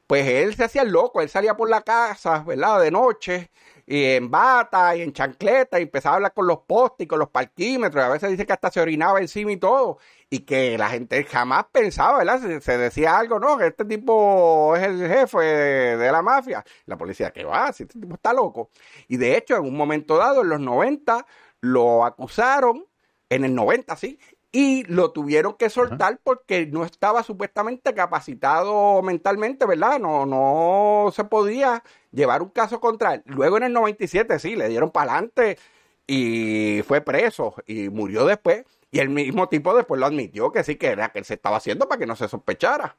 pues 0.06 0.28
él 0.28 0.54
se 0.54 0.64
hacía 0.64 0.84
loco, 0.84 1.20
él 1.20 1.28
salía 1.28 1.56
por 1.56 1.68
la 1.68 1.82
casa, 1.82 2.44
¿verdad? 2.46 2.80
De 2.80 2.90
noche, 2.90 3.50
y 3.86 4.04
en 4.04 4.30
bata 4.30 4.96
y 4.96 5.02
en 5.02 5.12
chancleta, 5.12 5.78
y 5.78 5.82
empezaba 5.84 6.14
a 6.14 6.16
hablar 6.16 6.34
con 6.34 6.46
los 6.46 6.60
postes 6.60 7.04
y 7.04 7.08
con 7.08 7.18
los 7.18 7.28
parquímetros, 7.30 8.02
y 8.02 8.06
a 8.06 8.10
veces 8.10 8.30
dice 8.30 8.46
que 8.46 8.52
hasta 8.52 8.70
se 8.70 8.80
orinaba 8.80 9.20
encima 9.20 9.52
y 9.52 9.56
todo. 9.56 9.98
y 10.30 10.40
que 10.40 10.76
la 10.78 10.88
gente 10.88 11.22
jamás 11.24 11.66
pensaba, 11.70 12.18
¿verdad? 12.18 12.40
Se, 12.40 12.60
se 12.60 12.76
decía 12.78 13.16
algo, 13.18 13.38
no, 13.38 13.56
que 13.56 13.68
este 13.68 13.84
tipo 13.84 14.74
es 14.76 14.82
el 14.82 15.06
jefe 15.06 15.38
de, 15.38 15.96
de 15.96 16.12
la 16.12 16.22
mafia. 16.22 16.64
La 16.86 16.96
policía, 16.96 17.30
que 17.32 17.44
va, 17.44 17.72
si 17.72 17.84
este 17.84 18.00
tipo 18.00 18.14
está 18.16 18.32
loco. 18.32 18.70
Y 19.08 19.16
de 19.16 19.36
hecho, 19.36 19.56
en 19.56 19.62
un 19.64 19.76
momento 19.76 20.16
dado, 20.16 20.42
en 20.42 20.48
los 20.48 20.60
90, 20.60 21.24
lo 21.60 22.04
acusaron, 22.04 22.84
en 23.30 23.44
el 23.44 23.54
90, 23.54 23.96
sí, 23.96 24.18
y 24.56 24.84
lo 24.84 25.10
tuvieron 25.10 25.54
que 25.54 25.68
soltar 25.68 26.20
porque 26.22 26.64
no 26.66 26.84
estaba 26.84 27.24
supuestamente 27.24 27.92
capacitado 27.92 29.02
mentalmente, 29.02 29.66
¿verdad? 29.66 29.98
No, 29.98 30.26
no 30.26 31.10
se 31.12 31.24
podía 31.24 31.82
llevar 32.12 32.40
un 32.40 32.50
caso 32.50 32.78
contra 32.80 33.14
él. 33.14 33.22
Luego 33.26 33.56
en 33.56 33.64
el 33.64 33.72
97 33.72 34.38
sí, 34.38 34.54
le 34.54 34.68
dieron 34.68 34.92
para 34.92 35.14
adelante 35.14 35.58
y 36.06 36.82
fue 36.86 37.00
preso 37.00 37.56
y 37.66 37.88
murió 37.88 38.24
después. 38.26 38.64
Y 38.92 39.00
el 39.00 39.08
mismo 39.08 39.48
tipo 39.48 39.74
después 39.74 39.98
lo 40.00 40.06
admitió 40.06 40.52
que 40.52 40.62
sí, 40.62 40.76
que 40.76 40.86
era 40.88 41.08
que 41.10 41.18
él 41.18 41.24
se 41.24 41.34
estaba 41.34 41.56
haciendo 41.56 41.88
para 41.88 41.98
que 41.98 42.06
no 42.06 42.14
se 42.14 42.28
sospechara. 42.28 42.96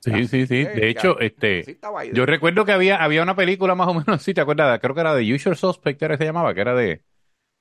Sí, 0.00 0.28
sí, 0.28 0.46
sí. 0.46 0.66
De 0.66 0.88
ya, 0.88 0.88
hecho, 0.88 1.18
sí 1.18 1.26
este, 1.26 1.66
ahí. 1.96 2.10
yo 2.10 2.26
recuerdo 2.26 2.64
que 2.64 2.72
había, 2.72 3.02
había 3.02 3.22
una 3.22 3.34
película 3.34 3.74
más 3.74 3.88
o 3.88 3.94
menos 3.94 4.08
así, 4.20 4.34
¿te 4.34 4.40
acuerdas? 4.40 4.78
Creo 4.80 4.94
que 4.94 5.00
era 5.00 5.14
de 5.14 5.34
Usual 5.34 5.56
Suspect, 5.56 6.00
era 6.02 6.14
que 6.16 6.18
se 6.24 6.26
llamaba, 6.26 6.54
que 6.54 6.60
era 6.60 6.74
de, 6.74 7.04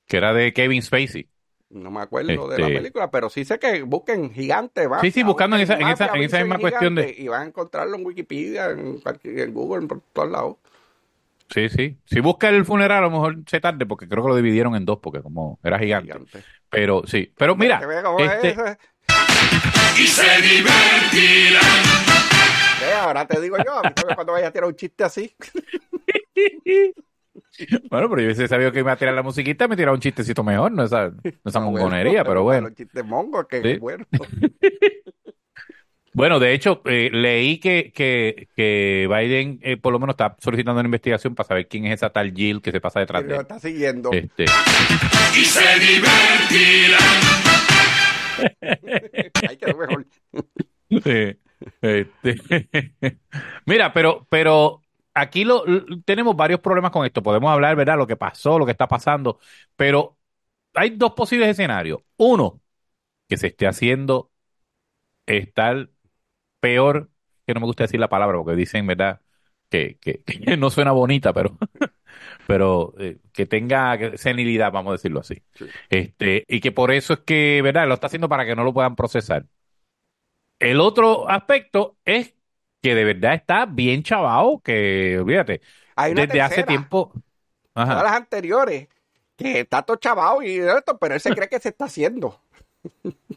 que 0.08 0.18
era 0.18 0.34
de 0.34 0.54
Kevin 0.54 0.84
Spacey. 0.84 1.30
No 1.70 1.90
me 1.92 2.02
acuerdo 2.02 2.48
de 2.48 2.58
la 2.60 2.68
Este- 2.68 2.78
película, 2.78 3.10
pero 3.12 3.30
sí 3.30 3.44
sé 3.44 3.58
que 3.60 3.82
busquen 3.82 4.32
gigante. 4.34 4.88
Sí, 5.02 5.12
sí, 5.12 5.24
buscando 5.24 5.56
en 5.56 5.64
esa- 5.64 5.74
en 5.76 5.88
esa- 5.88 6.06
Mafia, 6.08 6.20
en 6.20 6.24
esa 6.26 6.40
misma 6.40 6.60
cuestión 6.60 6.96
de- 6.96 7.16
Y 7.18 7.28
van 7.28 7.42
a 7.42 7.46
encontrarlo 7.46 7.96
en 7.98 8.06
Wikipedia, 8.06 8.70
en, 8.70 9.02
en 9.24 9.54
Google, 9.54 9.88
por 9.88 10.02
todos 10.14 10.30
lados. 10.32 10.58
Sí, 11.50 11.70
sí. 11.70 11.98
Si 12.06 12.20
busca 12.22 12.50
el 12.50 12.66
funeral, 12.66 13.00
a 13.00 13.02
lo 13.02 13.12
mejor 13.12 13.38
se 13.48 13.60
tarde, 13.60 13.86
porque 13.86 14.08
creo 14.08 14.24
que 14.24 14.30
lo 14.30 14.36
dividieron 14.36 14.76
en 14.76 14.86
dos, 14.86 15.00
porque 15.02 15.22
como 15.22 15.60
era 15.64 15.78
gigante. 15.80 16.14
Gigante. 16.14 16.44
Pero 16.70 17.04
sí. 17.06 17.32
Pero 17.38 17.56
mira, 17.56 17.82
este, 18.20 18.50
es 18.50 18.58
y 20.00 20.08
se 20.08 20.24
divertirán. 20.42 21.62
Ve, 22.82 22.94
ahora 23.00 23.26
te 23.28 23.40
digo 23.42 23.58
yo, 23.64 23.78
a 23.80 23.84
mí 23.84 23.90
cuando 24.16 24.34
vayas 24.34 24.50
a 24.50 24.52
tirar 24.52 24.68
un 24.68 24.76
chiste 24.76 25.04
así. 25.04 25.36
bueno, 27.90 28.10
pero 28.10 28.18
yo 28.22 28.26
hubiese 28.26 28.48
sabido 28.48 28.72
que 28.72 28.80
iba 28.80 28.92
a 28.92 28.96
tirar 28.98 29.14
la 29.14 29.24
musiquita, 29.24 29.68
me 29.68 29.76
tiraba 29.76 29.94
un 29.96 30.02
chistecito 30.02 30.44
mejor, 30.44 30.72
no 30.72 30.84
esa, 30.84 31.10
no 31.10 31.22
esa 31.46 31.60
mongonería, 31.60 32.24
pero 32.24 32.44
bueno. 32.44 32.68
Los 32.70 32.78
chistes 32.78 33.06
mongos, 33.06 33.48
que 33.48 33.62
Sí. 33.62 33.78
bueno. 33.80 34.06
Bueno, 36.18 36.40
de 36.40 36.54
hecho, 36.54 36.82
eh, 36.86 37.10
leí 37.12 37.58
que, 37.60 37.92
que, 37.94 38.48
que 38.56 39.06
Biden 39.14 39.60
eh, 39.62 39.76
por 39.76 39.92
lo 39.92 40.00
menos 40.00 40.14
está 40.14 40.38
solicitando 40.40 40.80
una 40.80 40.88
investigación 40.88 41.36
para 41.36 41.46
saber 41.46 41.68
quién 41.68 41.86
es 41.88 41.96
esa 41.96 42.10
tal 42.10 42.32
Jill 42.34 42.62
que 42.62 42.72
se 42.72 42.80
pasa 42.80 43.02
detrás 43.02 43.22
Y 43.22 43.26
de 43.26 43.30
lo 43.32 43.36
él. 43.36 43.42
está 43.42 43.60
siguiendo. 43.60 44.12
Este, 44.14 44.46
Y 44.46 45.44
se 45.44 45.78
divertirán. 45.78 47.02
Ay, 49.50 49.58
quedó 49.58 49.78
mejor. 49.78 50.06
eh, 51.06 51.36
este, 51.82 52.38
mira, 53.66 53.92
pero, 53.92 54.26
pero 54.30 54.82
aquí 55.16 55.46
lo, 55.46 55.64
tenemos 56.06 56.36
varios 56.36 56.60
problemas 56.62 56.92
con 56.92 57.06
esto. 57.06 57.24
Podemos 57.24 57.52
hablar, 57.52 57.76
¿verdad? 57.76 57.98
Lo 57.98 58.08
que 58.08 58.18
pasó, 58.18 58.60
lo 58.60 58.66
que 58.66 58.74
está 58.74 58.88
pasando, 58.88 59.40
pero 59.76 60.18
hay 60.76 60.92
dos 60.92 61.14
posibles 61.14 61.50
escenarios. 61.50 62.02
Uno, 62.18 62.62
que 63.30 63.38
se 63.38 63.48
esté 63.48 63.68
haciendo 63.68 64.32
estar 65.26 65.90
peor, 66.62 67.12
que 67.48 67.54
no 67.54 67.62
me 67.62 67.68
gusta 67.68 67.86
decir 67.86 68.00
la 68.00 68.10
palabra 68.10 68.38
porque 68.40 68.56
dicen, 68.56 68.88
¿verdad? 68.88 69.22
Que, 69.70 69.98
que, 70.02 70.24
que 70.26 70.58
no 70.58 70.70
suena 70.72 70.92
bonita, 70.94 71.34
pero, 71.34 71.58
pero 72.48 72.94
eh, 73.00 73.20
que 73.34 73.46
tenga 73.48 74.18
senilidad, 74.18 74.72
vamos 74.72 74.92
a 74.92 74.94
decirlo 74.96 75.22
así. 75.22 75.44
Sí. 75.56 75.66
Este, 75.90 76.46
y 76.48 76.62
que 76.62 76.72
por 76.72 76.92
eso 76.92 77.14
es 77.14 77.20
que, 77.22 77.62
¿verdad? 77.64 77.88
Lo 77.88 77.96
está 77.96 78.08
haciendo 78.08 78.30
para 78.30 78.46
que 78.46 78.56
no 78.56 78.64
lo 78.64 78.74
puedan 78.74 78.96
procesar. 78.96 79.48
El 80.60 80.80
otro 80.80 81.30
aspecto 81.30 81.98
es 82.06 82.35
que 82.86 82.96
de 82.96 83.04
verdad 83.04 83.34
está 83.36 83.66
bien 83.66 84.04
chavao, 84.04 84.62
que 84.62 85.18
olvídate, 85.20 85.62
Hay 85.96 86.12
una 86.14 86.26
desde 86.26 86.42
hace 86.42 86.64
tiempo. 86.64 87.14
Todas 87.88 88.04
Ajá. 88.04 88.04
las 88.04 88.14
anteriores, 88.14 88.88
que 89.38 89.62
está 89.62 89.82
todo 89.84 89.98
chavado 89.98 90.42
y 90.42 90.58
esto, 90.58 90.98
pero 91.00 91.16
él 91.16 91.22
se 91.22 91.34
cree 91.34 91.50
que 91.50 91.60
se 91.60 91.70
está 91.70 91.86
haciendo. 91.86 92.40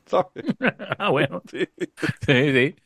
¿Sabes? 0.07 0.29
Ah, 0.99 1.11
bueno. 1.11 1.43
Sí, 1.51 1.67
sí. 2.27 2.77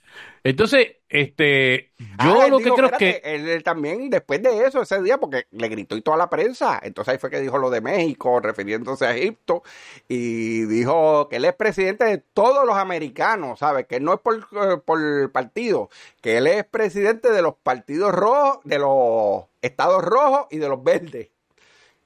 Entonces, 0.44 0.96
este, 1.08 1.92
yo 1.98 2.42
Ah, 2.42 2.48
lo 2.48 2.58
que 2.58 2.70
creo 2.70 2.86
es 2.86 2.92
que 2.98 3.20
él, 3.24 3.48
él 3.48 3.62
también, 3.62 4.10
después 4.10 4.42
de 4.42 4.64
eso, 4.66 4.82
ese 4.82 5.00
día, 5.02 5.18
porque 5.18 5.46
le 5.52 5.68
gritó 5.68 5.96
y 5.96 6.02
toda 6.02 6.16
la 6.16 6.30
prensa, 6.30 6.80
entonces 6.82 7.12
ahí 7.12 7.18
fue 7.18 7.30
que 7.30 7.40
dijo 7.40 7.58
lo 7.58 7.70
de 7.70 7.80
México, 7.80 8.40
refiriéndose 8.40 9.06
a 9.06 9.16
Egipto, 9.16 9.62
y 10.08 10.62
dijo 10.64 11.28
que 11.28 11.36
él 11.36 11.44
es 11.44 11.54
presidente 11.54 12.04
de 12.04 12.18
todos 12.18 12.66
los 12.66 12.76
americanos, 12.76 13.60
¿sabes? 13.60 13.86
Que 13.86 14.00
no 14.00 14.14
es 14.14 14.20
por, 14.20 14.36
eh, 14.38 14.78
por 14.84 15.30
partido, 15.32 15.90
que 16.20 16.38
él 16.38 16.46
es 16.46 16.64
presidente 16.64 17.30
de 17.30 17.42
los 17.42 17.54
partidos 17.62 18.12
rojos, 18.12 18.60
de 18.64 18.78
los 18.78 19.44
estados 19.60 20.02
rojos 20.02 20.46
y 20.50 20.58
de 20.58 20.68
los 20.68 20.82
verdes. 20.82 21.31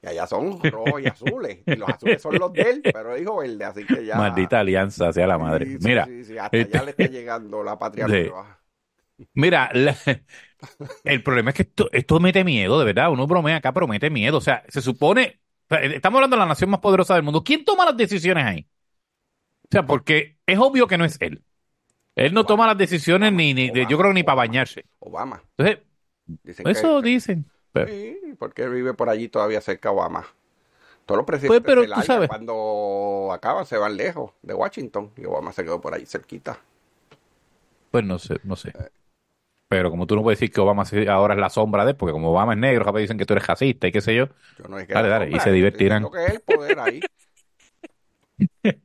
Y 0.01 0.07
allá 0.07 0.27
son 0.27 0.59
rojos 0.61 1.01
y 1.01 1.07
azules, 1.07 1.59
y 1.65 1.75
los 1.75 1.89
azules 1.89 2.21
son 2.21 2.37
los 2.37 2.53
de 2.53 2.61
él, 2.61 2.81
pero 2.83 3.15
dijo 3.15 3.37
verde, 3.37 3.65
así 3.65 3.85
que 3.85 4.05
ya... 4.05 4.17
maldita 4.17 4.59
alianza 4.59 5.11
sea 5.11 5.27
la 5.27 5.37
madre. 5.37 5.65
Sí, 5.65 5.77
Mira, 5.81 6.05
sí, 6.05 6.23
sí, 6.23 6.37
hasta 6.37 6.57
este- 6.57 6.77
allá 6.77 6.85
le 6.85 6.91
está 6.91 7.07
llegando 7.07 7.63
la 7.63 7.79
patria 7.79 8.07
nueva. 8.07 8.59
Mira, 9.33 9.69
la- 9.73 9.95
el 11.03 11.23
problema 11.23 11.49
es 11.49 11.55
que 11.55 11.61
esto, 11.63 11.89
esto 11.91 12.19
mete 12.19 12.43
miedo, 12.43 12.79
de 12.79 12.85
verdad. 12.85 13.11
Uno 13.11 13.25
bromea 13.25 13.57
acá, 13.57 13.73
pero 13.73 13.87
mete 13.87 14.09
miedo. 14.09 14.37
O 14.37 14.41
sea, 14.41 14.63
se 14.67 14.81
supone, 14.81 15.39
estamos 15.69 16.17
hablando 16.17 16.35
de 16.35 16.39
la 16.41 16.45
nación 16.47 16.69
más 16.69 16.79
poderosa 16.79 17.15
del 17.15 17.23
mundo. 17.23 17.43
¿Quién 17.43 17.65
toma 17.65 17.85
las 17.85 17.97
decisiones 17.97 18.45
ahí? 18.45 18.67
O 19.63 19.67
sea, 19.71 19.85
porque 19.85 20.37
es 20.45 20.57
obvio 20.59 20.87
que 20.87 20.97
no 20.97 21.05
es 21.05 21.17
él. 21.19 21.43
Él 22.15 22.33
no 22.33 22.45
toma 22.45 22.65
las 22.67 22.77
decisiones 22.77 23.31
ni, 23.33 23.53
ni 23.53 23.71
yo 23.87 23.97
creo 23.97 24.13
ni 24.13 24.23
para 24.23 24.35
bañarse. 24.37 24.85
Obama. 24.99 25.43
Entonces, 25.57 25.83
Dicen 26.43 26.67
eso 26.67 27.01
que, 27.01 27.09
dicen. 27.09 27.45
Pero- 27.73 27.87
Sí, 27.87 28.17
porque 28.39 28.67
vive 28.69 28.93
por 28.93 29.09
allí 29.09 29.27
todavía 29.29 29.61
cerca 29.61 29.91
Obama. 29.91 30.25
Todos 31.05 31.17
los 31.19 31.25
presidentes 31.25 31.61
Pues, 31.63 31.65
pero 31.75 31.87
largan 31.87 32.05
sabes. 32.05 32.27
cuando 32.27 33.29
acaban 33.33 33.65
se 33.65 33.77
van 33.77 33.95
lejos 33.95 34.31
de 34.41 34.53
Washington 34.53 35.11
y 35.15 35.25
Obama 35.25 35.53
se 35.53 35.63
quedó 35.63 35.79
por 35.79 35.93
ahí 35.93 36.05
cerquita. 36.05 36.59
Pues 37.91 38.03
no 38.03 38.19
sé, 38.19 38.35
no 38.43 38.55
sé. 38.57 38.73
Pero 39.69 39.89
como 39.89 40.05
tú 40.07 40.15
no 40.15 40.23
puedes 40.23 40.39
decir 40.39 40.53
que 40.53 40.59
Obama 40.61 40.83
ahora 41.09 41.33
es 41.33 41.39
la 41.39 41.49
sombra 41.49 41.83
de 41.85 41.91
él, 41.91 41.97
porque 41.97 42.11
como 42.13 42.31
Obama 42.31 42.53
es 42.53 42.59
negro, 42.59 42.83
capaz 42.85 42.99
dicen 42.99 43.17
que 43.17 43.25
tú 43.25 43.33
eres 43.33 43.47
racista 43.47 43.87
y 43.87 43.91
qué 43.91 44.01
sé 44.01 44.15
yo. 44.15 44.27
Yo 44.57 44.67
no 44.69 44.79
es 44.79 44.87
que 44.87 44.93
Dale, 44.93 45.07
dale, 45.09 45.29
y 45.31 45.39
se 45.39 45.51
divertirán. 45.51 46.03
Lo 46.03 46.11
que 46.11 46.25
es 46.25 46.33
el 46.33 46.41
poder 46.41 46.79
ahí. 46.79 46.99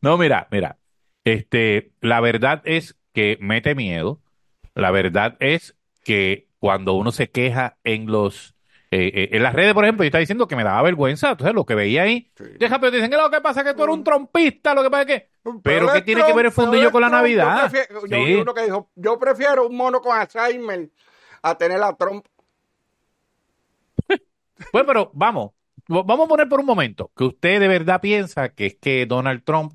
No, 0.00 0.16
mira, 0.18 0.46
mira. 0.52 0.78
Este, 1.24 1.90
la 2.00 2.20
verdad 2.20 2.62
es 2.64 2.96
que 3.12 3.38
mete 3.40 3.74
miedo. 3.74 4.20
La 4.74 4.90
verdad 4.92 5.36
es 5.40 5.74
que 6.04 6.46
cuando 6.64 6.94
uno 6.94 7.12
se 7.12 7.28
queja 7.28 7.76
en 7.84 8.06
los 8.06 8.54
eh, 8.90 9.10
eh, 9.12 9.28
en 9.32 9.42
las 9.42 9.52
redes, 9.52 9.74
por 9.74 9.84
ejemplo, 9.84 10.02
yo 10.02 10.06
estaba 10.06 10.20
diciendo 10.20 10.48
que 10.48 10.56
me 10.56 10.64
daba 10.64 10.80
vergüenza, 10.80 11.32
entonces 11.32 11.54
lo 11.54 11.66
que 11.66 11.74
veía 11.74 12.04
ahí, 12.04 12.30
Sí. 12.38 12.44
deja, 12.58 12.78
pero 12.80 12.90
dicen 12.90 13.10
que 13.10 13.18
lo 13.18 13.30
que 13.30 13.42
pasa 13.42 13.60
es 13.60 13.66
que 13.66 13.74
tú 13.74 13.82
eres 13.82 13.94
un 13.96 14.02
trompista, 14.02 14.72
lo 14.72 14.82
que 14.82 14.88
pasa 14.90 15.02
es 15.02 15.06
que, 15.08 15.28
pero 15.62 15.92
¿qué 15.92 16.00
tiene 16.00 16.24
que 16.24 16.32
ver 16.32 16.46
el 16.46 16.52
pero 16.54 16.90
con 16.90 17.02
la 17.02 17.08
Trump. 17.08 17.20
Navidad? 17.20 17.54
Yo 17.64 17.70
prefiero, 17.70 18.06
yo 18.06 18.16
Sí. 18.16 18.24
vi 18.24 18.34
uno 18.36 18.54
que 18.54 18.62
dijo, 18.62 18.90
yo 18.94 19.18
prefiero 19.18 19.66
un 19.68 19.76
mono 19.76 20.00
con 20.00 20.16
Alzheimer 20.16 20.88
a 21.42 21.58
tener 21.58 21.82
a 21.82 21.92
Trump. 21.94 22.24
Pues, 24.72 24.84
pero 24.86 25.10
vamos, 25.12 25.50
vamos 25.86 26.24
a 26.24 26.28
poner 26.28 26.48
por 26.48 26.60
un 26.60 26.66
momento 26.66 27.10
que 27.14 27.24
usted 27.24 27.60
de 27.60 27.68
verdad 27.68 28.00
piensa 28.00 28.48
que 28.54 28.64
es 28.66 28.76
que 28.80 29.04
Donald 29.04 29.44
Trump, 29.44 29.74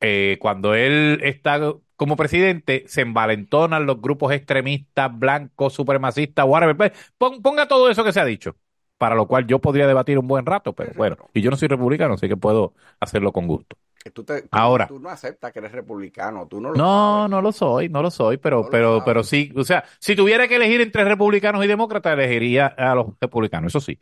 eh, 0.00 0.38
cuando 0.40 0.74
él 0.74 1.20
está 1.22 1.60
como 1.96 2.16
presidente, 2.16 2.84
se 2.88 3.02
envalentonan 3.02 3.86
los 3.86 4.00
grupos 4.00 4.32
extremistas, 4.32 5.16
blancos, 5.18 5.74
supremacistas, 5.74 6.46
whatever. 6.46 6.76
Pues, 6.76 6.92
pon- 7.18 7.42
ponga 7.42 7.68
todo 7.68 7.90
eso 7.90 8.04
que 8.04 8.12
se 8.12 8.20
ha 8.20 8.24
dicho, 8.24 8.56
para 8.98 9.14
lo 9.14 9.26
cual 9.26 9.46
yo 9.46 9.60
podría 9.60 9.86
debatir 9.86 10.18
un 10.18 10.26
buen 10.28 10.46
rato, 10.46 10.72
pero 10.74 10.92
bueno, 10.96 11.16
y 11.34 11.42
yo 11.42 11.50
no 11.50 11.56
soy 11.56 11.68
republicano, 11.68 12.14
así 12.14 12.28
que 12.28 12.36
puedo 12.36 12.74
hacerlo 13.00 13.32
con 13.32 13.46
gusto. 13.46 13.76
Tú, 14.14 14.24
te- 14.24 14.42
tú- 14.42 14.48
Ahora. 14.52 14.86
tú 14.86 14.98
no 14.98 15.10
aceptas 15.10 15.52
que 15.52 15.58
eres 15.58 15.72
republicano, 15.72 16.48
tú 16.48 16.58
no 16.60 16.70
lo 16.70 16.76
No, 16.78 16.84
sabes. 17.18 17.30
no 17.30 17.42
lo 17.42 17.52
soy, 17.52 17.88
no 17.90 18.00
lo 18.02 18.10
soy, 18.10 18.38
pero, 18.38 18.62
No 18.62 18.70
pero, 18.70 19.02
pero 19.04 19.22
sí, 19.22 19.52
o 19.54 19.64
sea, 19.64 19.84
si 19.98 20.16
tuviera 20.16 20.48
que 20.48 20.56
elegir 20.56 20.80
entre 20.80 21.04
republicanos 21.04 21.62
y 21.64 21.68
demócratas, 21.68 22.14
elegiría 22.14 22.66
a 22.66 22.94
los 22.94 23.08
republicanos, 23.20 23.72
eso 23.72 23.80
sí. 23.80 23.98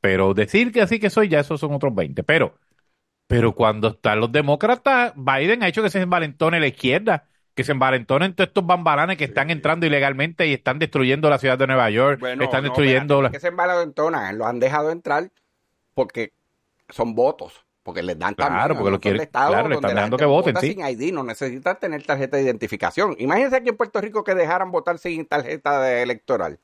Pero 0.00 0.34
decir 0.34 0.72
que 0.72 0.82
así 0.82 0.98
que 1.00 1.10
soy, 1.10 1.28
ya 1.28 1.40
esos 1.40 1.60
son 1.60 1.72
otros 1.74 1.94
20. 1.94 2.22
Pero, 2.22 2.54
pero 3.30 3.54
cuando 3.54 3.88
están 3.90 4.18
los 4.18 4.32
demócratas, 4.32 5.12
Biden 5.14 5.62
ha 5.62 5.68
hecho 5.68 5.84
que 5.84 5.90
se 5.90 6.00
envalentone 6.00 6.58
la 6.58 6.66
izquierda, 6.66 7.28
que 7.54 7.62
se 7.62 7.70
envalentonen 7.70 8.34
todos 8.34 8.48
estos 8.48 8.66
bambalanes 8.66 9.16
que 9.16 9.24
están 9.24 9.50
entrando 9.50 9.86
ilegalmente 9.86 10.48
y 10.48 10.52
están 10.52 10.80
destruyendo 10.80 11.30
la 11.30 11.38
ciudad 11.38 11.56
de 11.56 11.68
Nueva 11.68 11.88
York, 11.90 12.18
Bueno, 12.18 12.42
están 12.42 12.64
no, 12.64 12.70
destruyendo 12.70 13.22
la... 13.22 13.30
que 13.30 13.38
se 13.38 13.46
envalentonan, 13.46 14.36
lo 14.36 14.46
han 14.46 14.58
dejado 14.58 14.90
entrar 14.90 15.30
porque 15.94 16.32
son 16.88 17.14
votos, 17.14 17.64
porque 17.84 18.02
les 18.02 18.18
dan 18.18 18.34
Claro, 18.34 18.50
también 18.74 18.78
porque 18.78 18.90
lo 18.90 19.00
quieren- 19.00 19.28
claro, 19.30 19.68
le 19.68 19.76
están 19.76 19.94
dejando 19.94 20.16
que 20.16 20.24
voten, 20.24 20.56
sí. 20.56 20.72
sin 20.72 20.84
ID, 20.84 21.12
no 21.12 21.22
necesitan 21.22 21.78
tener 21.78 22.02
tarjeta 22.02 22.36
de 22.36 22.42
identificación. 22.42 23.14
Imagínense 23.20 23.54
aquí 23.54 23.68
en 23.68 23.76
Puerto 23.76 24.00
Rico 24.00 24.24
que 24.24 24.34
dejaran 24.34 24.72
votar 24.72 24.98
sin 24.98 25.24
tarjeta 25.24 25.80
de 25.80 26.02
electoral. 26.02 26.58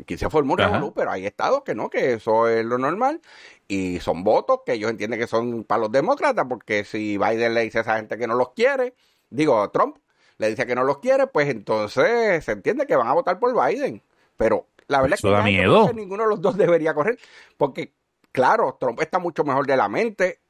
Aquí 0.00 0.16
se 0.16 0.28
formó 0.28 0.54
un 0.54 0.92
pero 0.94 1.10
hay 1.10 1.26
estados 1.26 1.62
que 1.62 1.74
no, 1.74 1.88
que 1.88 2.14
eso 2.14 2.48
es 2.48 2.64
lo 2.64 2.78
normal. 2.78 3.20
Y 3.66 4.00
son 4.00 4.24
votos 4.24 4.60
que 4.66 4.74
ellos 4.74 4.90
entienden 4.90 5.18
que 5.18 5.26
son 5.26 5.64
para 5.64 5.80
los 5.82 5.92
demócratas, 5.92 6.44
porque 6.48 6.84
si 6.84 7.16
Biden 7.16 7.54
le 7.54 7.62
dice 7.62 7.78
a 7.78 7.80
esa 7.82 7.96
gente 7.96 8.18
que 8.18 8.26
no 8.26 8.34
los 8.34 8.50
quiere, 8.50 8.94
digo, 9.30 9.68
Trump 9.70 9.96
le 10.38 10.50
dice 10.50 10.66
que 10.66 10.74
no 10.74 10.84
los 10.84 10.98
quiere, 10.98 11.26
pues 11.26 11.48
entonces 11.48 12.44
se 12.44 12.52
entiende 12.52 12.86
que 12.86 12.96
van 12.96 13.06
a 13.06 13.14
votar 13.14 13.38
por 13.38 13.52
Biden. 13.54 14.02
Pero 14.36 14.66
la 14.88 15.00
verdad 15.00 15.18
Eso 15.18 15.28
es 15.28 15.38
da 15.38 15.42
miedo. 15.44 15.86
que 15.86 15.94
ninguno 15.94 16.24
de 16.24 16.28
los 16.28 16.40
dos 16.40 16.56
debería 16.58 16.94
correr, 16.94 17.18
porque 17.56 17.92
claro, 18.32 18.76
Trump 18.78 19.00
está 19.00 19.18
mucho 19.18 19.44
mejor 19.44 19.66
de 19.66 19.76
la 19.76 19.88
mente, 19.88 20.40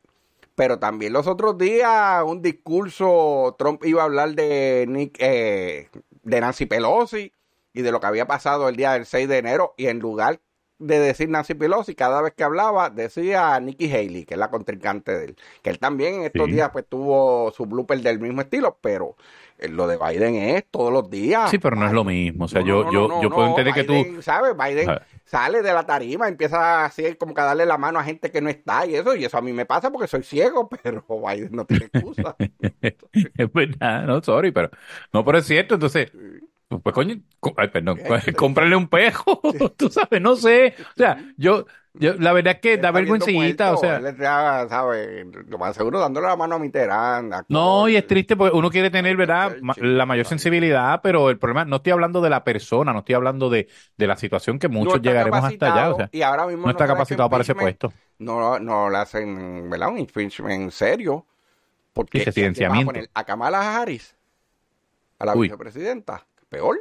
pero 0.54 0.78
también 0.78 1.12
los 1.12 1.26
otros 1.26 1.58
días, 1.58 2.22
un 2.24 2.40
discurso, 2.42 3.54
Trump 3.58 3.84
iba 3.84 4.02
a 4.02 4.06
hablar 4.06 4.30
de, 4.34 4.86
Nick, 4.88 5.16
eh, 5.20 5.88
de 6.22 6.40
Nancy 6.40 6.66
Pelosi 6.66 7.32
y 7.72 7.82
de 7.82 7.92
lo 7.92 8.00
que 8.00 8.06
había 8.06 8.26
pasado 8.26 8.68
el 8.68 8.76
día 8.76 8.92
del 8.92 9.04
6 9.06 9.28
de 9.28 9.38
enero, 9.38 9.74
y 9.76 9.86
en 9.86 9.98
lugar 9.98 10.40
de 10.86 10.98
decir 10.98 11.28
Nancy 11.28 11.54
Pelosi, 11.54 11.94
cada 11.94 12.20
vez 12.22 12.32
que 12.34 12.44
hablaba 12.44 12.90
decía 12.90 13.58
Nikki 13.60 13.90
Haley, 13.92 14.24
que 14.24 14.34
es 14.34 14.38
la 14.40 14.50
contrincante 14.50 15.16
de 15.16 15.24
él. 15.26 15.36
Que 15.62 15.70
él 15.70 15.78
también 15.78 16.14
en 16.14 16.22
estos 16.24 16.46
Sí. 16.46 16.52
días 16.52 16.70
pues 16.72 16.84
tuvo 16.88 17.50
su 17.52 17.66
blooper 17.66 18.00
del 18.00 18.20
mismo 18.20 18.40
estilo, 18.42 18.78
pero 18.80 19.16
eh, 19.58 19.68
lo 19.68 19.86
de 19.86 19.96
Biden 19.96 20.34
es 20.34 20.64
todos 20.70 20.92
los 20.92 21.08
días. 21.08 21.50
Sí, 21.50 21.58
pero 21.58 21.76
no 21.76 21.86
es 21.86 21.92
lo 21.92 22.04
mismo. 22.04 22.44
O 22.44 22.48
sea, 22.48 22.60
No, 22.60 22.66
yo, 22.66 22.84
no, 22.84 22.92
yo, 22.92 23.08
no, 23.08 23.22
yo 23.22 23.30
puedo 23.30 23.48
entender 23.48 23.74
que 23.74 23.84
tú. 23.84 23.92
Biden, 23.92 24.22
¿Sabes? 24.22 24.54
Biden 24.56 24.90
sale 25.24 25.62
de 25.62 25.72
la 25.72 25.84
tarima, 25.84 26.28
empieza 26.28 26.84
así 26.84 27.14
como 27.14 27.34
que 27.34 27.40
a 27.40 27.44
darle 27.44 27.64
la 27.64 27.78
mano 27.78 27.98
a 27.98 28.04
gente 28.04 28.30
que 28.30 28.40
no 28.40 28.50
está 28.50 28.84
y 28.86 28.94
eso, 28.94 29.14
y 29.16 29.24
eso 29.24 29.38
a 29.38 29.42
mí 29.42 29.52
me 29.52 29.64
pasa 29.64 29.90
porque 29.90 30.06
soy 30.06 30.22
ciego, 30.22 30.68
pero 30.82 31.04
Biden 31.08 31.50
no 31.52 31.64
tiene 31.64 31.86
excusa. 31.86 32.36
Es 33.12 33.52
verdad, 33.52 34.04
no, 34.06 34.22
sorry, 34.22 34.50
pero 34.52 34.70
no, 35.12 35.24
pero 35.24 35.38
es 35.38 35.46
cierto, 35.46 35.74
entonces, 35.74 36.12
pues 36.68 36.94
coño, 36.94 37.16
co- 37.40 37.54
ay, 37.56 37.68
perdón, 37.68 38.02
cómprale 38.36 38.76
un 38.76 38.88
pejo, 38.88 39.40
tú 39.76 39.88
sabes, 39.90 40.20
no 40.20 40.36
sé, 40.36 40.74
o 40.78 40.96
sea, 40.96 41.18
yo, 41.36 41.66
yo, 41.98 42.14
la 42.14 42.32
verdad 42.32 42.54
es 42.54 42.60
que 42.60 42.78
da 42.78 42.90
vergüencita, 42.90 43.72
o 43.72 43.76
sea, 43.76 44.08
está, 44.08 44.68
¿sabes? 44.68 45.26
Lo 45.46 45.58
más 45.58 45.76
seguro 45.76 46.00
dándole 46.00 46.26
la 46.28 46.36
mano 46.36 46.56
a 46.56 46.58
Mitterrand. 46.58 47.32
no, 47.48 47.88
y 47.88 47.96
es 47.96 48.06
triste 48.06 48.36
porque 48.36 48.56
uno 48.56 48.70
quiere 48.70 48.90
tener, 48.90 49.16
¿verdad?, 49.16 49.56
la 49.76 50.06
mayor 50.06 50.26
sensibilidad, 50.26 51.00
pero 51.02 51.30
el 51.30 51.38
problema, 51.38 51.64
no 51.64 51.76
estoy 51.76 51.92
hablando 51.92 52.20
de 52.20 52.30
la 52.30 52.42
persona, 52.44 52.92
no 52.92 53.00
estoy 53.00 53.14
hablando 53.14 53.50
de, 53.50 53.68
de 53.96 54.06
la 54.06 54.16
situación 54.16 54.58
que 54.58 54.68
muchos 54.68 55.02
llegaremos 55.02 55.44
hasta 55.44 55.66
allá, 55.66 55.90
o 55.90 55.94
sea, 55.94 56.10
y 56.10 56.22
ahora 56.22 56.46
mismo 56.46 56.70
no 56.70 56.70
está 56.70 56.86
se 56.86 56.86
capacitado 56.86 57.28
para 57.30 57.42
ese 57.42 57.54
puesto. 57.54 57.92
No, 58.18 58.58
no 58.60 58.90
le 58.90 58.98
hacen, 58.98 59.68
¿verdad? 59.70 59.88
Un 59.90 59.98
impeachment 59.98 60.70
serio. 60.72 61.26
Porque 61.92 62.30
Sí, 62.30 62.44
aquí 62.44 62.66
vas 62.66 62.80
a 62.80 62.84
poner 62.84 63.10
a 63.14 63.24
Kamala 63.24 63.76
Harris, 63.80 64.16
a 65.18 65.24
la 65.26 65.34
Uy. 65.34 65.36
vicepresidenta, 65.36 66.26
peor. 66.56 66.78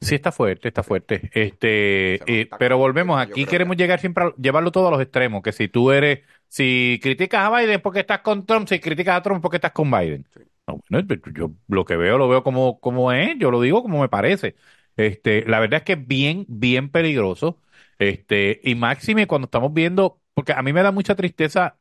Sí, 0.00 0.14
está 0.16 0.32
fuerte, 0.32 0.68
está 0.68 0.82
fuerte. 0.82 1.30
Este, 1.32 2.16
eh, 2.42 2.50
pero 2.58 2.76
volvemos, 2.76 3.18
aquí 3.18 3.46
queremos 3.46 3.76
que- 3.76 3.82
llegar 3.82 4.00
siempre 4.00 4.24
a 4.24 4.34
llevarlo 4.36 4.70
todo 4.70 4.88
a 4.88 4.90
los 4.90 5.00
extremos, 5.00 5.42
que 5.42 5.52
si 5.52 5.68
tú 5.68 5.92
eres, 5.92 6.20
si 6.48 7.00
criticas 7.02 7.40
a 7.46 7.56
Biden 7.58 7.80
porque 7.80 8.00
estás 8.00 8.20
con 8.20 8.44
Trump, 8.44 8.68
si 8.68 8.80
criticas 8.80 9.16
a 9.16 9.22
Trump 9.22 9.40
porque 9.40 9.56
estás 9.56 9.72
con 9.72 9.90
Biden. 9.90 10.26
Sí. 10.34 10.40
No, 10.66 10.80
bueno, 10.90 11.06
yo 11.34 11.52
lo 11.68 11.84
que 11.86 11.96
veo 11.96 12.18
lo 12.18 12.28
veo 12.28 12.42
como, 12.42 12.80
como 12.80 13.12
es, 13.12 13.38
yo 13.38 13.50
lo 13.50 13.60
digo 13.62 13.82
como 13.82 14.00
me 14.02 14.08
parece. 14.10 14.56
Este, 14.96 15.44
la 15.48 15.58
verdad 15.58 15.78
es 15.78 15.84
que 15.84 15.92
es 15.94 16.06
bien, 16.06 16.44
bien 16.48 16.90
peligroso. 16.90 17.60
Este, 17.98 18.60
y 18.62 18.74
máxime 18.74 19.26
cuando 19.26 19.46
estamos 19.46 19.72
viendo, 19.72 20.20
porque 20.34 20.52
a 20.52 20.62
mí 20.62 20.72
me 20.74 20.82
da 20.82 20.92
mucha 20.92 21.14
tristeza 21.14 21.78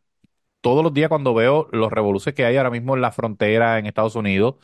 todos 0.61 0.83
los 0.83 0.93
días 0.93 1.09
cuando 1.09 1.33
veo 1.33 1.67
los 1.71 1.91
revoluciones 1.91 2.35
que 2.35 2.45
hay 2.45 2.57
ahora 2.57 2.69
mismo 2.69 2.95
en 2.95 3.01
la 3.01 3.11
frontera 3.11 3.79
en 3.79 3.85
Estados 3.85 4.15
Unidos, 4.15 4.55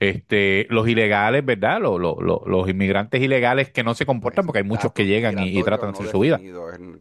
este, 0.00 0.66
los 0.70 0.88
ilegales, 0.88 1.44
¿verdad? 1.44 1.80
Los, 1.80 2.00
los, 2.00 2.16
los, 2.20 2.40
los 2.46 2.68
inmigrantes 2.68 3.22
ilegales 3.22 3.70
que 3.70 3.84
no 3.84 3.94
se 3.94 4.06
comportan 4.06 4.46
porque 4.46 4.58
hay 4.60 4.64
muchos 4.64 4.92
que 4.92 5.06
llegan 5.06 5.38
y, 5.38 5.58
y 5.58 5.64
tratan 5.64 5.90
de 5.90 5.92
hacer 5.92 6.08
su 6.08 6.20
vida. 6.20 6.44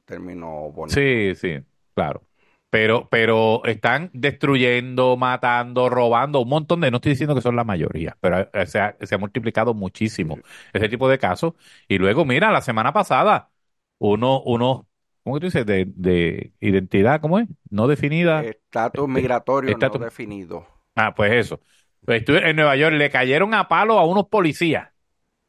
términos 0.05 0.73
bonitos. 0.73 1.03
Sí, 1.03 1.33
sí, 1.35 1.59
claro. 1.93 2.25
Pero, 2.69 3.07
pero 3.09 3.63
están 3.65 4.09
destruyendo, 4.13 5.15
matando, 5.17 5.87
robando 5.89 6.41
un 6.41 6.49
montón 6.49 6.81
de, 6.81 6.91
no 6.91 6.97
estoy 6.97 7.11
diciendo 7.13 7.33
que 7.35 7.41
son 7.41 7.55
la 7.55 7.63
mayoría, 7.63 8.17
pero 8.19 8.49
eh, 8.53 8.65
se 8.65 8.79
ha, 8.79 8.97
se 9.01 9.15
ha 9.15 9.17
multiplicado 9.17 9.73
muchísimo 9.73 10.41
ese 10.73 10.89
tipo 10.89 11.07
de 11.07 11.17
casos. 11.17 11.53
Y 11.87 11.97
luego, 11.97 12.25
mira, 12.25 12.51
la 12.51 12.61
semana 12.61 12.91
pasada, 12.91 13.49
uno, 13.97 14.41
uno, 14.43 14.87
¿cómo 15.23 15.35
que 15.35 15.39
tú 15.41 15.45
dices? 15.47 15.65
De, 15.65 15.85
de 15.95 16.53
identidad, 16.59 17.21
¿cómo 17.21 17.39
es? 17.39 17.47
No 17.69 17.87
definida. 17.87 18.41
Estatus 18.41 19.07
migratorio 19.09 19.71
estatus- 19.71 19.99
no 19.99 20.05
definido. 20.05 20.67
Ah, 20.95 21.13
pues 21.15 21.31
eso. 21.33 21.59
Pues 22.05 22.19
estuve 22.21 22.49
en 22.49 22.55
Nueva 22.55 22.75
York, 22.75 22.95
le 22.95 23.09
cayeron 23.09 23.53
a 23.53 23.67
palo 23.67 23.97
a 23.99 24.05
unos 24.05 24.27
policías, 24.27 24.89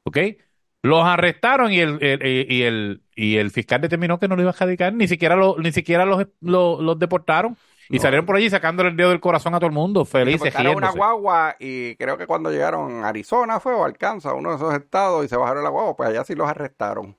¿ok? 0.05 0.19
Los 0.83 1.05
arrestaron 1.05 1.73
y 1.73 1.81
el, 1.81 1.99
el- 2.03 2.51
y 2.53 2.63
el, 2.63 3.03
y 3.17 3.37
el 3.39 3.51
fiscal 3.51 3.81
determinó 3.81 4.19
que 4.21 4.29
no 4.29 4.37
lo 4.37 4.43
iba 4.43 4.53
a 4.53 4.55
radicar, 4.55 4.95
ni 4.95 5.09
siquiera, 5.09 5.37
lo, 5.37 5.59
ni 5.59 5.73
siquiera 5.73 6.07
los, 6.07 6.27
los, 6.41 6.81
los 6.81 6.99
deportaron 6.99 7.57
y 7.91 7.99
No. 7.99 8.01
salieron 8.01 8.27
por 8.27 8.37
allí 8.37 8.51
sacándole 8.51 8.91
el 8.91 8.97
dedo 8.97 9.11
del 9.11 9.21
corazón 9.21 9.55
a 9.55 9.59
todo 9.61 9.69
el 9.69 9.75
mundo, 9.75 10.05
Se 10.23 10.31
felices, 10.31 10.39
montaron 10.39 10.75
una 10.77 10.91
guagua 10.91 11.57
y 11.59 11.95
creo 11.97 12.19
que 12.19 12.27
cuando 12.27 12.51
llegaron 12.51 13.05
a 13.05 13.09
Arizona 13.09 13.61
fue 13.61 13.75
o 13.75 13.85
Arkansas, 13.85 14.33
uno 14.37 14.51
de 14.51 14.57
esos 14.57 14.75
estados, 14.75 15.25
y 15.25 15.29
se 15.29 15.37
bajaron 15.37 15.63
la 15.65 15.71
guagua, 15.71 15.97
pues 15.97 16.09
allá 16.11 16.25
sí 16.25 16.35
los 16.35 16.49
arrestaron. 16.49 17.17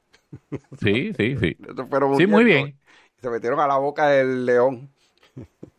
Sí, 0.82 1.14
sí, 1.18 1.38
sí. 1.38 1.58
Fueron 1.90 2.18
Sí, 2.18 2.28
muy 2.28 2.44
bien. 2.44 2.80
Se 3.22 3.30
metieron 3.30 3.60
a 3.60 3.68
la 3.68 3.78
boca 3.78 4.08
del 4.10 4.46
león. 4.46 4.94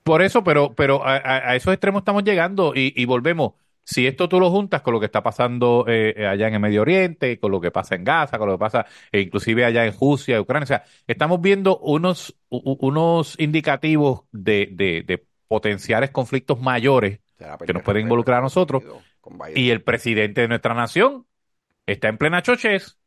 Por 0.03 0.23
eso, 0.23 0.43
pero, 0.43 0.75
pero 0.75 1.03
a, 1.07 1.55
esos 1.55 1.73
extremos 1.73 2.01
estamos 2.01 2.25
llegando 2.25 2.73
y, 2.75 2.93
y 2.97 3.05
volvemos. 3.05 3.53
Si 3.85 4.07
esto 4.07 4.29
tú 4.29 4.39
lo 4.39 4.51
juntas 4.51 4.83
con 4.83 4.93
lo 4.93 5.01
que 5.01 5.07
está 5.07 5.23
pasando 5.23 5.85
eh, 5.89 6.27
allá 6.27 6.49
en 6.49 6.55
el 6.55 6.61
Medio 6.61 6.83
Oriente, 6.83 7.39
con 7.41 7.51
lo 7.53 7.61
que 7.61 7.71
pasa 7.71 7.95
en 7.95 8.05
Gaza, 8.05 8.39
con 8.39 8.49
lo 8.49 8.55
que 8.55 8.61
pasa 8.61 8.87
eh, 9.13 9.21
inclusive 9.21 9.65
allá 9.65 9.87
en 9.87 9.95
Rusia, 9.99 10.41
Ucrania, 10.41 10.65
o 10.65 10.67
sea, 10.67 10.85
estamos 11.07 11.41
viendo 11.41 11.79
unos, 11.79 12.37
u- 12.51 12.77
unos 12.87 13.39
indicativos 13.41 14.23
de, 14.31 14.69
de, 14.73 15.05
de 15.07 15.25
potenciales 15.47 16.11
conflictos 16.11 16.61
mayores 16.61 17.21
que 17.67 17.73
nos 17.73 17.83
pueden 17.83 18.03
involucrar 18.03 18.39
a 18.39 18.43
nosotros. 18.43 18.83
Y 19.55 19.71
el 19.71 19.83
presidente 19.83 20.43
de 20.43 20.49
nuestra 20.49 20.75
nación 20.75 21.27
está 21.87 22.09
en 22.09 22.19
plena 22.19 22.43
chochez. 22.43 22.99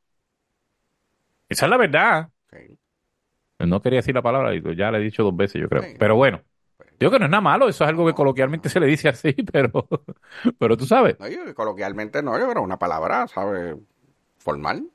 Esa 1.50 1.66
es 1.66 1.70
la 1.70 1.78
verdad. 1.78 2.30
No 3.68 3.82
quería 3.82 4.00
decir 4.00 4.16
la 4.16 4.22
palabra, 4.22 4.52
ya 4.76 4.92
la 4.92 4.98
he 4.98 5.02
dicho 5.02 5.24
dos 5.24 5.36
veces, 5.36 5.62
yo 5.62 5.70
creo. 5.70 5.84
Sí. 5.84 5.96
Pero 5.98 6.16
bueno, 6.16 6.42
digo 7.00 7.12
que 7.12 7.20
no 7.20 7.26
es 7.26 7.32
nada 7.32 7.42
malo, 7.42 7.70
eso 7.70 7.84
es 7.84 7.90
algo 7.90 8.06
que 8.06 8.14
coloquialmente 8.14 8.70
se 8.70 8.80
le 8.80 8.86
dice 8.88 9.10
así, 9.10 9.34
pero, 9.52 9.88
pero 10.58 10.78
tú 10.78 10.86
sabes, 10.86 11.20
No, 11.20 11.28
yo, 11.28 11.54
coloquialmente 11.56 12.22
no, 12.24 12.38
yo 12.40 12.50
creo 12.50 12.62
una 12.62 12.80
palabra, 12.80 13.28
¿sabes? 13.28 13.76
Formal. 14.38 14.88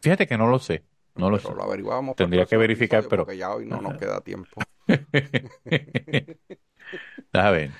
fíjate 0.00 0.26
que 0.26 0.36
no 0.36 0.48
lo 0.48 0.58
sé, 0.58 0.82
no 1.14 1.30
lo 1.30 1.38
sé. 1.38 1.52
Lo 1.54 1.62
averiguamos. 1.62 2.16
Tendría 2.16 2.46
que 2.46 2.56
verificar, 2.56 3.04
pero- 3.08 3.24
Porque 3.24 3.38
ya 3.38 3.54
hoy 3.54 3.66
no 3.66 3.80
nos 3.80 3.96
queda 3.98 4.20
tiempo. 4.20 4.60
A 7.32 7.50
ver, 7.50 7.70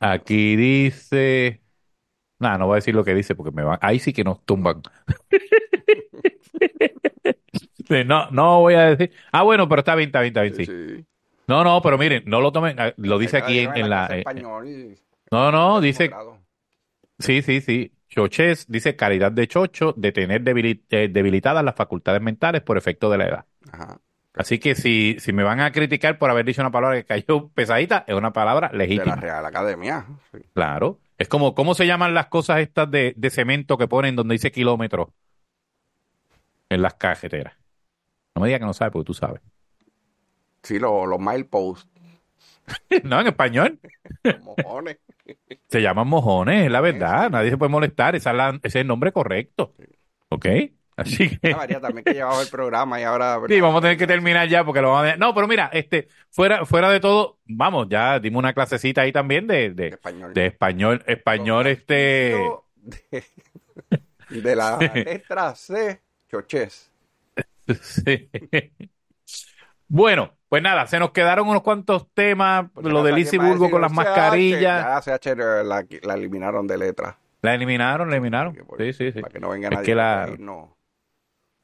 aquí 0.00 0.56
dice, 0.56 1.60
nada, 2.38 2.58
no 2.58 2.66
voy 2.66 2.74
a 2.74 2.76
decir 2.76 2.94
lo 2.94 3.04
que 3.04 3.14
dice 3.14 3.34
porque 3.34 3.50
me 3.50 3.62
van, 3.64 3.78
ahí 3.82 3.98
sí 3.98 4.12
que 4.12 4.24
nos 4.24 4.44
tumban. 4.44 4.82
No, 8.06 8.30
no 8.30 8.60
voy 8.60 8.74
a 8.74 8.94
decir. 8.94 9.12
Ah, 9.32 9.42
bueno, 9.42 9.68
pero 9.68 9.80
está 9.80 9.94
bien, 9.94 10.08
está 10.08 10.20
bien, 10.20 10.32
está 10.32 10.42
bien, 10.42 10.54
sí. 10.54 10.66
sí. 10.66 11.04
No, 11.46 11.62
no, 11.62 11.82
pero 11.82 11.98
miren, 11.98 12.22
no 12.26 12.40
lo 12.40 12.52
tomen, 12.52 12.80
ah, 12.80 12.94
lo 12.96 13.18
dice 13.18 13.36
aquí 13.36 13.58
en, 13.58 13.90
la. 13.90 14.06
eh, 14.06 14.18
español, 14.20 14.96
no, 15.30 15.52
no, 15.52 15.80
dice, 15.80 16.10
sí, 17.18 17.42
sí, 17.42 17.60
sí. 17.60 17.92
Chochez 18.08 18.66
dice 18.68 18.94
calidad 18.94 19.32
de 19.32 19.48
chocho, 19.48 19.92
de 19.96 20.12
tener 20.12 20.42
eh, 20.46 21.08
debilitadas 21.08 21.64
las 21.64 21.74
facultades 21.74 22.22
mentales 22.22 22.62
por 22.62 22.78
efecto 22.78 23.10
de 23.10 23.18
la 23.18 23.26
edad. 23.26 23.44
Ajá. 23.72 23.98
Así 24.34 24.58
que 24.58 24.74
si, 24.74 25.16
si 25.18 25.32
me 25.32 25.42
van 25.42 25.60
a 25.60 25.72
criticar 25.72 26.18
por 26.18 26.30
haber 26.30 26.44
dicho 26.44 26.60
una 26.60 26.70
palabra 26.70 26.96
que 26.96 27.04
cayó 27.04 27.48
pesadita, 27.48 28.04
es 28.06 28.14
una 28.14 28.32
palabra 28.32 28.68
De 28.68 28.78
la 28.78 28.84
legítima. 28.84 29.16
Real 29.16 29.44
Academia. 29.44 30.06
sí. 30.32 30.38
Claro. 30.54 31.00
Es 31.18 31.28
como, 31.28 31.54
¿cómo 31.54 31.74
se 31.74 31.86
llaman 31.86 32.14
las 32.14 32.26
cosas 32.26 32.58
estas 32.58 32.90
de, 32.90 33.14
de 33.16 33.30
cemento 33.30 33.78
que 33.78 33.86
ponen 33.86 34.16
donde 34.16 34.34
dice 34.34 34.50
kilómetros 34.50 35.08
en 36.68 36.82
las 36.82 36.94
cajeteras? 36.94 37.54
No 38.34 38.42
me 38.42 38.48
digas 38.48 38.60
que 38.60 38.66
no 38.66 38.72
sabes 38.74 38.92
porque 38.92 39.06
tú 39.06 39.14
sabes. 39.14 39.40
Sí, 40.62 40.78
los, 40.78 41.06
los 41.06 41.18
mileposts, 41.20 41.88
No, 43.04 43.20
en 43.20 43.26
español. 43.26 43.78
los 44.22 44.40
mojones. 44.42 44.98
Se 45.68 45.80
llaman 45.82 46.08
mojones, 46.08 46.64
es 46.66 46.70
la 46.70 46.80
verdad. 46.80 47.26
sí. 47.26 47.32
Nadie 47.32 47.50
se 47.50 47.56
puede 47.58 47.70
molestar. 47.70 48.14
Esa 48.16 48.30
es 48.30 48.36
la- 48.36 48.50
ese 48.50 48.60
es 48.68 48.74
el 48.76 48.86
nombre 48.86 49.12
correcto. 49.12 49.74
¿Ok? 50.30 50.46
Así 50.96 51.36
que. 51.38 51.52
Ah, 51.52 51.56
María 51.56 51.80
también 51.80 52.04
que 52.04 52.12
llevaba 52.14 52.40
el 52.40 52.48
programa 52.48 53.00
y 53.00 53.02
ahora... 53.04 53.40
Sí, 53.48 53.60
vamos 53.60 53.78
a 53.78 53.82
tener 53.82 53.96
que 53.98 54.06
terminar 54.06 54.48
ya 54.48 54.64
porque 54.64 54.80
lo 54.80 54.92
vamos 54.92 55.12
a. 55.12 55.16
No, 55.16 55.34
pero 55.34 55.48
mira, 55.48 55.68
este, 55.72 56.08
fuera, 56.30 56.64
fuera 56.64 56.88
de 56.90 57.00
todo, 57.00 57.38
vamos, 57.46 57.88
ya 57.90 58.20
dimos 58.20 58.38
una 58.38 58.52
clasecita 58.52 59.00
ahí 59.02 59.10
también 59.12 59.46
de, 59.46 59.70
de, 59.70 59.88
español. 59.88 60.32
de 60.34 60.46
español, 60.46 61.04
español, 61.06 61.66
este. 61.66 62.36
De, 63.10 63.24
de 64.40 64.56
la 64.56 64.78
letra 64.78 65.54
C, 65.56 66.00
choches. 66.30 66.90
sí. 67.82 68.30
Bueno, 69.88 70.34
pues 70.48 70.62
nada, 70.62 70.86
se 70.86 70.98
nos 70.98 71.10
quedaron 71.12 71.48
unos 71.48 71.62
cuantos 71.62 72.08
temas, 72.14 72.66
Porque 72.72 72.88
lo 72.90 73.02
de 73.02 73.12
Lizzie 73.12 73.38
Burgo 73.38 73.70
con 73.70 73.80
las 73.80 73.92
CH, 73.92 73.96
mascarillas. 73.96 74.60
Ya 74.62 74.88
la 74.88 75.02
CH 75.02 75.36
la, 75.64 75.86
la 76.02 76.14
eliminaron 76.14 76.66
de 76.66 76.78
letra. 76.78 77.18
La 77.42 77.54
eliminaron, 77.54 78.08
la 78.08 78.16
eliminaron. 78.16 78.54
Por- 78.66 78.80
Sí, 78.80 78.92
sí, 78.92 79.12
sí. 79.12 79.20
Para 79.20 79.32
que 79.32 79.40
no 79.40 79.50
venga 79.50 79.68
Es 79.68 79.74
nadie 79.74 79.86
que 79.86 79.92
a 79.92 79.94
la- 79.94 80.36
no. 80.38 80.76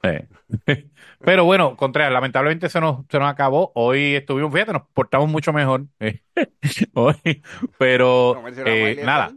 Eh. 0.03 0.27
Pero 1.21 1.45
bueno, 1.45 1.77
Contreras, 1.77 2.13
lamentablemente 2.13 2.69
se 2.69 2.81
nos, 2.81 3.05
se 3.11 3.19
nos 3.19 3.31
acabó. 3.31 3.73
Hoy 3.75 4.15
estuvimos, 4.15 4.53
fíjate, 4.53 4.73
nos 4.73 4.83
portamos 4.95 5.29
mucho 5.29 5.53
mejor. 5.53 5.87
eh, 6.01 6.23
Hoy, 6.95 7.43
pero 7.79 8.41
No 8.43 8.49
eh, 8.67 9.03
nada. 9.05 9.33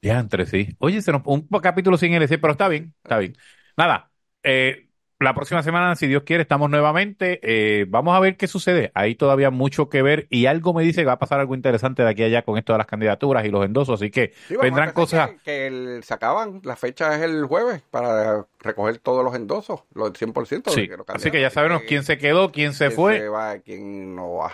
Ya, 0.00 0.18
entre 0.18 0.46
sí. 0.46 0.76
Oye, 0.78 1.02
se 1.02 1.12
nos, 1.12 1.22
un 1.26 1.42
capítulo 1.62 1.96
sin 1.96 2.12
LC, 2.14 2.38
pero 2.38 2.52
está 2.52 2.68
bien, 2.68 2.94
está 3.02 3.18
bien. 3.18 3.36
Nada, 3.76 4.10
eh, 4.42 4.87
la 5.20 5.34
próxima 5.34 5.62
semana, 5.64 5.96
si 5.96 6.06
Dios 6.06 6.22
quiere, 6.24 6.42
estamos 6.42 6.70
nuevamente. 6.70 7.40
Eh, 7.42 7.86
vamos 7.88 8.16
a 8.16 8.20
ver 8.20 8.36
qué 8.36 8.46
sucede. 8.46 8.92
Hay 8.94 9.16
todavía 9.16 9.50
mucho 9.50 9.88
que 9.88 10.02
ver 10.02 10.26
y 10.30 10.46
algo 10.46 10.72
me 10.74 10.82
dice 10.84 11.00
que 11.02 11.06
va 11.06 11.12
a 11.14 11.18
pasar 11.18 11.40
algo 11.40 11.54
interesante 11.56 12.02
de 12.04 12.08
aquí 12.10 12.22
a 12.22 12.26
allá 12.26 12.42
con 12.42 12.56
esto 12.56 12.72
de 12.72 12.78
las 12.78 12.86
candidaturas 12.86 13.44
y 13.44 13.50
los 13.50 13.64
endosos, 13.64 14.00
así 14.00 14.10
que 14.10 14.32
Sí, 14.48 14.56
vendrán 14.56 14.92
cosas. 14.92 15.30
Que, 15.30 15.38
que 15.44 15.66
el- 15.66 16.04
se 16.04 16.14
acaban, 16.14 16.60
la 16.64 16.76
fecha 16.76 17.14
es 17.16 17.22
el 17.22 17.44
jueves 17.46 17.82
para 17.90 18.46
recoger 18.60 18.98
todos 18.98 19.24
los 19.24 19.34
endosos, 19.34 19.82
los 19.94 20.12
100%. 20.16 20.70
de 20.70 20.76
Sí, 20.76 20.86
los 20.86 21.06
así 21.08 21.30
que 21.30 21.40
ya 21.40 21.50
sabemos 21.50 21.82
quién 21.88 22.04
se 22.04 22.18
quedó, 22.18 22.52
quién 22.52 22.72
se 22.72 22.86
quién 22.86 22.96
fue. 22.96 23.18
se 23.18 23.28
va, 23.28 23.58
quién 23.58 24.14
no 24.14 24.34
va. 24.34 24.52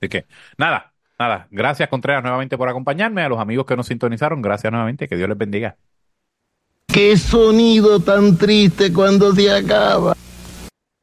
Así 0.00 0.08
que, 0.08 0.26
nada, 0.58 0.94
nada. 1.18 1.46
Gracias, 1.50 1.88
Contreras, 1.88 2.22
nuevamente 2.22 2.56
por 2.58 2.68
acompañarme. 2.68 3.22
A 3.22 3.28
los 3.28 3.38
amigos 3.38 3.66
que 3.66 3.76
nos 3.76 3.86
sintonizaron, 3.86 4.42
gracias 4.42 4.70
nuevamente. 4.72 5.08
Que 5.08 5.16
Dios 5.16 5.28
les 5.28 5.38
bendiga. 5.38 5.76
Qué 6.92 7.16
sonido 7.16 8.00
tan 8.00 8.36
triste 8.36 8.92
cuando 8.92 9.32
se 9.32 9.50
acaba. 9.50 10.16